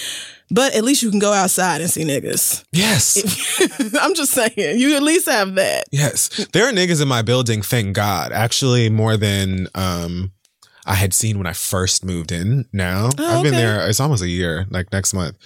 [0.49, 2.63] But at least you can go outside and see niggas.
[2.71, 3.17] Yes.
[4.01, 5.85] I'm just saying, you at least have that.
[5.91, 6.47] Yes.
[6.53, 8.31] There are niggas in my building, thank God.
[8.31, 10.31] Actually, more than um
[10.85, 13.09] I had seen when I first moved in now.
[13.17, 13.61] Oh, I've been okay.
[13.61, 15.37] there, it's almost a year, like next month.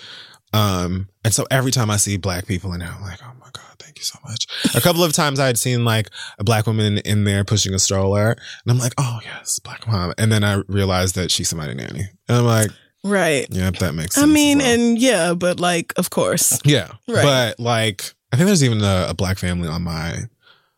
[0.53, 3.49] Um, and so every time I see black people in there, I'm like, oh my
[3.52, 4.45] God, thank you so much.
[4.76, 7.80] A couple of times I had seen like a black woman in there pushing a
[7.80, 10.14] stroller, and I'm like, oh yes, black mom.
[10.19, 12.10] And then I realized that she's somebody nanny.
[12.28, 12.69] And I'm like,
[13.03, 13.48] Right.
[13.49, 14.23] yep, that makes sense.
[14.23, 14.68] I mean, well.
[14.80, 16.60] and yeah, but like, of course.
[16.65, 16.88] Yeah.
[17.07, 17.23] Right.
[17.23, 20.26] But like, I think there's even a, a black family on my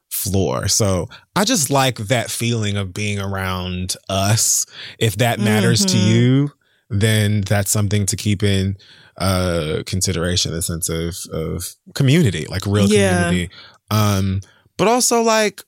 [0.09, 0.67] floor.
[0.67, 4.65] So I just like that feeling of being around us.
[4.99, 6.07] If that matters to Mhm.
[6.15, 6.51] you,
[6.89, 8.77] then that's something to keep in
[9.17, 13.23] uh consideration, a sense of of community, like real Yeah.
[13.25, 13.53] community.
[13.91, 14.41] Um,
[14.77, 15.63] but also like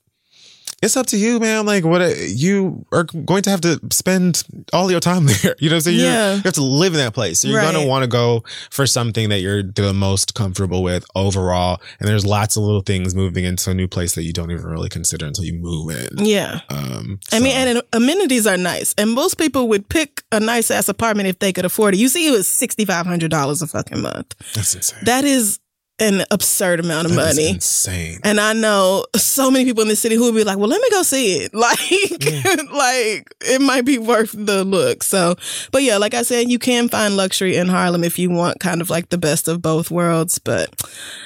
[0.86, 1.66] it's up to you, man.
[1.66, 4.42] Like what you are going to have to spend
[4.72, 5.54] all your time there.
[5.58, 5.98] You know what I'm saying?
[6.00, 6.34] Yeah.
[6.36, 7.40] You have to live in that place.
[7.40, 7.72] So you're Right.
[7.74, 11.80] gonna want to go for something that you're the most comfortable with overall.
[12.00, 14.64] And there's lots of little things moving into a new place that you don't even
[14.66, 16.24] really consider until you move in.
[16.24, 16.60] Yeah.
[16.70, 20.88] Um, I mean, and amenities are nice, and most people would pick a nice ass
[20.88, 21.98] apartment if they could afford it.
[21.98, 24.34] You see, it was sixty five hundred dollars a fucking month.
[24.54, 25.00] that's insane.
[25.04, 25.58] That is
[25.98, 27.48] an absurd amount of That money.
[27.50, 28.20] insane.
[28.22, 30.80] And I know so many people in the city who would be like, "Well, let
[30.82, 31.78] me go see it." Like,
[32.72, 35.02] like it might be worth the look.
[35.02, 35.36] So,
[35.72, 38.80] but yeah, like I said, you can find luxury in Harlem if you want kind
[38.80, 40.38] of like the best of both worlds.
[40.38, 40.68] But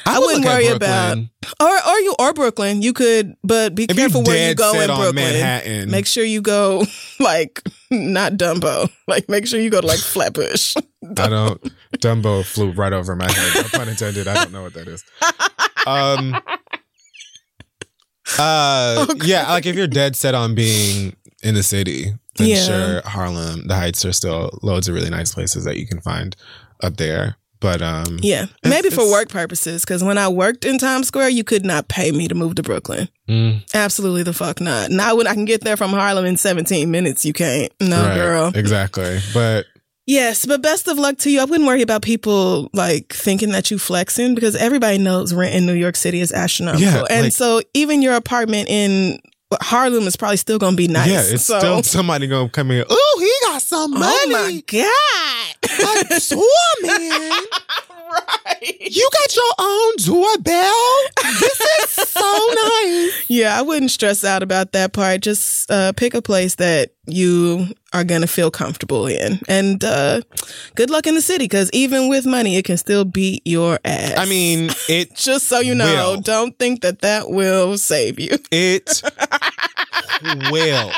[0.06, 1.18] I, would wouldn't worry about
[1.60, 2.80] or or you or Brooklyn.
[2.82, 5.14] You could, but be If careful where you go in Brooklyn.
[5.16, 6.84] Manhattan, Make sure you go
[7.20, 7.62] like
[8.12, 8.90] not Dumbo.
[9.08, 10.76] Like make sure you go to like Flatbush.
[11.18, 11.60] I don't.
[11.98, 13.52] Dumbo flew right over my head.
[13.62, 14.28] No pun intended.
[14.28, 15.04] I don't know what that is.
[15.86, 16.40] Um.
[18.38, 19.06] Uh.
[19.24, 19.48] Yeah.
[19.50, 22.64] Like if you're dead set on being in the city, then Yeah.
[22.64, 26.36] sure, Harlem, the Heights are still loads of really nice places that you can find
[26.82, 27.36] up there.
[27.60, 29.82] But um, Yeah, It's- maybe for it's- work purposes.
[29.84, 32.62] Because when I worked in Times Square, you could not pay me to move to
[32.62, 33.08] Brooklyn.
[33.28, 34.90] mm, Absolutely the fuck not.
[34.90, 37.70] Now when I can get there from Harlem in 17 minutes, you can't.
[37.80, 38.52] No, right, girl.
[38.54, 39.20] exactly.
[39.34, 39.66] But
[40.06, 41.40] Yes, but best of luck to you.
[41.40, 45.66] I wouldn't worry about people like thinking that you flexing because everybody knows rent in
[45.66, 46.84] New York City is astronomical.
[46.84, 49.20] Yeah, and like- so even your apartment in
[49.60, 51.09] Harlem is probably still to be nice.
[51.09, 52.85] yeah, it's so, still somebody gonna come in.
[52.89, 54.05] Oh, he got some money.
[54.06, 56.10] Oh my God.
[56.12, 56.40] I saw
[56.82, 57.43] man.
[58.10, 58.76] Right.
[58.80, 60.98] You got your own doorbell.
[61.40, 62.20] This is so
[62.82, 63.24] nice.
[63.28, 65.20] Yeah, I wouldn't stress out about that part.
[65.22, 69.40] Just uh, pick a place that you are going to feel comfortable in.
[69.48, 70.20] And uh,
[70.74, 74.14] good luck in the city because even with money, it can still beat your ass.
[74.18, 76.20] I mean, it just so you know, will.
[76.20, 78.30] don't think that that will save you.
[78.50, 79.02] it
[80.50, 80.90] will.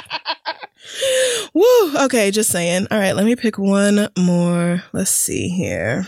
[1.55, 1.97] Woo.
[2.05, 2.87] Okay, just saying.
[2.91, 4.83] All right, let me pick one more.
[4.93, 6.07] Let's see here.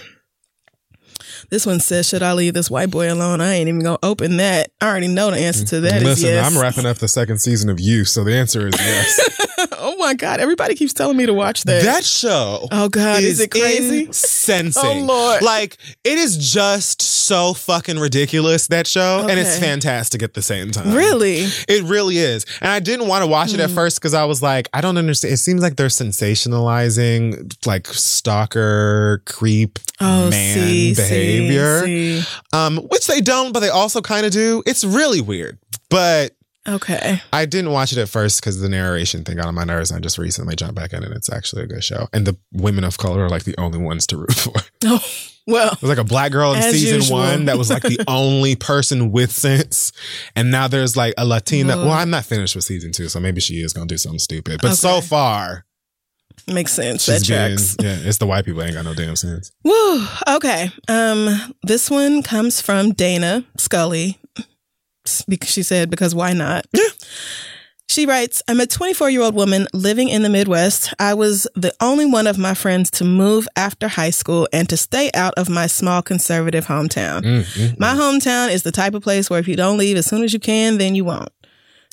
[1.51, 4.37] This one says, "Should I leave this white boy alone?" I ain't even gonna open
[4.39, 4.71] that.
[4.81, 6.47] I already know the answer to that." Listen, yes.
[6.53, 9.69] I'm wrapping up the second season of You, so the answer is yes.
[9.79, 10.41] oh my god!
[10.41, 11.83] Everybody keeps telling me to watch that.
[11.85, 12.69] that show.
[12.71, 14.07] oh god, is, it crazy?
[14.07, 14.83] Insensing.
[14.85, 15.43] Oh, Lord.
[15.43, 20.71] Like it is just so fucking ridiculous that show, and it's fantastic at the same
[20.71, 20.93] time.
[20.95, 21.47] Really?
[21.69, 22.45] It really is.
[22.61, 23.75] And I didn't want to watch it at Hmm.
[23.77, 25.33] first because I was like, I don't understand.
[25.35, 32.23] It seems like they're sensationalizing like stalker, creep, Oh, man see, see, behavior.
[32.53, 34.63] Um, which they don't, but they also kind of do.
[34.67, 35.59] It's really weird.
[35.91, 36.33] But
[36.67, 37.21] Okay.
[37.31, 39.91] I didn't watch it at first because the narration thing got on my nerves.
[39.91, 42.09] And I just recently jumped back in, and it's actually a good show.
[42.15, 44.53] And the women of color are like the only ones to root for.
[44.87, 45.03] Oh
[45.47, 45.73] well.
[45.73, 47.19] It was like a black girl in season usual.
[47.19, 49.93] one that was like the only person with sense.
[50.35, 51.75] And now there's like a Latina.
[51.77, 51.85] Ugh.
[51.85, 54.19] Well, I'm not finished with season two, so maybe she is going to do something
[54.19, 54.61] stupid.
[54.63, 55.67] But so far,
[56.47, 57.07] Makes sense.
[57.07, 57.77] That she's tracks.
[57.81, 59.51] yeah, it's the white people ain't got no damn sense.
[59.63, 60.07] Woo.
[60.29, 60.71] Okay.
[60.89, 64.19] Um, this one comes from Dana Scully.
[65.29, 66.67] Because she said, because why not?
[66.73, 66.83] Yeah.
[67.87, 70.93] She writes, I'm a 24 year old woman living in the Midwest.
[70.99, 74.77] I was the only one of my friends to move after high school and to
[74.79, 77.23] stay out of my small conservative hometown.
[77.23, 80.07] Mm, mm, My hometown is the type of place where if you don't leave as
[80.07, 81.29] soon as you can, then you won't.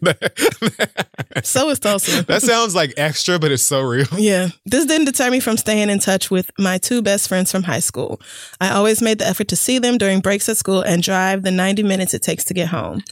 [1.44, 2.22] So is Tulsa.
[2.26, 4.06] that sounds like extra, but it's so real.
[4.16, 4.48] Yeah.
[4.64, 7.80] This didn't deter me from staying in touch with my two best friends from high
[7.80, 8.20] school.
[8.60, 11.50] I always made the effort to see them during breaks at school and drive the
[11.50, 13.02] 90 minutes it takes to get home.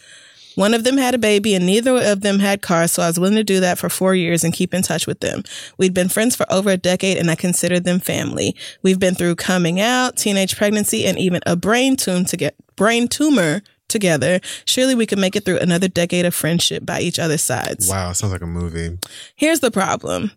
[0.54, 3.18] One of them had a baby and neither of them had cars, so I was
[3.18, 5.42] willing to do that for four years and keep in touch with them.
[5.78, 8.54] We'd been friends for over a decade and I considered them family.
[8.82, 13.08] We've been through coming out, teenage pregnancy, and even a brain tumor to get brain
[13.08, 14.40] tumor together.
[14.64, 17.88] Surely we could make it through another decade of friendship by each other's sides.
[17.88, 18.98] Wow, sounds like a movie.
[19.36, 20.32] Here's the problem.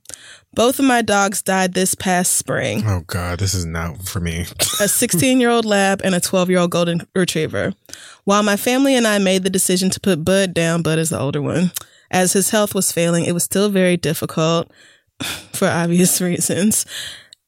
[0.56, 4.42] Both of my dogs died this past spring Oh God, this is not for me.
[4.82, 7.74] a 16 year old lab and a 12 year old golden retriever.
[8.24, 11.20] While my family and I made the decision to put Bud down, Bud is the
[11.20, 11.72] older one,
[12.12, 14.72] as his health was failing, it was still very difficult
[15.54, 16.86] for obvious reasons.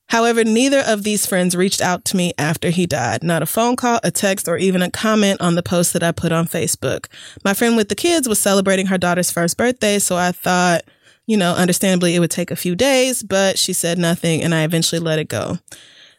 [0.10, 3.24] However, neither of these friends reached out to me after he died.
[3.24, 6.12] Not a phone call, a text, or even a comment on the post that I
[6.12, 7.08] put on Facebook.
[7.44, 10.84] My friend with the kids was celebrating her daughter's first birthday, so I thought,
[11.26, 14.64] you know, understandably it would take a few days, but she said nothing and I
[14.64, 15.58] eventually let it go.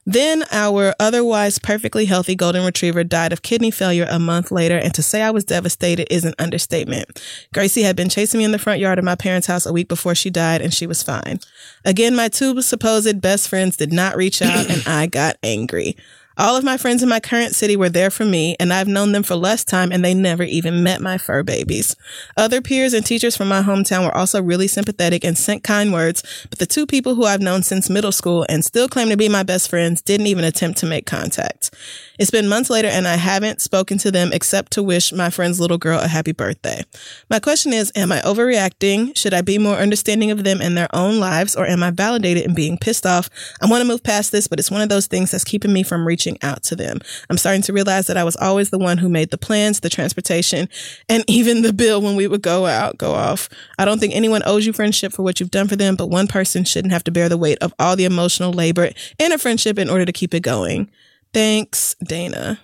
[0.09, 4.95] Then our otherwise perfectly healthy golden retriever died of kidney failure a month later, and
[4.95, 7.21] to say I was devastated is an understatement.
[7.53, 9.89] Gracie had been chasing me in the front yard of my parents' house a week
[9.89, 11.41] before she died, and she was fine.
[11.85, 15.97] Again, my two supposed best friends did not reach out, and I got angry.
[16.39, 19.13] All of my friends in my current city were there for me, and I've known
[19.13, 21.97] them for less time, and they never even met my fur babies.
[22.37, 26.23] Other peers and teachers from my hometown were also really sympathetic and sent kind words,
[26.51, 29.31] but the two people who I've known since middle school and still claim to be
[29.31, 31.71] my best friends didn't even attempt to make contact.
[32.19, 35.59] It's been months later, and I haven't spoken to them except to wish my friend's
[35.59, 36.83] little girl a happy birthday.
[37.31, 39.17] My question is Am I overreacting?
[39.17, 42.45] Should I be more understanding of them and their own lives, or am I validated
[42.45, 43.31] in being pissed off?
[43.63, 45.83] I want to move past this, but it's one of those things that's keeping me
[45.83, 46.99] from reaching out to them.
[47.31, 49.89] I'm starting to realize that I was always the one who made the plans, the
[49.89, 50.69] transportation,
[51.09, 53.49] and even the bill when we would go out, go off.
[53.79, 56.27] I don't think anyone owes you friendship for what you've done for them, but one
[56.27, 59.79] person shouldn't have to bear the weight of all the emotional labor in a friendship
[59.79, 60.91] in order to keep it going.
[61.33, 62.61] Thanks, Dana.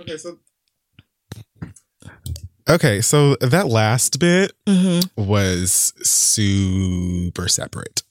[0.00, 0.38] Okay, so
[2.68, 8.02] Okay, so that last bit hmm was super separate.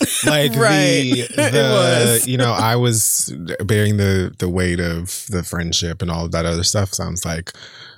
[0.26, 1.26] Like Right.
[1.36, 3.32] the, the you know, I was
[3.64, 6.92] bearing the the weight of the friendship and all of that other stuff.
[6.94, 7.52] Sounds like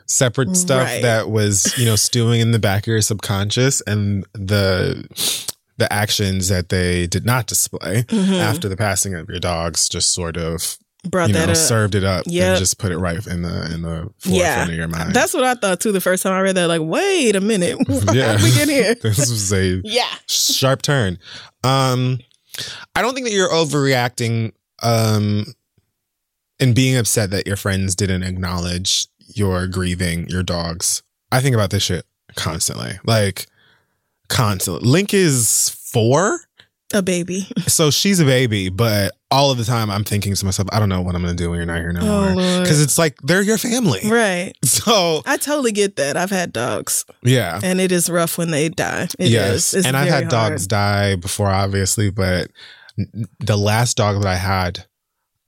[0.06, 1.02] separate stuff Right.
[1.02, 5.06] that was, you know, stewing in the back of your subconscious and the
[5.78, 8.38] the actions that they did not display Mhm.
[8.38, 10.76] after the passing of your dogs just sort of
[11.08, 11.56] Brought you that know up.
[11.56, 12.44] served it up Yep.
[12.48, 14.64] and just put it right in the in the forefront Yeah.
[14.64, 15.14] of your mind.
[15.14, 16.66] That's what I thought too the first time I read that.
[16.68, 17.78] Like, wait a minute.
[18.12, 18.36] yeah.
[18.42, 18.94] We get here?
[19.02, 20.08] this was a yeah.
[20.26, 21.18] sharp turn.
[21.64, 22.18] Um,
[22.94, 24.52] I don't think that you're overreacting
[24.82, 25.46] um,
[26.58, 31.02] and being upset that your friends didn't acknowledge your grieving your dogs.
[31.32, 32.04] I think about this shit
[32.36, 33.46] constantly, like
[34.28, 34.86] constantly.
[34.88, 36.40] Link is four,
[36.92, 37.46] A baby.
[37.68, 40.88] so she's a baby, but all of the time I'm thinking to myself, I don't
[40.88, 43.16] know what I'm gonna do when you're not here no Oh, more, because it's like
[43.22, 44.00] they're your family.
[44.10, 44.52] Right.
[44.64, 46.16] So I totally get that.
[46.16, 49.04] I've had dogs yeah, and it is rough when they die.
[49.18, 49.30] It is.
[49.30, 52.50] yes, and I've had dogs die before, obviously, but
[53.38, 54.84] the last dog that I had,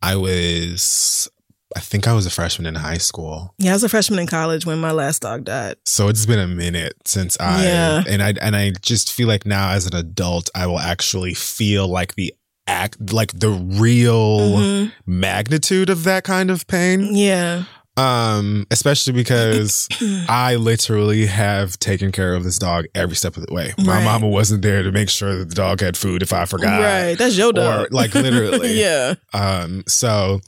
[0.01, 1.29] I was,
[1.77, 4.27] I think I was a freshman in high school, Yeah, I was a freshman in
[4.27, 5.77] college when my last dog died.
[5.85, 8.03] so it's been a minute since I, Yeah.
[8.09, 11.89] and I and I just feel like now as an adult, I will actually feel
[11.89, 12.33] like the
[12.67, 14.93] act, like the real Mhm.
[15.07, 17.15] magnitude of that kind of pain.
[17.15, 17.65] Yeah.
[17.97, 19.87] Um, especially because
[20.29, 23.75] I literally have taken care of this dog every step of the way.
[23.79, 24.05] My Right.
[24.05, 26.81] mama wasn't there to make sure that the dog had food if I forgot.
[26.81, 27.15] Right.
[27.19, 27.93] That's your Or dog.
[27.93, 28.81] like literally.
[28.81, 29.15] yeah.
[29.35, 30.41] Um, so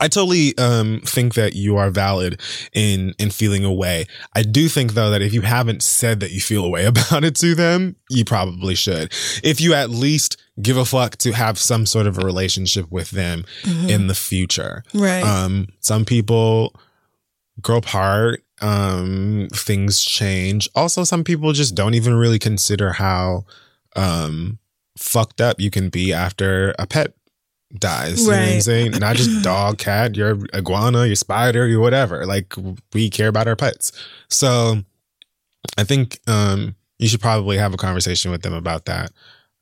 [0.00, 2.40] I totally um think that you are valid
[2.72, 4.06] in in feeling a way.
[4.34, 7.24] I do think though that if you haven't said that you feel a way about
[7.24, 9.12] it to them, you probably should.
[9.44, 13.10] If you at least give a fuck to have some sort of a relationship with
[13.12, 13.44] them
[13.88, 14.82] in the future.
[14.92, 15.22] Right.
[15.22, 16.74] Um, some people
[17.62, 18.42] grow apart.
[18.60, 20.68] Um, things change.
[20.74, 23.44] Also, some people just don't even really consider how
[23.96, 24.58] um
[24.98, 27.14] fucked up you can be after a pet
[27.78, 28.22] dies.
[28.22, 28.90] You know what I'm saying?
[28.92, 32.26] Not just dog, cat, your iguana, your spider, your whatever.
[32.26, 32.54] Like
[32.92, 33.92] we care about our pets.
[34.28, 34.82] So
[35.78, 39.12] I think um you should probably have a conversation with them about that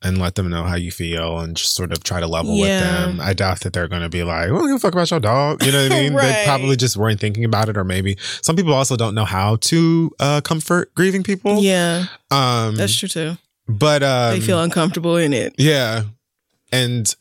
[0.01, 2.67] and let them know how you feel and just sort of try to level with
[2.69, 3.19] them.
[3.21, 5.61] I doubt that they're going to be like, well, give a fuck about your dog.
[5.63, 6.13] You know what I mean?
[6.15, 9.57] They probably just weren't thinking about it or maybe some people also don't know how
[9.57, 11.59] to uh, comfort grieving people.
[11.61, 12.05] yeah.
[12.31, 13.33] Um, That's true too.
[13.67, 15.53] but um, They feel uncomfortable in it.
[15.57, 16.03] yeah.
[16.71, 17.13] And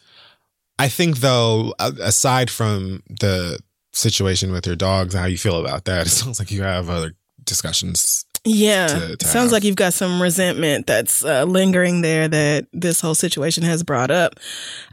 [0.78, 3.58] I think though, aside from the
[3.92, 6.88] situation with your dogs and how you feel about that, it sounds like you have
[6.88, 7.14] other
[7.44, 8.24] discussions.
[8.44, 8.86] Yeah.
[8.86, 9.52] to- to Sounds have.
[9.52, 14.10] like you've got some resentment that's uh, lingering there that this whole situation has brought
[14.10, 14.34] up.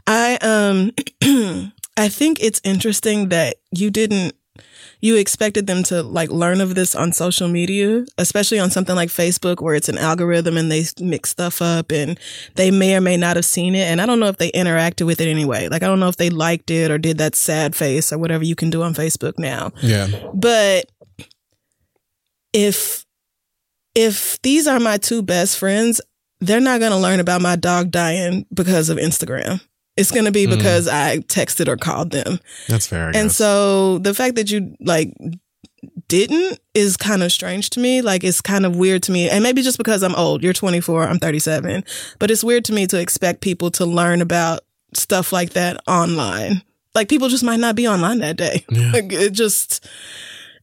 [0.06, 0.90] I um
[1.96, 4.34] I think it's interesting that you didn't
[5.00, 9.08] you expected them to like learn of this on social media, especially on something like
[9.08, 12.18] Facebook where it's an algorithm and they mix stuff up and
[12.54, 13.86] they may or may not have seen it.
[13.86, 15.68] And I don't know if they interacted with it anyway.
[15.68, 18.44] Like I don't know if they liked it or did that sad face or whatever
[18.44, 19.72] you can do on Facebook now.
[19.82, 20.08] Yeah.
[20.34, 20.90] But
[22.52, 23.04] if
[23.94, 26.00] if these are my two best friends,
[26.40, 29.60] they're not going to learn about my dog dying because of Instagram.
[29.96, 30.56] It's going to be Mm.
[30.56, 32.38] because I texted or called them.
[32.68, 33.10] That's fair.
[33.14, 35.14] And so the fact that you like
[36.08, 38.02] didn't is kind of strange to me.
[38.02, 39.28] Like it's kind of weird to me.
[39.30, 40.42] And maybe just because I'm old.
[40.42, 41.84] You're 24, I'm 37.
[42.18, 44.60] But it's weird to me to expect people to learn about
[44.94, 46.62] stuff like that online.
[46.94, 48.64] Like people just might not be online that day.
[48.70, 48.90] Yeah.
[48.92, 49.86] Like it just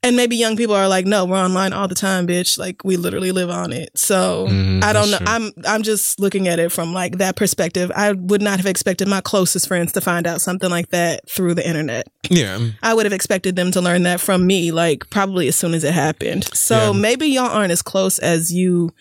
[0.04, 2.58] and maybe young people are like, no, we're online all the time, bitch.
[2.58, 3.98] Like we literally live on it.
[3.98, 5.18] So Mhm, I don't know.
[5.18, 5.26] true.
[5.28, 7.92] I'm I'm just looking at it from like that perspective.
[7.96, 11.56] I would not have expected my closest friends to find out something like that through
[11.56, 12.08] the internet.
[12.30, 12.60] yeah.
[12.84, 15.84] I would have expected them to learn that from me, like probably as soon as
[15.84, 16.48] it happened.
[16.54, 17.00] So Yeah.
[17.00, 18.92] maybe y'all aren't as close as you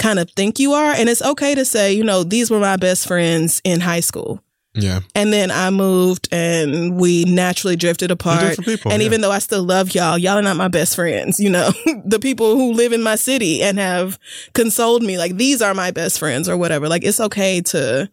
[0.00, 0.92] kind of think you are.
[0.92, 4.40] And it's okay to say, you know, these were my best friends in high school.
[4.80, 5.00] Yeah.
[5.14, 8.58] And then I moved and we naturally drifted apart.
[8.64, 9.06] people, and yeah.
[9.06, 11.70] even though I still love y'all, y'all are not my best friends, you know,
[12.04, 14.18] the people who live in my city and have
[14.54, 16.88] consoled me, like these are my best friends or whatever.
[16.88, 18.08] Like it's okay to,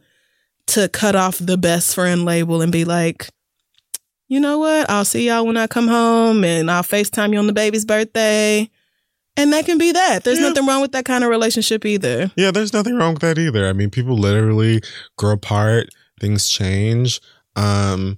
[0.67, 3.27] to cut off the best friend label and be like,
[4.27, 4.89] you know what?
[4.89, 8.69] I'll see y'all when I come home and I'll FaceTime you on the baby's birthday.
[9.37, 10.23] And that can be that.
[10.23, 10.47] There's Yeah.
[10.47, 12.31] nothing wrong with that kind of relationship either.
[12.37, 13.67] Yeah, there's nothing wrong with that either.
[13.67, 14.81] I mean, people literally
[15.17, 15.89] grow apart,
[16.19, 17.21] things change.
[17.55, 18.17] Um,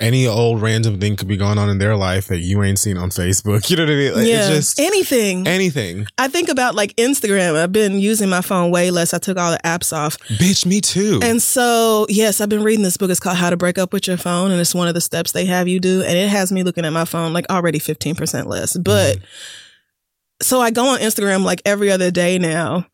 [0.00, 2.96] any old random thing could be going on in their life that you ain't seen
[2.98, 3.70] on Facebook.
[3.74, 4.14] You know what I mean?
[4.14, 4.48] Like, yeah.
[4.48, 5.46] It's just anything.
[5.46, 6.06] anything.
[6.18, 7.56] I think about like Instagram.
[7.56, 9.14] I've been using my phone way less.
[9.14, 10.18] I took all the apps off.
[10.18, 11.20] Bitch, me too.
[11.22, 13.10] And so, yes, I've been reading this book.
[13.10, 14.50] It's called How to Break Up with Your Phone.
[14.50, 16.02] And it's one of the steps they have you do.
[16.02, 18.76] And it has me looking at my phone like already 15% less.
[18.76, 19.18] But
[20.42, 22.86] so I go on Instagram like every other day now.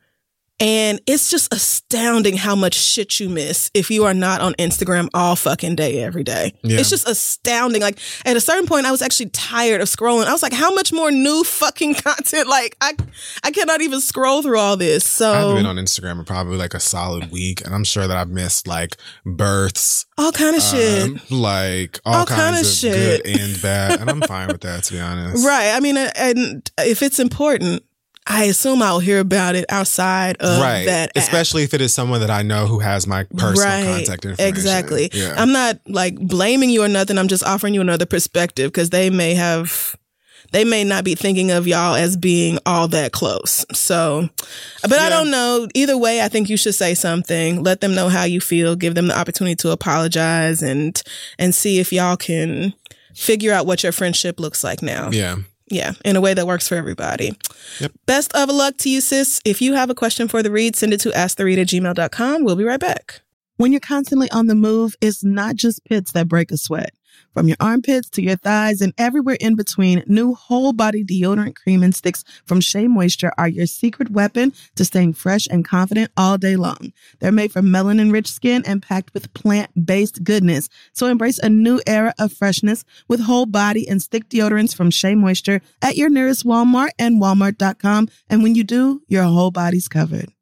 [0.60, 5.08] And it's just astounding how much shit you miss if you are not on Instagram
[5.14, 6.52] all fucking day, every day.
[6.62, 6.78] Yeah.
[6.80, 7.80] It's just astounding.
[7.80, 10.26] Like at a certain point, I was actually tired of scrolling.
[10.26, 12.46] I was like, how much more new fucking content?
[12.46, 12.92] Like I,
[13.42, 15.04] I cannot even scroll through all this.
[15.04, 18.06] So I haven't been on Instagram in probably like a solid week, and I'm sure
[18.06, 21.02] that I've missed like births, all kind of shit.
[21.04, 23.24] um, like all, All kinds kinda of shit.
[23.24, 25.46] good and bad, and I'm fine with that to be honest.
[25.46, 25.72] Right.
[25.74, 27.82] I mean, uh, and if it's important,
[28.26, 30.84] I assume I'll hear about it outside of right.
[30.86, 31.10] that.
[31.10, 31.16] app.
[31.16, 33.84] Especially if it is someone that I know who has my personal right.
[33.84, 34.54] contact information.
[34.54, 35.10] Exactly.
[35.12, 35.34] Yeah.
[35.36, 37.18] I'm not like blaming you or nothing.
[37.18, 39.96] I'm just offering you another perspective because they may have.
[40.52, 43.64] They may not be thinking of y'all as being all that close.
[43.72, 44.28] So,
[44.82, 45.68] but I don't know.
[45.74, 47.62] Either way, I think you should say something.
[47.62, 48.74] Let them know how you feel.
[48.74, 51.00] Give them the opportunity to apologize and
[51.38, 52.74] and see if y'all can
[53.14, 55.10] figure out what your friendship looks like now.
[55.10, 55.36] yeah.
[55.70, 57.32] Yeah, in a way that works for everybody.
[57.80, 57.92] Yep.
[58.04, 59.40] Best of luck to you, sis.
[59.44, 62.44] If you have a question for the read, send it to asktheread at gmail.com.
[62.44, 63.20] We'll be right back.
[63.56, 66.92] When you're constantly on the move, it's not just pits that break a sweat.
[67.32, 71.82] From your armpits to your thighs and everywhere in between, new whole body deodorant cream
[71.82, 76.38] and sticks from Shea Moisture are your secret weapon to staying fresh and confident all
[76.38, 76.92] day long.
[77.20, 80.68] They're made from melanin rich skin and packed with plant based goodness.
[80.92, 85.14] So embrace a new era of freshness with whole body and stick deodorants from Shea
[85.14, 88.08] Moisture at your nearest Walmart and walmart.com.
[88.28, 90.32] And when you do, your whole body's covered.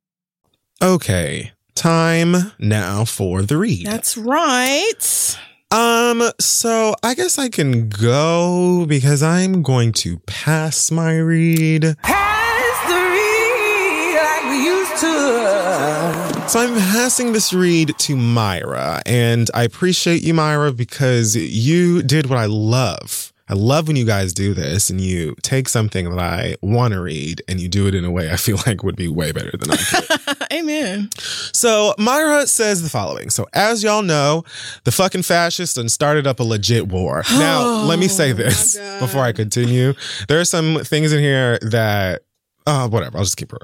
[0.80, 1.52] Okay.
[1.74, 3.86] Time now for the read.
[3.86, 5.38] That's right.
[5.70, 11.94] Um, so I guess I can go because I'm going to pass my read.
[12.02, 16.48] Pass the read like we used to.
[16.48, 22.30] So I'm passing this read to Myra, and I appreciate you, Myra, because you did
[22.30, 23.34] what I love.
[23.48, 27.00] I love when you guys do this and you take something that I want to
[27.00, 29.56] read and you do it in a way I feel like would be way better
[29.56, 30.46] than I could.
[30.52, 31.10] Amen.
[31.14, 33.30] So Myra says the following.
[33.30, 34.44] So as y'all know,
[34.84, 37.22] the fucking fascists and started up a legit war.
[37.38, 39.94] Now, let me say this before I continue.
[40.26, 42.22] There are some things in here that
[42.68, 43.16] uh, whatever.
[43.16, 43.62] I'll just keep it.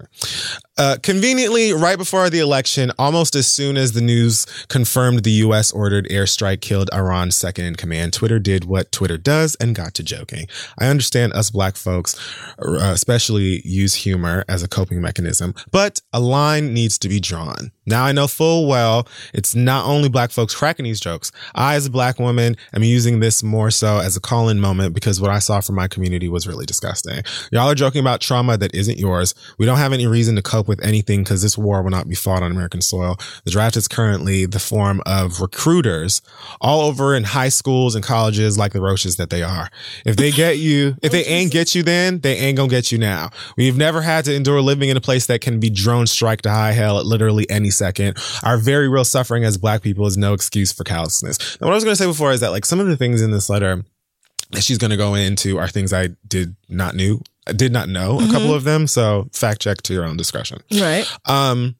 [0.76, 5.70] Uh, conveniently, right before the election, almost as soon as the news confirmed the U.S.
[5.70, 10.02] ordered airstrike killed Iran's second in command, Twitter did what Twitter does and got to
[10.02, 10.48] joking.
[10.76, 12.18] I understand us black folks,
[12.58, 17.70] uh, especially use humor as a coping mechanism, but a line needs to be drawn.
[17.86, 21.30] Now I know full well it's not only black folks cracking these jokes.
[21.54, 25.20] I, as a black woman, am using this more so as a call-in moment because
[25.20, 27.22] what I saw from my community was really disgusting.
[27.52, 29.34] Y'all are joking about trauma that isn't yours.
[29.58, 32.14] We don't have any reason to cope with anything because this war will not be
[32.14, 33.16] fought on American soil.
[33.44, 36.22] The draft is currently the form of recruiters
[36.60, 39.70] all over in high schools and colleges like the roaches that they are.
[40.04, 42.98] If they get you, if they ain't get you then, they ain't gonna get you
[42.98, 43.30] now.
[43.56, 46.50] We've never had to endure living in a place that can be drone strike to
[46.50, 48.18] high hell at literally any second.
[48.42, 51.60] Our very real suffering as black people is no excuse for callousness.
[51.60, 53.30] Now, what I was gonna say before is that like some of the things in
[53.30, 53.84] this letter
[54.54, 57.88] that she's going to go into are things I did not knew, I did not
[57.88, 58.86] know a couple of them.
[58.86, 60.60] So fact check to your own discretion.
[60.72, 61.04] Right.
[61.26, 61.76] Um,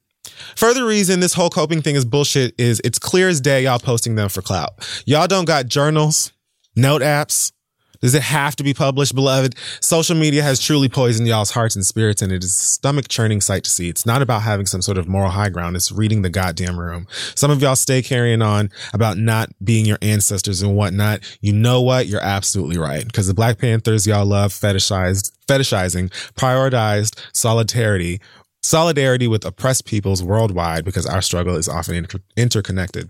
[0.56, 4.14] further reason this whole coping thing is bullshit is it's clear as day y'all posting
[4.14, 4.72] them for clout.
[5.06, 6.32] Y'all don't got journals,
[6.76, 7.52] note apps.
[8.04, 9.54] Does it have to be published, beloved?
[9.80, 13.40] Social media has truly poisoned y'all's hearts and spirits, and it is a stomach churning
[13.40, 13.88] sight to see.
[13.88, 15.74] It's not about having some sort of moral high ground.
[15.74, 17.06] It's reading the goddamn room.
[17.34, 21.20] Some of y'all stay carrying on about not being your ancestors and whatnot.
[21.40, 22.06] You know what?
[22.06, 23.06] You're absolutely right.
[23.06, 28.20] Because the Black Panthers y'all love fetishized, fetishizing, prioritized solidarity,
[28.62, 33.08] solidarity with oppressed peoples worldwide because our struggle is often inter- interconnected.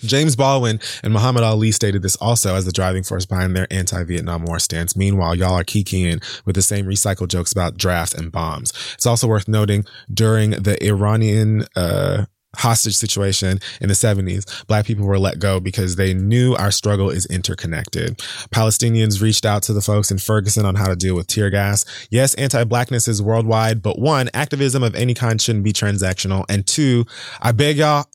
[0.00, 4.44] James Baldwin and Muhammad Ali stated this also as the driving force behind their anti-Vietnam
[4.44, 4.96] War stance.
[4.96, 8.72] Meanwhile, y'all are kikiing with the same recycled jokes about drafts and bombs.
[8.94, 15.06] It's also worth noting during the Iranian, uh, hostage situation in the 70s, black people
[15.06, 18.18] were let go because they knew our struggle is interconnected.
[18.50, 21.84] Palestinians reached out to the folks in Ferguson on how to deal with tear gas.
[22.10, 26.44] Yes, anti-blackness is worldwide, but one, activism of any kind shouldn't be transactional.
[26.48, 27.04] And two,
[27.40, 28.06] I beg y'all,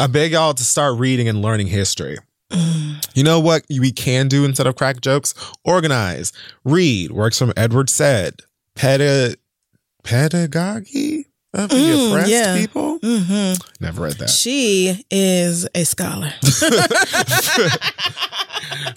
[0.00, 2.16] I beg y'all to start reading and learning history.
[3.14, 5.34] You know what we can do instead of crack jokes?
[5.62, 6.32] Organize.
[6.64, 7.12] Read.
[7.12, 8.40] Works from Edward Said.
[8.74, 9.36] Peda,
[10.02, 12.56] pedagogy of the Mm, oppressed yeah.
[12.56, 12.98] people?
[13.00, 13.84] Mm-hmm.
[13.84, 14.30] Never read that.
[14.30, 16.32] She is a scholar.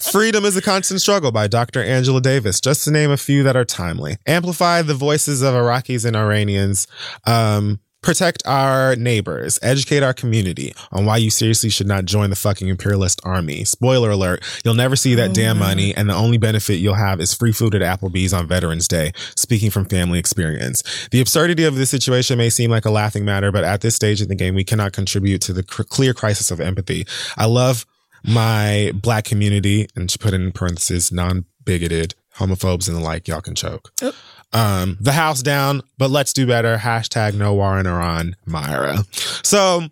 [0.00, 1.82] Freedom is a Constant Struggle by Dr.
[1.82, 4.16] Angela Davis, just to name a few that are timely.
[4.26, 6.86] Amplify the voices of Iraqis and Iranians.
[7.26, 12.36] Um, protect our neighbors, educate our community on why you seriously should not join the
[12.36, 13.64] fucking imperialist army.
[13.64, 17.20] Spoiler alert, you'll never see that oh, damn money, and the only benefit you'll have
[17.20, 20.82] is free food at Applebee's on Veterans Day, speaking from family experience.
[21.10, 24.20] The absurdity of this situation may seem like a laughing matter, but at this stage
[24.20, 27.06] in the game, we cannot contribute to the cr- clear crisis of empathy.
[27.36, 27.86] I love
[28.22, 33.40] my black community, and she put in parentheses, non bigoted, homophobes and the like, y'all
[33.40, 33.92] can choke.
[34.02, 34.12] Oh.
[34.54, 36.76] Um, the house down, but let's do better.
[36.76, 38.98] Hashtag no war in Iran, Myra.
[39.42, 39.82] So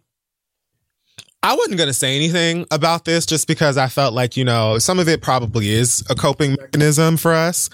[1.42, 4.78] I wasn't going to say anything about this just because I felt like, you know,
[4.78, 7.68] some of it probably is a coping mechanism for us.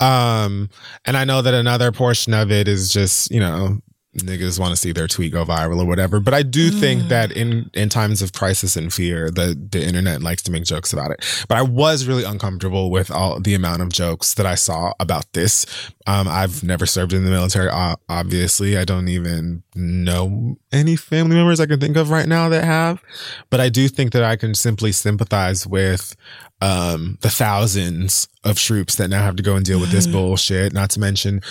[0.00, 0.70] Um,
[1.04, 3.80] and I know that another portion of it is just, you know,
[4.16, 6.18] niggas want to see their tweet go viral or whatever.
[6.18, 10.22] But I do think that in in times of crisis and fear, the the internet
[10.22, 11.24] likes to make jokes about it.
[11.48, 15.32] But I was really uncomfortable with all the amount of jokes that I saw about
[15.32, 15.64] this.
[16.06, 17.70] Um, I've never served in the military.
[18.08, 22.64] Obviously, I don't even know any family members I can think of right now that
[22.64, 23.02] have.
[23.48, 26.16] But I do think that I can simply sympathize with
[26.60, 30.72] um, the thousands of troops that now have to go and deal with this bullshit.
[30.72, 31.42] Not to mention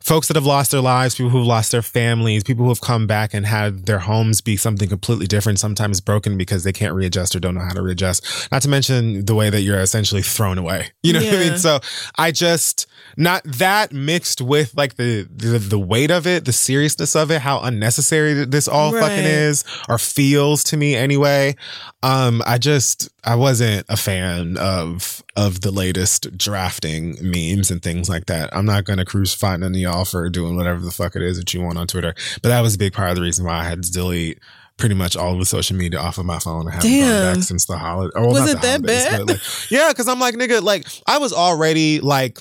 [0.00, 3.06] folks that have lost their lives, people who've lost their families, people who have come
[3.06, 7.36] back and had their homes be something completely different, sometimes broken because they can't readjust
[7.36, 8.50] or don't know how to readjust.
[8.50, 10.88] Not to mention the way that you're essentially thrown away.
[11.02, 11.58] You know what I mean?
[11.58, 11.80] So
[12.18, 12.86] I just
[13.16, 17.40] not that mixed with like the, the the weight of it, the seriousness of it,
[17.40, 21.56] how unnecessary this all fucking is or feels to me anyway.
[22.02, 28.08] Um, I just I wasn't a fan of of the latest drafting memes and things
[28.08, 28.50] like that.
[28.54, 31.54] I'm not gonna crucify none of y'all for doing whatever the fuck it is that
[31.54, 32.14] you want on Twitter.
[32.42, 34.38] But that was a big part of the reason why I had to delete
[34.76, 36.68] pretty much all of the social media off of my phone.
[36.68, 37.34] I haven't gone Damn.
[37.36, 38.12] back since the holiday.
[38.16, 39.28] Or, well, Was it that holidays, bad?
[39.28, 42.38] like, yeah, because I'm like, nigga, like I was already like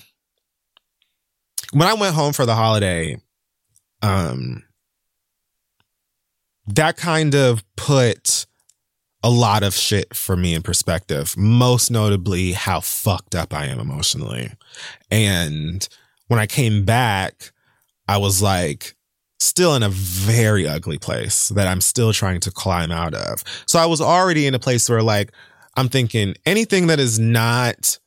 [1.71, 3.17] when I went home for the holiday,
[4.01, 4.63] um
[6.67, 8.45] that kind of put
[9.23, 13.79] a lot of shit for me in perspective, most notably how fucked up I am
[13.79, 14.51] emotionally.
[15.11, 15.87] And
[16.27, 17.51] when I came back,
[18.07, 18.95] I was like
[19.39, 23.43] still in a very ugly place that I'm still trying to climb out of.
[23.65, 25.31] So I was already in a place where like
[25.75, 27.99] I'm thinking anything that is not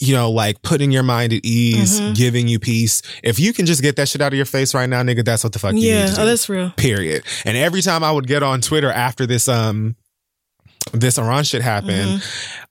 [0.00, 2.16] you know, like putting your mind at ease, Mhm.
[2.16, 3.00] giving you peace.
[3.22, 5.44] If you can just get that shit out of your face right now, nigga, that's
[5.44, 6.70] what the fuck you need Yeah, to do oh, that's real.
[6.70, 7.22] period.
[7.44, 9.94] And every time I would get on Twitter after this um
[10.92, 12.22] this Iran shit happened,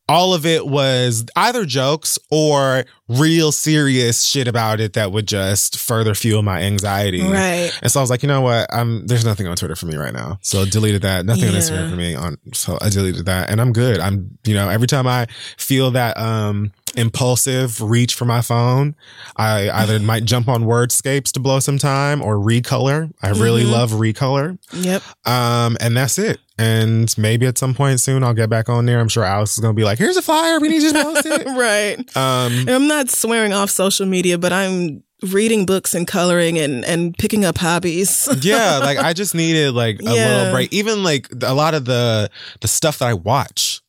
[0.09, 5.77] all of it was either jokes or real serious shit about it that would just
[5.79, 7.21] further fuel my anxiety.
[7.23, 7.71] Right.
[7.81, 8.67] And so I was like, you know what?
[8.73, 10.39] I'm there's nothing on Twitter for me right now.
[10.41, 11.25] So I deleted that.
[11.25, 11.59] Nothing on Yeah.
[11.59, 13.49] Instagram for me on so I deleted that.
[13.49, 13.99] And I'm good.
[13.99, 15.27] I'm you know, every time I
[15.57, 18.95] feel that um impulsive reach for my phone,
[19.35, 23.11] I either might jump on wordscapes to blow some time or recolor.
[23.21, 23.71] I really Mhm.
[23.71, 24.57] love recolor.
[24.73, 25.01] Yep.
[25.25, 26.39] Um, and that's it.
[26.57, 28.99] And maybe at some point soon I'll get back on there.
[28.99, 31.25] I'm sure Alex is gonna be like, here's a flyer, we need you to post
[31.25, 31.45] it.
[31.57, 31.97] right.
[32.15, 36.83] Um And I'm not swearing off social media, but I'm reading books and coloring and,
[36.85, 38.27] and picking up hobbies.
[38.41, 40.27] yeah, like I just needed like a Yeah.
[40.37, 40.71] little break.
[40.73, 42.29] Even like a lot of the
[42.61, 43.81] the stuff that I watch.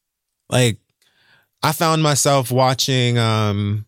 [0.48, 0.78] Like
[1.62, 3.84] I found myself watching um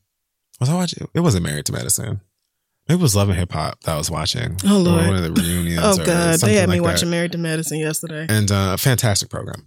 [0.61, 2.21] was I watching it wasn't Married to Medicine.
[2.89, 4.57] It was Love and Hip Hop that I was watching.
[4.65, 5.07] Oh, Lord.
[5.09, 5.81] One of the reunions.
[5.83, 6.93] oh God, they had me like that.
[6.93, 8.27] watching Married to Medicine yesterday.
[8.29, 9.65] and uh fantastic program.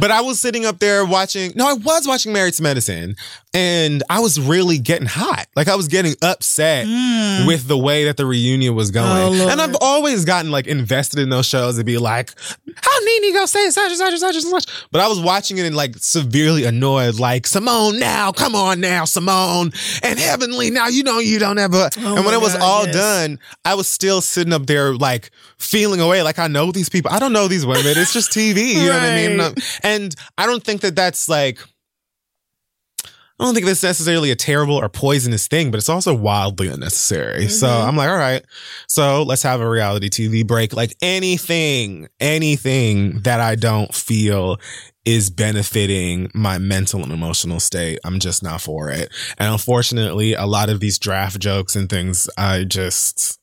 [0.00, 1.52] but I was sitting up there watching.
[1.54, 3.16] No, I was watching Married to Medicine,
[3.52, 5.46] and I was really getting hot.
[5.54, 6.86] Like I was getting upset
[7.46, 9.32] with the way that the reunion was going.
[9.32, 9.46] Mm.
[9.46, 12.34] Oh, and I've always gotten like invested in those shows to be like,
[12.76, 15.58] "How Nene gonna say such and such and such and such?" But I was watching
[15.58, 17.18] it and like severely annoyed.
[17.18, 19.72] Like Simone, now come on now, Simone,
[20.02, 21.90] and Heavenly, now you know you don't ever.
[21.98, 22.94] Oh, and when it was God, all yes.
[22.94, 26.22] done, I was still sitting up there like feeling away.
[26.22, 27.10] Like I know these people.
[27.12, 27.94] I don't know these women.
[27.96, 28.74] It's just TV.
[28.74, 29.33] You know what I mean?
[29.38, 29.80] Right.
[29.82, 31.58] And I don't think that that's like.
[33.40, 37.48] I don't think that's necessarily a terrible or poisonous thing, but it's also wildly unnecessary.
[37.48, 37.88] So Mm-hmm.
[37.88, 38.44] I'm like, all right,
[38.88, 40.72] so let's have a reality TV break.
[40.72, 44.58] Like anything, anything that I don't feel
[45.04, 47.98] is benefiting my mental and emotional state.
[48.04, 49.12] I'm just not for it.
[49.36, 53.40] And unfortunately, a lot of these draft jokes and things, I just,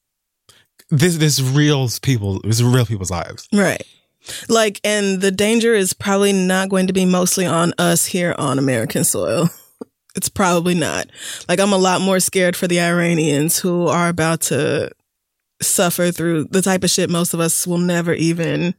[0.90, 3.46] this, this real people, this real people's lives.
[3.54, 3.86] Right.
[4.50, 8.60] Like, and the danger is probably not going to be mostly on us here on
[8.60, 9.50] American soil.
[10.14, 11.08] It's probably not.
[11.48, 14.92] Like, I'm a lot more scared for the Iranians who are about to
[15.62, 18.74] suffer through the type of shit most of us will never even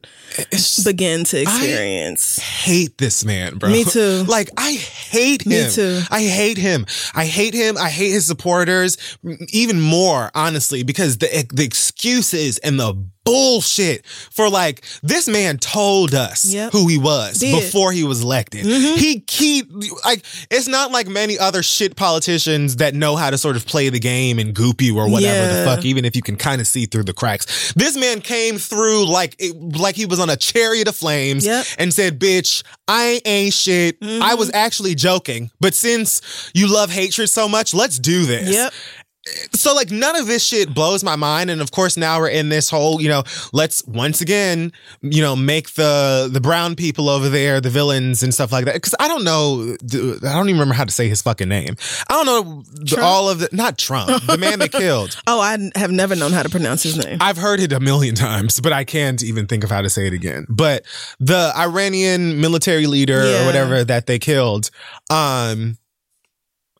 [0.84, 2.38] begin to experience.
[2.38, 3.70] hate this man, bro.
[3.70, 4.24] Me too.
[4.24, 5.50] Like I hate him.
[5.50, 6.00] Me too.
[6.10, 6.86] I hate him.
[7.14, 7.78] I hate him.
[7.78, 8.96] I hate his supporters
[9.48, 12.94] even more, honestly, because the the excuses and the
[13.24, 16.72] bullshit for like this man told us Yep.
[16.72, 17.60] who he was Did.
[17.60, 18.64] before he was elected.
[18.66, 18.98] Mm-hmm.
[18.98, 19.70] He keep
[20.04, 23.88] like it's not like many other shit politicians that know how to sort of play
[23.88, 26.66] the game and goop you or whatever the fuck, even if you can kind of
[26.66, 27.72] see through the cracks.
[27.74, 31.64] This man came through like it, like he was on a chariot of flames Yep.
[31.78, 33.98] and said, "Bitch, I ain't shit.
[34.02, 34.38] I mm-hmm.
[34.38, 38.72] was actually joking, but since you love hatred so much, let's do this." Yep.
[39.52, 42.48] So like none of this shit blows my mind, and of course now we're in
[42.48, 43.22] this whole, you know,
[43.52, 48.34] let's once again, you know, make the the brown people over there the villains and
[48.34, 48.74] stuff like that.
[48.74, 51.76] Because I don't know, I don't even remember how to say his fucking name.
[52.10, 55.16] I don't know the- all of the not Trump, the man that killed.
[55.28, 57.18] Oh, I have never known how to pronounce his name.
[57.20, 60.06] I've heard it a million times, but I can't even think of how to say
[60.08, 60.46] it again.
[60.48, 60.84] But
[61.20, 63.42] the Iranian military leader Yeah.
[63.42, 64.70] or whatever that they killed,
[65.10, 65.78] um,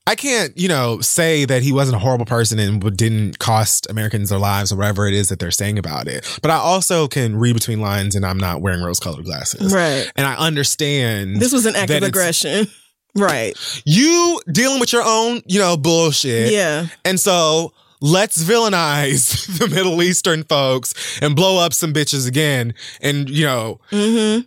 [0.06, 4.30] I can't, you know, say that he wasn't a horrible person and didn't cost Americans
[4.30, 6.26] their lives or whatever it is that they're saying about it.
[6.42, 9.72] But I also can read between lines and I'm not wearing rose colored glasses.
[9.72, 10.10] Right.
[10.16, 12.66] And I understand This was an act of aggression.
[13.14, 13.54] Right.
[13.84, 16.50] You dealing with your own, you know, bullshit.
[16.50, 16.86] Yeah.
[17.04, 20.92] And so let's villainize the Middle Eastern folks
[21.22, 23.80] and blow up some bitches again and, you know,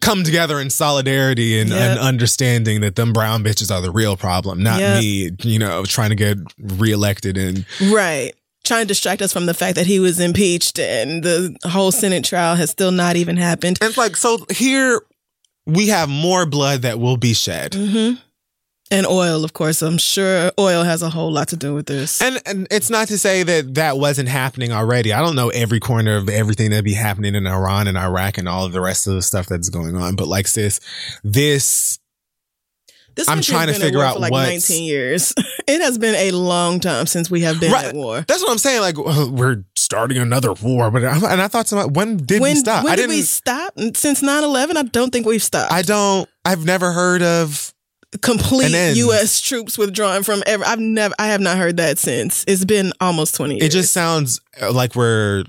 [0.01, 1.79] come together in solidarity and, Mm-hmm.
[1.79, 1.89] Yep.
[1.91, 4.99] and understanding that them brown bitches are the real problem, not Yep.
[5.01, 8.33] me, you know, trying to get reelected and Right.
[8.65, 12.23] Trying to distract us from the fact that he was impeached and the whole Senate
[12.25, 13.77] trial has still not even happened.
[13.81, 15.01] and it's like so here
[15.67, 17.71] we have more blood that will be shed.
[17.71, 18.19] Mm-hmm.
[18.91, 19.81] And oil, of course.
[19.81, 22.21] I'm sure oil has a whole lot to do with this.
[22.21, 25.11] And, and it's not to say that that wasn't happening already.
[25.11, 28.47] I don't know every corner of everything that be happening in Iran and Iraq and
[28.47, 30.15] all of the rest of the stuff that's going on.
[30.15, 30.79] But like, sis,
[31.23, 31.97] this
[33.15, 35.33] This I'm trying to figure out for like what's- 19 years.
[35.67, 37.85] it has been a long time since we have been Right.
[37.85, 38.23] at war.
[38.27, 38.81] That's what I'm saying.
[38.81, 42.53] Like uh, we're starting another war, but I, and I thought, my- when did When,
[42.53, 42.83] we stop?
[42.83, 43.73] when I did we stop?
[43.95, 45.71] Since 9-11, I don't think we've stopped.
[45.73, 46.29] I don't.
[46.45, 47.71] I've never heard of.
[48.21, 48.95] Complete.
[48.97, 49.41] U.S.
[49.41, 50.65] troops withdrawing from ever.
[50.65, 51.13] I've never.
[51.19, 52.43] I have not heard that since.
[52.47, 53.65] It's been almost 20 years.
[53.65, 55.43] It just sounds uh, like we're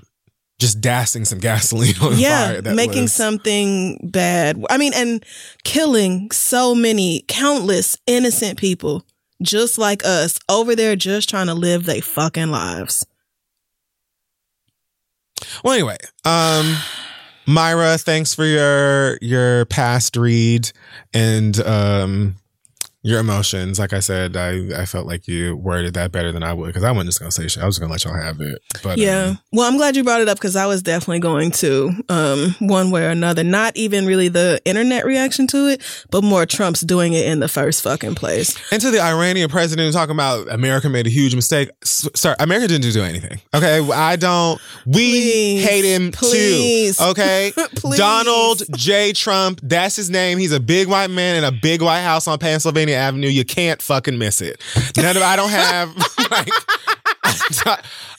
[0.59, 2.73] just dousing some gasoline on yeah, fire.
[2.73, 4.63] Making was- something bad.
[4.69, 5.23] I mean, and
[5.63, 9.05] killing so many, countless innocent people
[9.41, 13.05] just like us over there, just trying to live their fucking lives.
[15.63, 16.75] Well, anyway, um,
[17.47, 20.71] Myra, thanks for your your past read
[21.13, 22.35] and um
[23.07, 23.79] your emotions.
[23.79, 26.83] Like I said, I I felt like you worded that better than I would because
[26.83, 27.63] I wasn't just gonna say shit.
[27.63, 28.61] I was gonna let y'all have it.
[28.83, 29.23] But Yeah.
[29.29, 32.55] um, Well, I'm glad you brought it up because I was definitely going to, um,
[32.59, 33.43] one way or another.
[33.43, 35.81] Not even really the internet reaction to it,
[36.11, 38.55] but more Trump's doing it in the first fucking place.
[38.71, 41.69] and to the Iranian president talking about America made a huge mistake.
[41.83, 43.39] S- sorry, America didn't do anything.
[43.53, 44.59] Okay, I don't.
[44.85, 46.97] We Please, hate him please.
[46.97, 47.03] too.
[47.05, 47.97] Okay, Please.
[47.97, 49.13] Donald J.
[49.13, 49.59] Trump.
[49.63, 50.37] That's his name.
[50.37, 53.27] He's a big white man in a big white house on Pennsylvania Avenue.
[53.27, 54.61] You can't fucking miss it.
[54.97, 55.95] None of I don't have
[56.31, 56.49] like.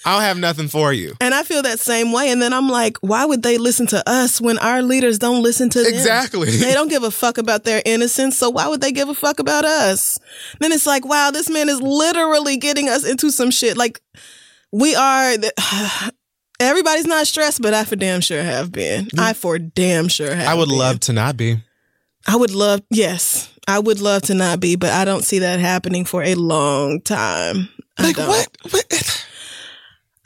[0.04, 1.14] I don't have nothing for you.
[1.20, 2.30] And I feel that same way.
[2.30, 5.68] And then I'm like, why would they listen to us when our leaders don't listen
[5.70, 5.92] to them?
[5.92, 6.50] Exactly.
[6.50, 8.38] They don't give a fuck about their innocence.
[8.38, 10.18] So why would they give a fuck about us?
[10.60, 13.76] Then it's like, wow, this man is literally getting us into some shit.
[13.76, 14.00] Like,
[14.72, 15.36] we are.
[15.36, 16.12] The,
[16.60, 19.06] everybody's not stressed, but I for damn sure have been.
[19.06, 19.18] Mm.
[19.18, 20.48] I for damn sure have.
[20.48, 20.78] I would been.
[20.78, 21.62] love to not be.
[22.28, 22.82] I would love.
[22.90, 26.34] Yes, I would love to not be, but I don't see that happening for a
[26.34, 27.70] long time.
[27.98, 28.48] Like what?
[28.70, 29.26] what?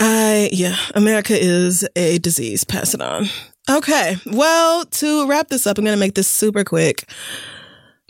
[0.01, 2.65] I yeah, America is a disease.
[2.65, 3.29] Pass it on.
[3.70, 4.16] Okay.
[4.27, 7.09] Well, to wrap this up, I'm going to make this super quick.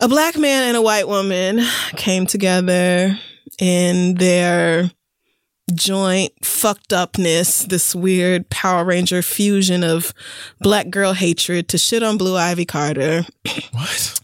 [0.00, 1.60] A black man and a white woman
[1.96, 3.18] came together
[3.58, 4.90] in their
[5.74, 10.12] joint fucked upness, this weird Power Ranger fusion of
[10.60, 13.24] black girl hatred to shit on Blue Ivy Carter.
[13.72, 14.20] What?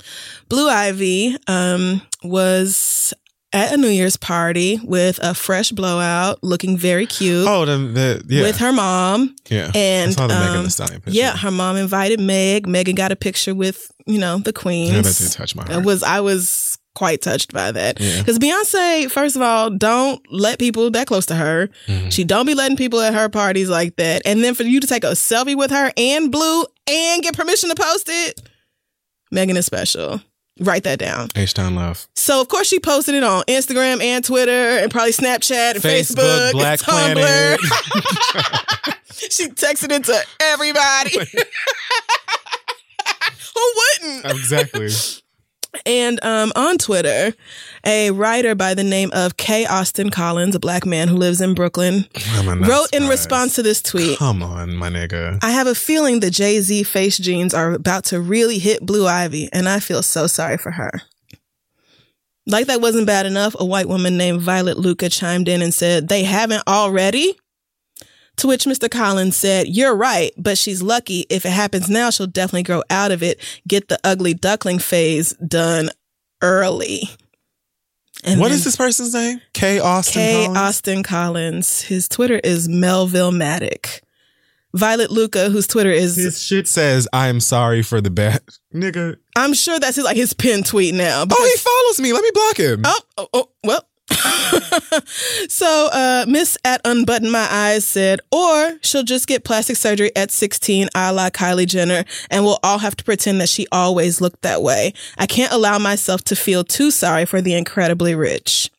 [0.48, 3.12] Blue Ivy um, was
[3.52, 8.22] at a New Year's party with a fresh blowout, looking very cute Oh, the, the
[8.28, 9.34] yeah, with her mom.
[9.48, 9.70] yeah.
[9.74, 11.18] And I saw the Megan um, Thee Stallion picture.
[11.18, 12.66] yeah, her mom invited Meg.
[12.66, 14.92] Megan got a picture with you know the queens.
[14.94, 15.84] Yeah, that did touch my It heart.
[15.84, 18.18] was I was quite touched by that Yeah.
[18.18, 21.68] because Beyonce, first of all, don't let people that close to her.
[21.86, 22.12] Mhm.
[22.12, 24.22] She don't be letting people at her parties like that.
[24.24, 27.68] And then for you to take a selfie with her and Blue and get permission
[27.68, 28.40] to post it,
[29.30, 30.20] Megan is special.
[30.60, 31.28] Write that down.
[31.36, 32.08] H Town Love.
[32.16, 36.16] So of course she posted it on Instagram and Twitter and probably Snapchat and Facebook,
[36.16, 37.58] Facebook, Black and Tumblr.
[39.30, 41.16] she texted it to everybody.
[43.54, 44.24] Who wouldn't?
[44.32, 44.88] Exactly.
[45.84, 47.34] And um, on Twitter,
[47.84, 49.66] a writer by the name of K.
[49.66, 53.82] Austin Collins, a black man who lives in Brooklyn, I'm wrote in response to this
[53.82, 54.18] tweet.
[54.18, 55.38] Come on, my nigga.
[55.42, 59.06] I have a feeling the Jay Z face genes are about to really hit Blue
[59.06, 61.02] Ivy, and I feel so sorry for her.
[62.46, 66.08] Like that wasn't bad enough, a white woman named Violet Lucca chimed in and said,
[66.08, 67.36] They haven't already?
[68.38, 68.90] To which Mr.
[68.90, 71.26] Collins said, You're right, but she's lucky.
[71.28, 75.32] If it happens now, she'll definitely grow out of it, get the ugly duckling phase
[75.34, 75.90] done
[76.40, 77.02] early.
[78.24, 79.40] And What is this person's name?
[79.52, 79.78] K.
[79.78, 80.20] Austin.
[80.22, 80.32] K.
[80.44, 80.58] Collins?
[80.58, 81.82] Austin Collins.
[81.82, 84.00] His Twitter is Melville Matic.
[84.74, 88.42] Violet Lucca, whose Twitter is His shit says, "I am sorry for the bad
[88.74, 91.24] nigga." I'm sure that's his, like his pin tweet now.
[91.28, 92.12] Oh, he follows me.
[92.12, 92.82] Let me block him.
[92.84, 93.88] oh, oh, oh, well.
[95.48, 100.30] so, uh, Miss at Unbutton My Eyes said, or she'll just get plastic surgery at
[100.30, 104.42] 16, a la Kylie Jenner, and we'll all have to pretend that she always looked
[104.42, 104.92] that way.
[105.18, 108.70] I can't allow myself to feel too sorry for the incredibly rich.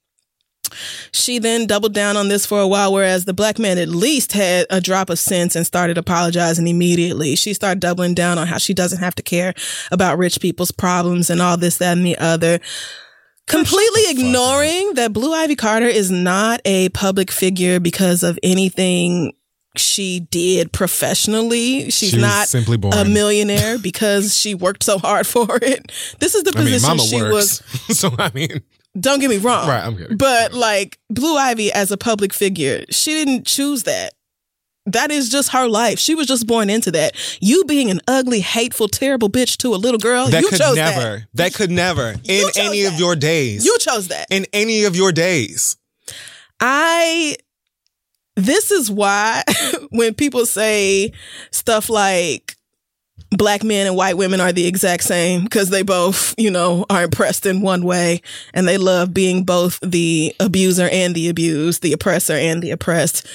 [1.12, 4.34] She then doubled down on this for a while, whereas the black man at least
[4.34, 7.36] had a drop of sense and started apologizing immediately.
[7.36, 9.54] She started doubling down on how she doesn't have to care
[9.92, 12.60] about rich people's problems and all this, that, and the other.
[13.50, 19.34] Completely ignoring that Blue Ivy Carter is not a public figure because of anything
[19.76, 21.90] she did professionally.
[21.90, 22.94] She's She not simply born.
[22.94, 25.92] a millionaire because she worked so hard for it.
[26.20, 27.64] This is the I mean, position Mama she was
[27.98, 28.62] so I mean,
[29.00, 29.68] don't get me wrong.
[29.68, 30.18] Right, I'm kidding.
[30.18, 34.14] But like Blue Ivy as a public figure, she didn't choose that.
[34.94, 36.00] That is just her life.
[36.00, 37.16] She was just born into that.
[37.42, 40.76] You being an ugly, hateful, terrible bitch to a little girl, that you could chose
[40.76, 41.20] never.
[41.20, 41.28] that.
[41.34, 41.54] That.
[41.54, 43.66] could never in any of your days.
[43.66, 44.28] You chose that.
[44.30, 45.78] in any of your days.
[46.60, 47.36] I
[48.36, 49.44] this is why
[49.90, 51.12] when people say
[51.52, 52.56] stuff like
[53.32, 57.04] black men and white women are the exact same because they both, you know, are
[57.04, 58.22] impressed in one way
[58.54, 63.28] and they love being both the abuser and the abused, the oppressor and the oppressed.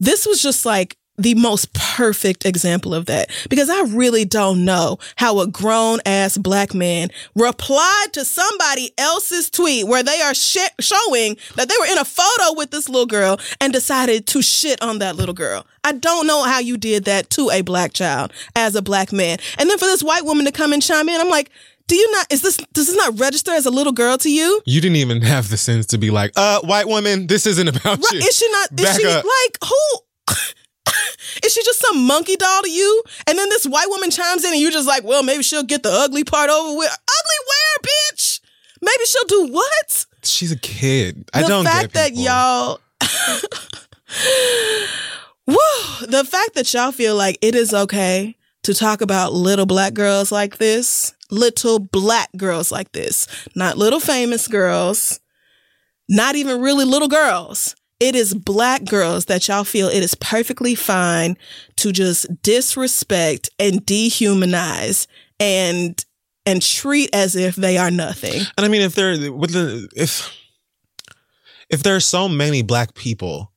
[0.00, 4.98] This was just like the most perfect example of that because I really don't know
[5.16, 10.58] how a grown ass black man replied to somebody else's tweet where they are sh-
[10.78, 14.82] showing that they were in a photo with this little girl and decided to shit
[14.82, 15.66] on that little girl.
[15.84, 19.38] I don't know how you did that to a black child as a black man.
[19.58, 21.50] And then for this white woman to come and chime in, I'm like,
[21.88, 24.60] do you not, is this, does this not register as a little girl to you?
[24.66, 27.98] You didn't even have the sense to be like, uh, white woman, this isn't about
[27.98, 28.18] Right, you.
[28.18, 28.68] is she not?
[28.80, 29.24] Is she up.
[29.24, 29.98] like who?
[31.44, 33.02] is she just some monkey doll to you?
[33.28, 35.82] And then this white woman chimes in, and you're just like, well, maybe she'll get
[35.84, 36.90] the ugly part over with.
[36.90, 37.78] Ugly where,
[38.12, 38.40] bitch?
[38.82, 40.06] Maybe she'll do what?
[40.24, 41.28] She's a kid.
[41.32, 42.80] I don't The fact that y'all.
[45.46, 45.56] Woo!
[46.08, 48.36] The fact that y'all feel like it is okay
[48.66, 54.00] to talk about little black girls like this, little black girls like this, not little
[54.00, 55.20] famous girls,
[56.08, 57.76] not even really little girls.
[58.00, 61.36] It is black girls that y'all feel it is perfectly fine
[61.76, 65.06] to just disrespect and dehumanize
[65.38, 66.04] and
[66.44, 68.42] and treat as if they are nothing.
[68.56, 70.32] And I mean, if there, with the, if,
[71.70, 73.52] if there are so many black people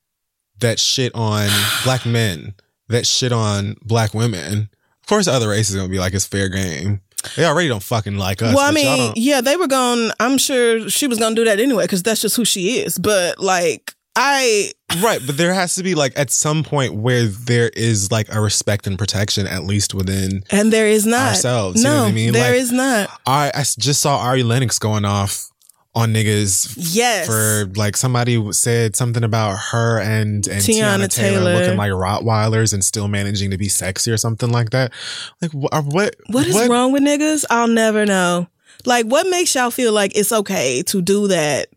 [0.58, 1.48] that shit on
[1.84, 2.54] black men,
[2.88, 4.70] that shit on black women,
[5.10, 7.02] course, other races gonna be like it's fair game.
[7.36, 8.54] They already don't fucking like us.
[8.54, 10.10] well, I mean, yeah, they were going.
[10.18, 12.96] I'm sure she was going to do that anyway because that's just who she is.
[12.98, 14.72] But like, I
[15.02, 18.40] right, but there has to be like at some point where there is like a
[18.40, 20.44] respect and protection, at least within.
[20.50, 22.32] and there is not Ourselves, you No, know what I mean?
[22.32, 23.10] there Like- is not.
[23.26, 25.50] I I just saw Ari Lennox going off
[25.94, 31.38] on niggas Yes, for like somebody said something about her and and Teyana Teyana, Taylor,
[31.38, 31.54] Taylor.
[31.54, 34.92] looking like Rottweilers and still managing to be sexy or something like that.
[35.42, 36.14] Like wh- uh, what?
[36.28, 37.44] what is wrong with niggas?
[37.50, 38.48] I'll never know.
[38.86, 41.68] Like, what makes y'all feel like it's okay to do that?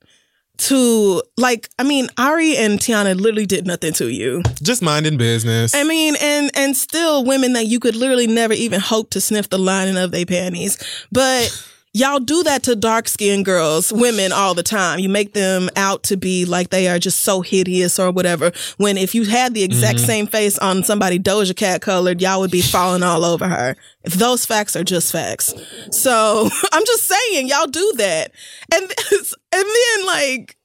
[0.60, 4.44] To like, I mean, Ari and Teyana literally did nothing to you.
[4.62, 5.74] Just minding business.
[5.74, 9.50] I mean, and and still women that you could literally never even hope to sniff
[9.50, 10.78] the lining of their panties.
[11.12, 11.50] But
[11.94, 15.00] y'all do that to dark skinned girls, women all the time.
[15.00, 18.52] You make them out to be like they are just so hideous or whatever.
[18.78, 20.08] When if you had the exact mm-hmm.
[20.08, 23.76] same face on somebody Doja Cat colored, y'all would be falling all over her.
[24.04, 25.54] If those facts are just facts.
[25.92, 28.32] So I'm just saying, y'all do that.
[28.74, 28.84] And
[29.52, 30.58] and then like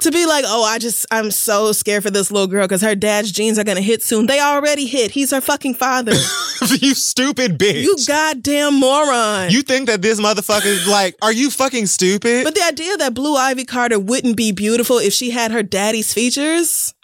[0.00, 2.94] to be like, oh, I just, I'm so scared for this little girl because her
[2.94, 4.26] dad's genes are going to hit soon.
[4.26, 5.10] They already hit.
[5.12, 6.12] He's her fucking father.
[6.80, 7.82] you stupid bitch.
[7.82, 9.50] you goddamn moron.
[9.50, 12.44] You think that this motherfucker is like, are you fucking stupid?
[12.44, 16.12] but the idea that Blue Ivy Carter wouldn't be beautiful if she had her daddy's
[16.12, 16.94] features,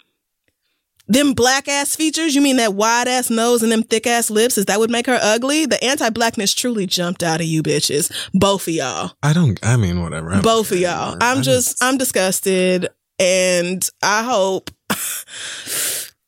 [1.07, 4.57] them black ass features, you mean that wide ass nose and them thick ass lips,
[4.57, 5.65] is that would make her ugly?
[5.65, 8.11] The anti blackness truly jumped out of you bitches.
[8.33, 9.11] Both of y'all.
[9.21, 10.33] I don't, I mean, whatever.
[10.33, 11.17] I both of y'all.
[11.21, 12.87] I'm I just, I'm disgusted,
[13.19, 14.71] and I hope.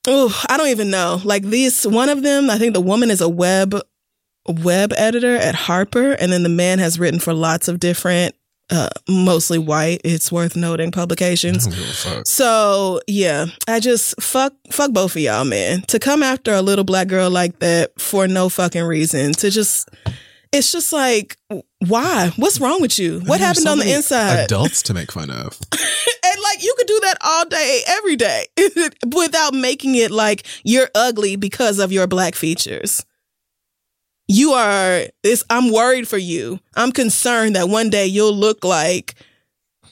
[0.08, 1.22] oh, I don't even know.
[1.24, 3.76] Like these, one of them, I think the woman is a web
[4.48, 8.36] web editor at Harper, and then the man has written for lots of different,
[8.70, 10.02] uh, mostly white.
[10.04, 11.66] It's worth noting publications.
[11.68, 12.28] don't give a fuck.
[12.28, 15.82] So yeah, I just fuck fuck both of y'all, man.
[15.88, 19.34] To come after a little black girl like that for no fucking reason.
[19.34, 19.90] To just,
[20.52, 21.38] it's just like,
[21.80, 22.32] why?
[22.36, 23.22] What's wrong with you?
[23.22, 24.40] What happened so on the inside?
[24.46, 25.60] Adults to make fun of.
[26.30, 28.48] And like you could do that all day, every day,
[29.16, 33.06] without making it like you're ugly because of your black features.
[34.28, 36.60] You are this I'm worried for you.
[36.76, 39.16] I'm concerned that one day you'll look like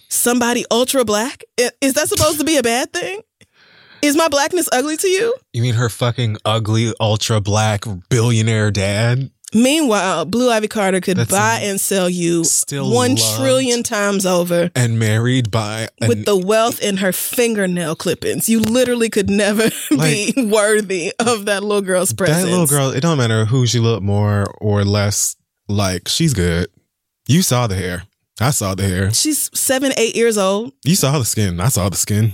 [0.10, 1.44] somebody ultra black.
[1.80, 3.22] Is that supposed to be a bad thing?
[4.02, 5.36] Is my blackness ugly to you?
[5.54, 9.32] You mean her fucking ugly, ultra black billionaire dad?
[9.56, 12.92] Meanwhile, Blue Ivy Carter could That's buy and sell you still
[13.38, 14.70] trillion times over.
[14.76, 18.50] And married by an, with the wealth in her fingernail clippings.
[18.50, 22.44] You literally could never be worthy of that little girl's presence.
[22.44, 22.90] that little girl.
[22.90, 25.38] It don't matter who she looked more or less
[25.70, 26.10] like.
[26.10, 26.68] She's good.
[27.28, 28.04] You saw the hair.
[28.42, 29.14] I saw the hair.
[29.14, 30.74] She's seven, eight years old.
[30.84, 31.62] You saw the skin.
[31.62, 32.34] I saw the skin.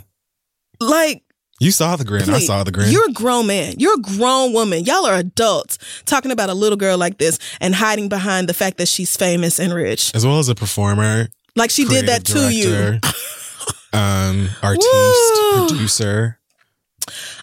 [0.79, 1.23] Like,
[1.61, 2.27] You saw the grin.
[2.27, 2.89] I saw the grin.
[2.89, 3.75] You're a grown man.
[3.77, 4.83] You're a grown woman.
[4.83, 8.79] Y'all are adults talking about a little girl like this and hiding behind the fact
[8.79, 10.11] that she's famous and rich.
[10.15, 11.27] as well as a performer.
[11.55, 12.71] Like she did that to creative you.
[12.71, 13.09] director,
[13.93, 15.67] um, artiste, Woo.
[15.67, 16.39] producer.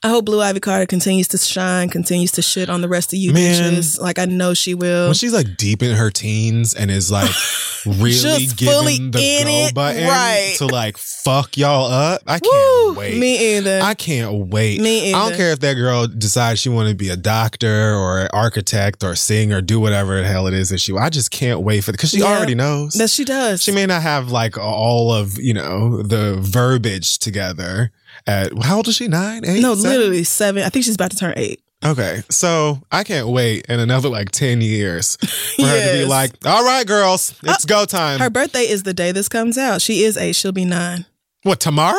[0.03, 3.19] I hope Blue Ivy Carter continues to shine, continues to shit on the rest of
[3.19, 3.75] you Man.
[3.75, 4.01] bitches.
[4.01, 5.07] Like I know she will.
[5.09, 7.31] When she's like deep in her teens and is like
[7.87, 10.55] really giving the go it, button right.
[10.59, 12.53] to like fuck y'all up, I can't
[12.87, 13.19] Woo, wait.
[13.19, 13.81] Me either.
[13.83, 14.81] I can't wait.
[14.81, 15.19] Me either.
[15.19, 18.29] I don't care if that girl decides she want to be a doctor or an
[18.33, 20.97] architect or sing or do whatever the hell it is that she.
[20.97, 22.37] I just can't wait for because she Yeah.
[22.37, 22.95] already knows.
[22.95, 23.63] that she does.
[23.63, 27.91] she may not have like all of you know the verbiage together.
[28.29, 29.09] At how old is she?
[29.09, 29.63] Nine, eight?
[29.63, 29.91] no, seven?
[29.99, 30.63] literally seven.
[30.63, 31.63] I think she's about to turn eight.
[31.83, 35.17] Okay, so I can't wait in another like ten years
[35.57, 38.83] for her to be like, "All right, girls, uh, it's go time." Her birthday is
[38.83, 39.81] the day this comes out.
[39.81, 40.37] She is eight.
[40.37, 41.07] She'll be nine.
[41.43, 41.99] what tomorrow?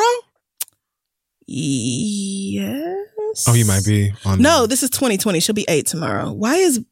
[1.46, 3.48] Yes.
[3.48, 4.40] Oh, you might be on.
[4.40, 5.40] No, this is 2020.
[5.40, 6.30] She'll be eight tomorrow.
[6.30, 6.84] Why is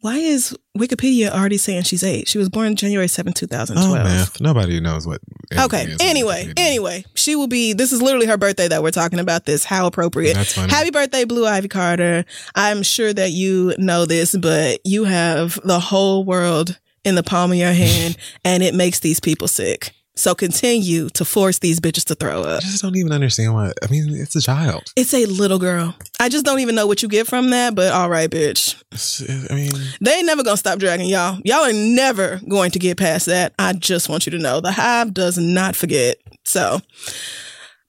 [0.00, 2.28] why is Wikipedia already saying she's eight?
[2.28, 3.90] She was born January 7, 2012.
[3.90, 4.40] Oh 2012.
[4.40, 5.20] man, nobody knows what.
[5.58, 5.96] Okay.
[6.00, 7.72] Anyway, anyway, she will be.
[7.72, 9.46] This is literally her birthday that we're talking about.
[9.46, 10.34] This how appropriate.
[10.34, 10.72] That's funny.
[10.72, 12.24] Happy birthday, Blue Ivy Carter.
[12.54, 17.52] I'm sure that you know this, but you have the whole world in the palm
[17.52, 19.95] of your hand, and it makes these people sick.
[20.18, 22.58] So continue to force these bitches to throw up.
[22.62, 23.72] I just don't even understand why.
[23.82, 24.84] I mean, it's a child.
[24.96, 25.94] It's a little girl.
[26.18, 28.80] I just don't even know what you get from that, but all right, bitch.
[28.92, 29.70] It's- I mean,
[30.00, 31.38] They ain't never gonna stop dragging y'all.
[31.44, 33.52] Y'all are never going to get past that.
[33.58, 36.16] I just want you to know the hive does not forget.
[36.44, 36.80] So,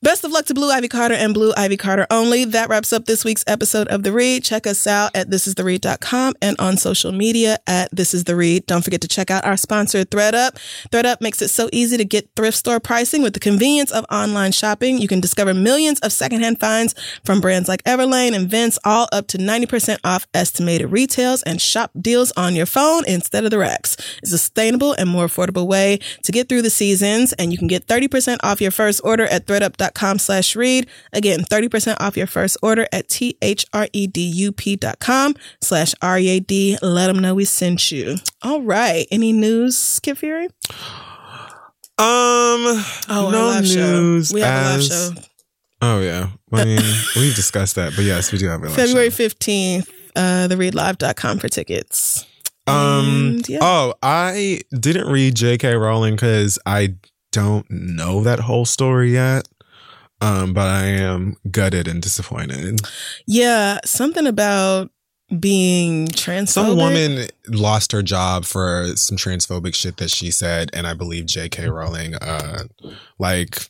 [0.04, 2.46] best of luck to Blue Ivy Carter and Blue Ivy Carter only.
[2.46, 4.44] That wraps up this week's episode of The Read.
[4.44, 8.68] Check us out at thisistheread.com and on social media at This Is The Read.
[8.68, 10.52] Don't forget to check out our sponsor, thredUP.
[10.92, 14.52] thredUP makes it so easy to get thrift store pricing with the convenience of online
[14.52, 15.00] shopping.
[15.00, 16.94] You can discover millions of secondhand finds
[17.26, 21.92] from brands like Everlane and Vince, all up to 90% off estimated retails and shop
[22.00, 23.98] deals on your phone instead of the racks.
[24.22, 27.68] It's a sustainable and more affordable way to get through the seasons, and you can
[27.68, 30.88] get 30% off your first order at thredup.com slash read.
[31.14, 36.78] Again, 30% off your first order at T-H-R-E-D-U-P.com slash R-E-A-D.
[36.82, 38.16] Let them know we sent you.
[38.42, 39.08] All right.
[39.12, 40.46] Any news, Kid Fury?
[40.46, 40.52] um,
[43.10, 43.74] Oh, no news.
[43.74, 44.22] show.
[44.36, 45.10] We have a live show.
[45.80, 46.82] Oh yeah, I mean,
[47.16, 49.10] we've discussed that, but yes, we do have a live February.
[49.10, 52.26] 15th, uh, thereadlive.com for tickets.
[52.66, 53.34] Um.
[53.36, 53.60] And, yeah.
[53.62, 55.76] Oh, I didn't read J.K.
[55.76, 56.96] Rowling because I
[57.32, 59.48] don't know that whole story yet.
[60.22, 62.82] Um, but I am gutted and disappointed.
[63.28, 64.90] Yeah, something about
[65.40, 66.48] being transphobic.
[66.50, 71.26] Some woman lost her job for some transphobic shit that she said, and I believe
[71.26, 71.68] J.K.
[71.70, 72.64] Rowling, uh,
[73.20, 73.70] like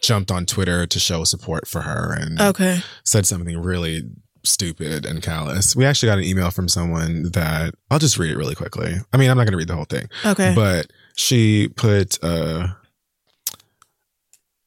[0.00, 2.80] jumped on Twitter to show support for her and Okay.
[3.04, 4.02] said something really
[4.44, 5.76] stupid and callous.
[5.76, 8.94] We actually got an email from someone that I'll just read it really quickly.
[9.12, 10.54] I mean, I'm not going to read the whole thing, Okay.
[10.54, 12.68] but she put, uh,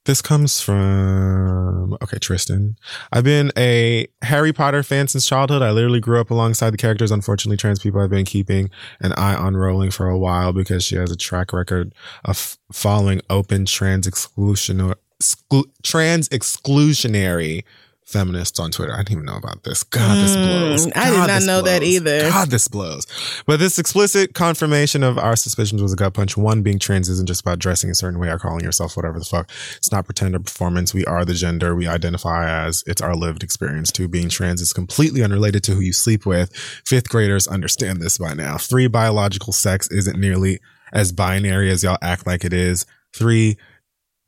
[0.06, 2.76] This comes from okay, Tristan.
[3.14, 5.62] I've been a Harry Potter fan since childhood.
[5.62, 7.10] I literally grew up alongside the characters.
[7.10, 8.70] Unfortunately, trans people have been keeping
[9.00, 11.94] an eye on Rowling for a while because she has a track record
[12.26, 17.64] of following open trans exclusion exclu- trans exclusionary
[18.06, 18.94] feminists on Twitter.
[18.94, 19.84] I didn't even know about this.
[19.84, 20.88] God, this blows.
[20.88, 22.22] Mm, I did not know that either.
[22.22, 23.06] God, this blows.
[23.46, 26.38] But this explicit confirmation of our suspicions was a gut punch.
[26.38, 29.26] One, being trans isn't just about dressing a certain way or calling yourself whatever the
[29.26, 29.50] fuck.
[29.78, 30.94] It's not pretend or performance.
[30.94, 32.84] We are the gender we identify as.
[32.88, 33.92] It's our lived experience.
[33.92, 36.56] Two, being trans is completely unrelated to who you sleep with.
[36.86, 38.58] Fifth graders understand this by now.
[38.58, 40.60] Three, biological sex isn't nearly
[40.92, 42.86] as binary as y'all act like it is.
[43.14, 43.58] Three,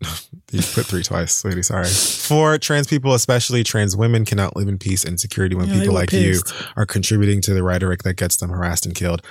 [0.51, 1.63] you put three twice, sweetie.
[1.63, 1.87] Sorry.
[1.87, 5.93] For trans people, especially trans women, cannot live in peace and security when Yeah, people
[5.93, 6.51] like pissed.
[6.53, 9.21] you are contributing to the rhetoric that gets them harassed and killed.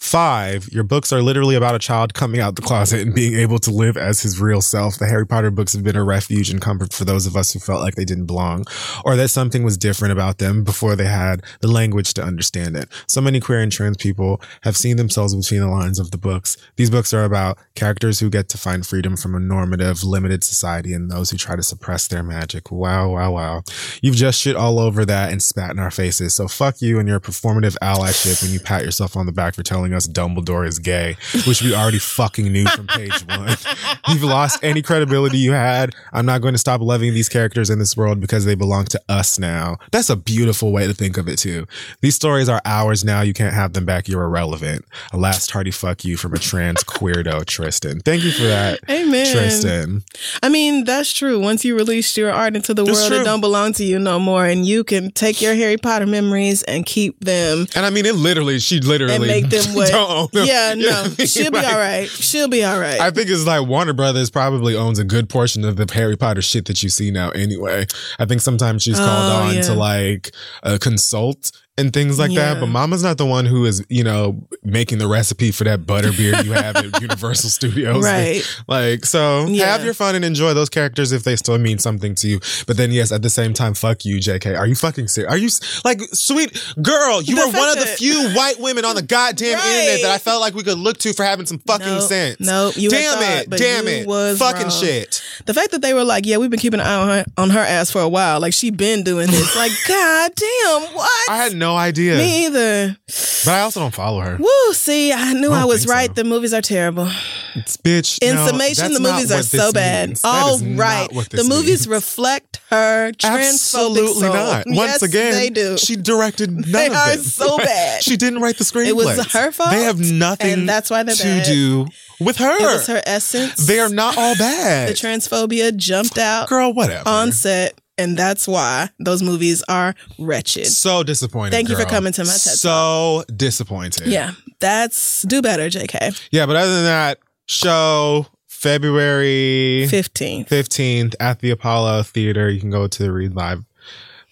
[0.00, 3.58] Five, your books are literally about a child coming out the closet and being able
[3.58, 4.98] to live as his real self.
[4.98, 7.58] The Harry Potter books have been a refuge and comfort for those of us who
[7.58, 8.64] felt like they didn't belong
[9.04, 12.88] or that something was different about them before they had the language to understand it.
[13.06, 16.56] So many queer and trans people have seen themselves between the lines of the books.
[16.76, 20.94] These books are about characters who get to find freedom from a normative, limited society
[20.94, 22.72] and those who try to suppress their magic.
[22.72, 23.62] Wow, wow, wow.
[24.00, 26.34] You've just shit all over that and spat in our faces.
[26.34, 29.62] So fuck you and your performative allyship when you pat yourself on the back for
[29.62, 33.56] telling us Dumbledore is gay, which we already fucking knew from page one.
[34.08, 35.94] You've lost any credibility you had.
[36.12, 39.00] I'm not going to stop loving these characters in this world because they belong to
[39.08, 39.78] us now.
[39.92, 41.66] That's a beautiful way to think of it too.
[42.00, 43.20] These stories are ours now.
[43.22, 44.08] You can't have them back.
[44.08, 44.84] You're irrelevant.
[45.12, 48.00] A last hearty fuck you from a trans queerdo, Tristan.
[48.00, 49.26] Thank you for that, Amen.
[49.32, 50.02] Tristan.
[50.42, 51.40] I mean, that's true.
[51.40, 53.20] Once you release your art into the That's world, true.
[53.20, 56.62] it don't belong to you no more, and you can take your Harry Potter memories
[56.64, 59.90] and keep them And I mean, it literally, she literally and make them what.
[59.90, 60.46] don't own them.
[60.46, 61.26] Yeah, no, what I mean?
[61.26, 62.08] she'll be all right.
[62.08, 63.00] She'll be all right.
[63.00, 66.42] I think it's like Warner Brothers probably owns a good portion of the Harry Potter
[66.42, 67.86] shit that you see now anyway.
[68.18, 69.62] I think sometimes she's called Oh, on yeah.
[69.62, 70.30] to like
[70.62, 72.60] uh, consult and things like that.
[72.60, 76.44] But Mama's not the one who is, you know, making the recipe for that butterbeer
[76.44, 78.04] you have at Universal Studios.
[78.04, 78.42] Right.
[78.68, 79.66] Like, so Yeah.
[79.72, 82.40] have your fun and enjoy those characters if they still mean something to you.
[82.66, 84.56] But then, yes, at the same time, fuck you, JK.
[84.58, 85.32] Are you fucking serious?
[85.32, 85.48] Are you
[85.84, 86.52] like, sweet
[86.82, 89.66] girl, you The were one of the few white women on the goddamn Right.
[89.66, 92.36] internet that I felt like we could look to for having some fucking Nope, sense.
[92.40, 94.70] nope, you damn thought, it, damn it, was fucking wrong.
[94.70, 95.22] shit.
[95.46, 97.50] the fact that they were like, "Yeah, we've been keeping an eye on her, on
[97.50, 98.40] her ass for a while.
[98.40, 99.56] Like she been doing this.
[99.56, 101.30] Like, god damn, what?
[101.30, 102.96] I had no idea, Me either.
[103.44, 104.36] but I also don't follow her.
[104.38, 104.72] Woo!
[104.72, 105.94] See, I knew I I, was think so.
[105.94, 106.14] right.
[106.14, 107.08] The movies are terrible.
[107.54, 108.18] It's bitch.
[108.22, 110.10] In no, summation, the movies are so bad.
[110.10, 110.20] means.
[110.24, 111.88] All right, the this movies means.
[111.88, 114.64] reflect her Absolutely not.
[114.66, 115.76] Once yes, again, they do.
[115.76, 117.20] she directed none They of are it.
[117.20, 118.02] so bad.
[118.04, 118.86] she didn't write the screenplay.
[118.88, 121.46] It was her fault, They have nothing and that's why they're to bad.
[121.46, 121.86] do
[122.20, 122.56] with her.
[122.56, 123.66] it was her essence.
[123.66, 124.88] They are not all bad.
[124.90, 127.08] the transphobia jumped out Girl, whatever.
[127.08, 130.66] on set, and that's why those movies are wretched.
[130.66, 131.52] so disappointed.
[131.52, 134.06] Thank you for coming to my TED So disappointed.
[134.08, 136.28] Yeah, that's do better, JK.
[136.32, 140.48] Yeah, but other than that, show February Fifteenth.
[140.48, 142.48] 15th at the Apollo Theater.
[142.50, 143.64] You can go to the Read Live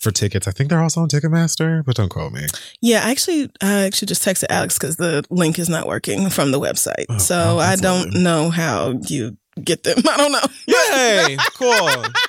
[0.00, 0.46] for tickets.
[0.46, 2.46] I think they're also on Ticketmaster, but don't quote me.
[2.80, 6.52] Yeah, I actually, I actually just texted Alex because the link is not working from
[6.52, 8.22] the website, Oh, so I don't lovely.
[8.22, 9.98] know how you get them.
[10.08, 10.46] I don't know.
[10.68, 11.36] Yay!
[11.54, 12.04] cool.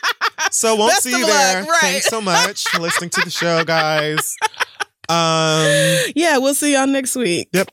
[0.51, 1.61] So won't Best see you there.
[1.61, 1.79] luck, right.
[1.81, 4.35] Thanks so much for listening to the show, guys.
[5.11, 5.65] Um,
[6.15, 7.49] Yeah, we'll see y'all next week.
[7.51, 7.67] yep.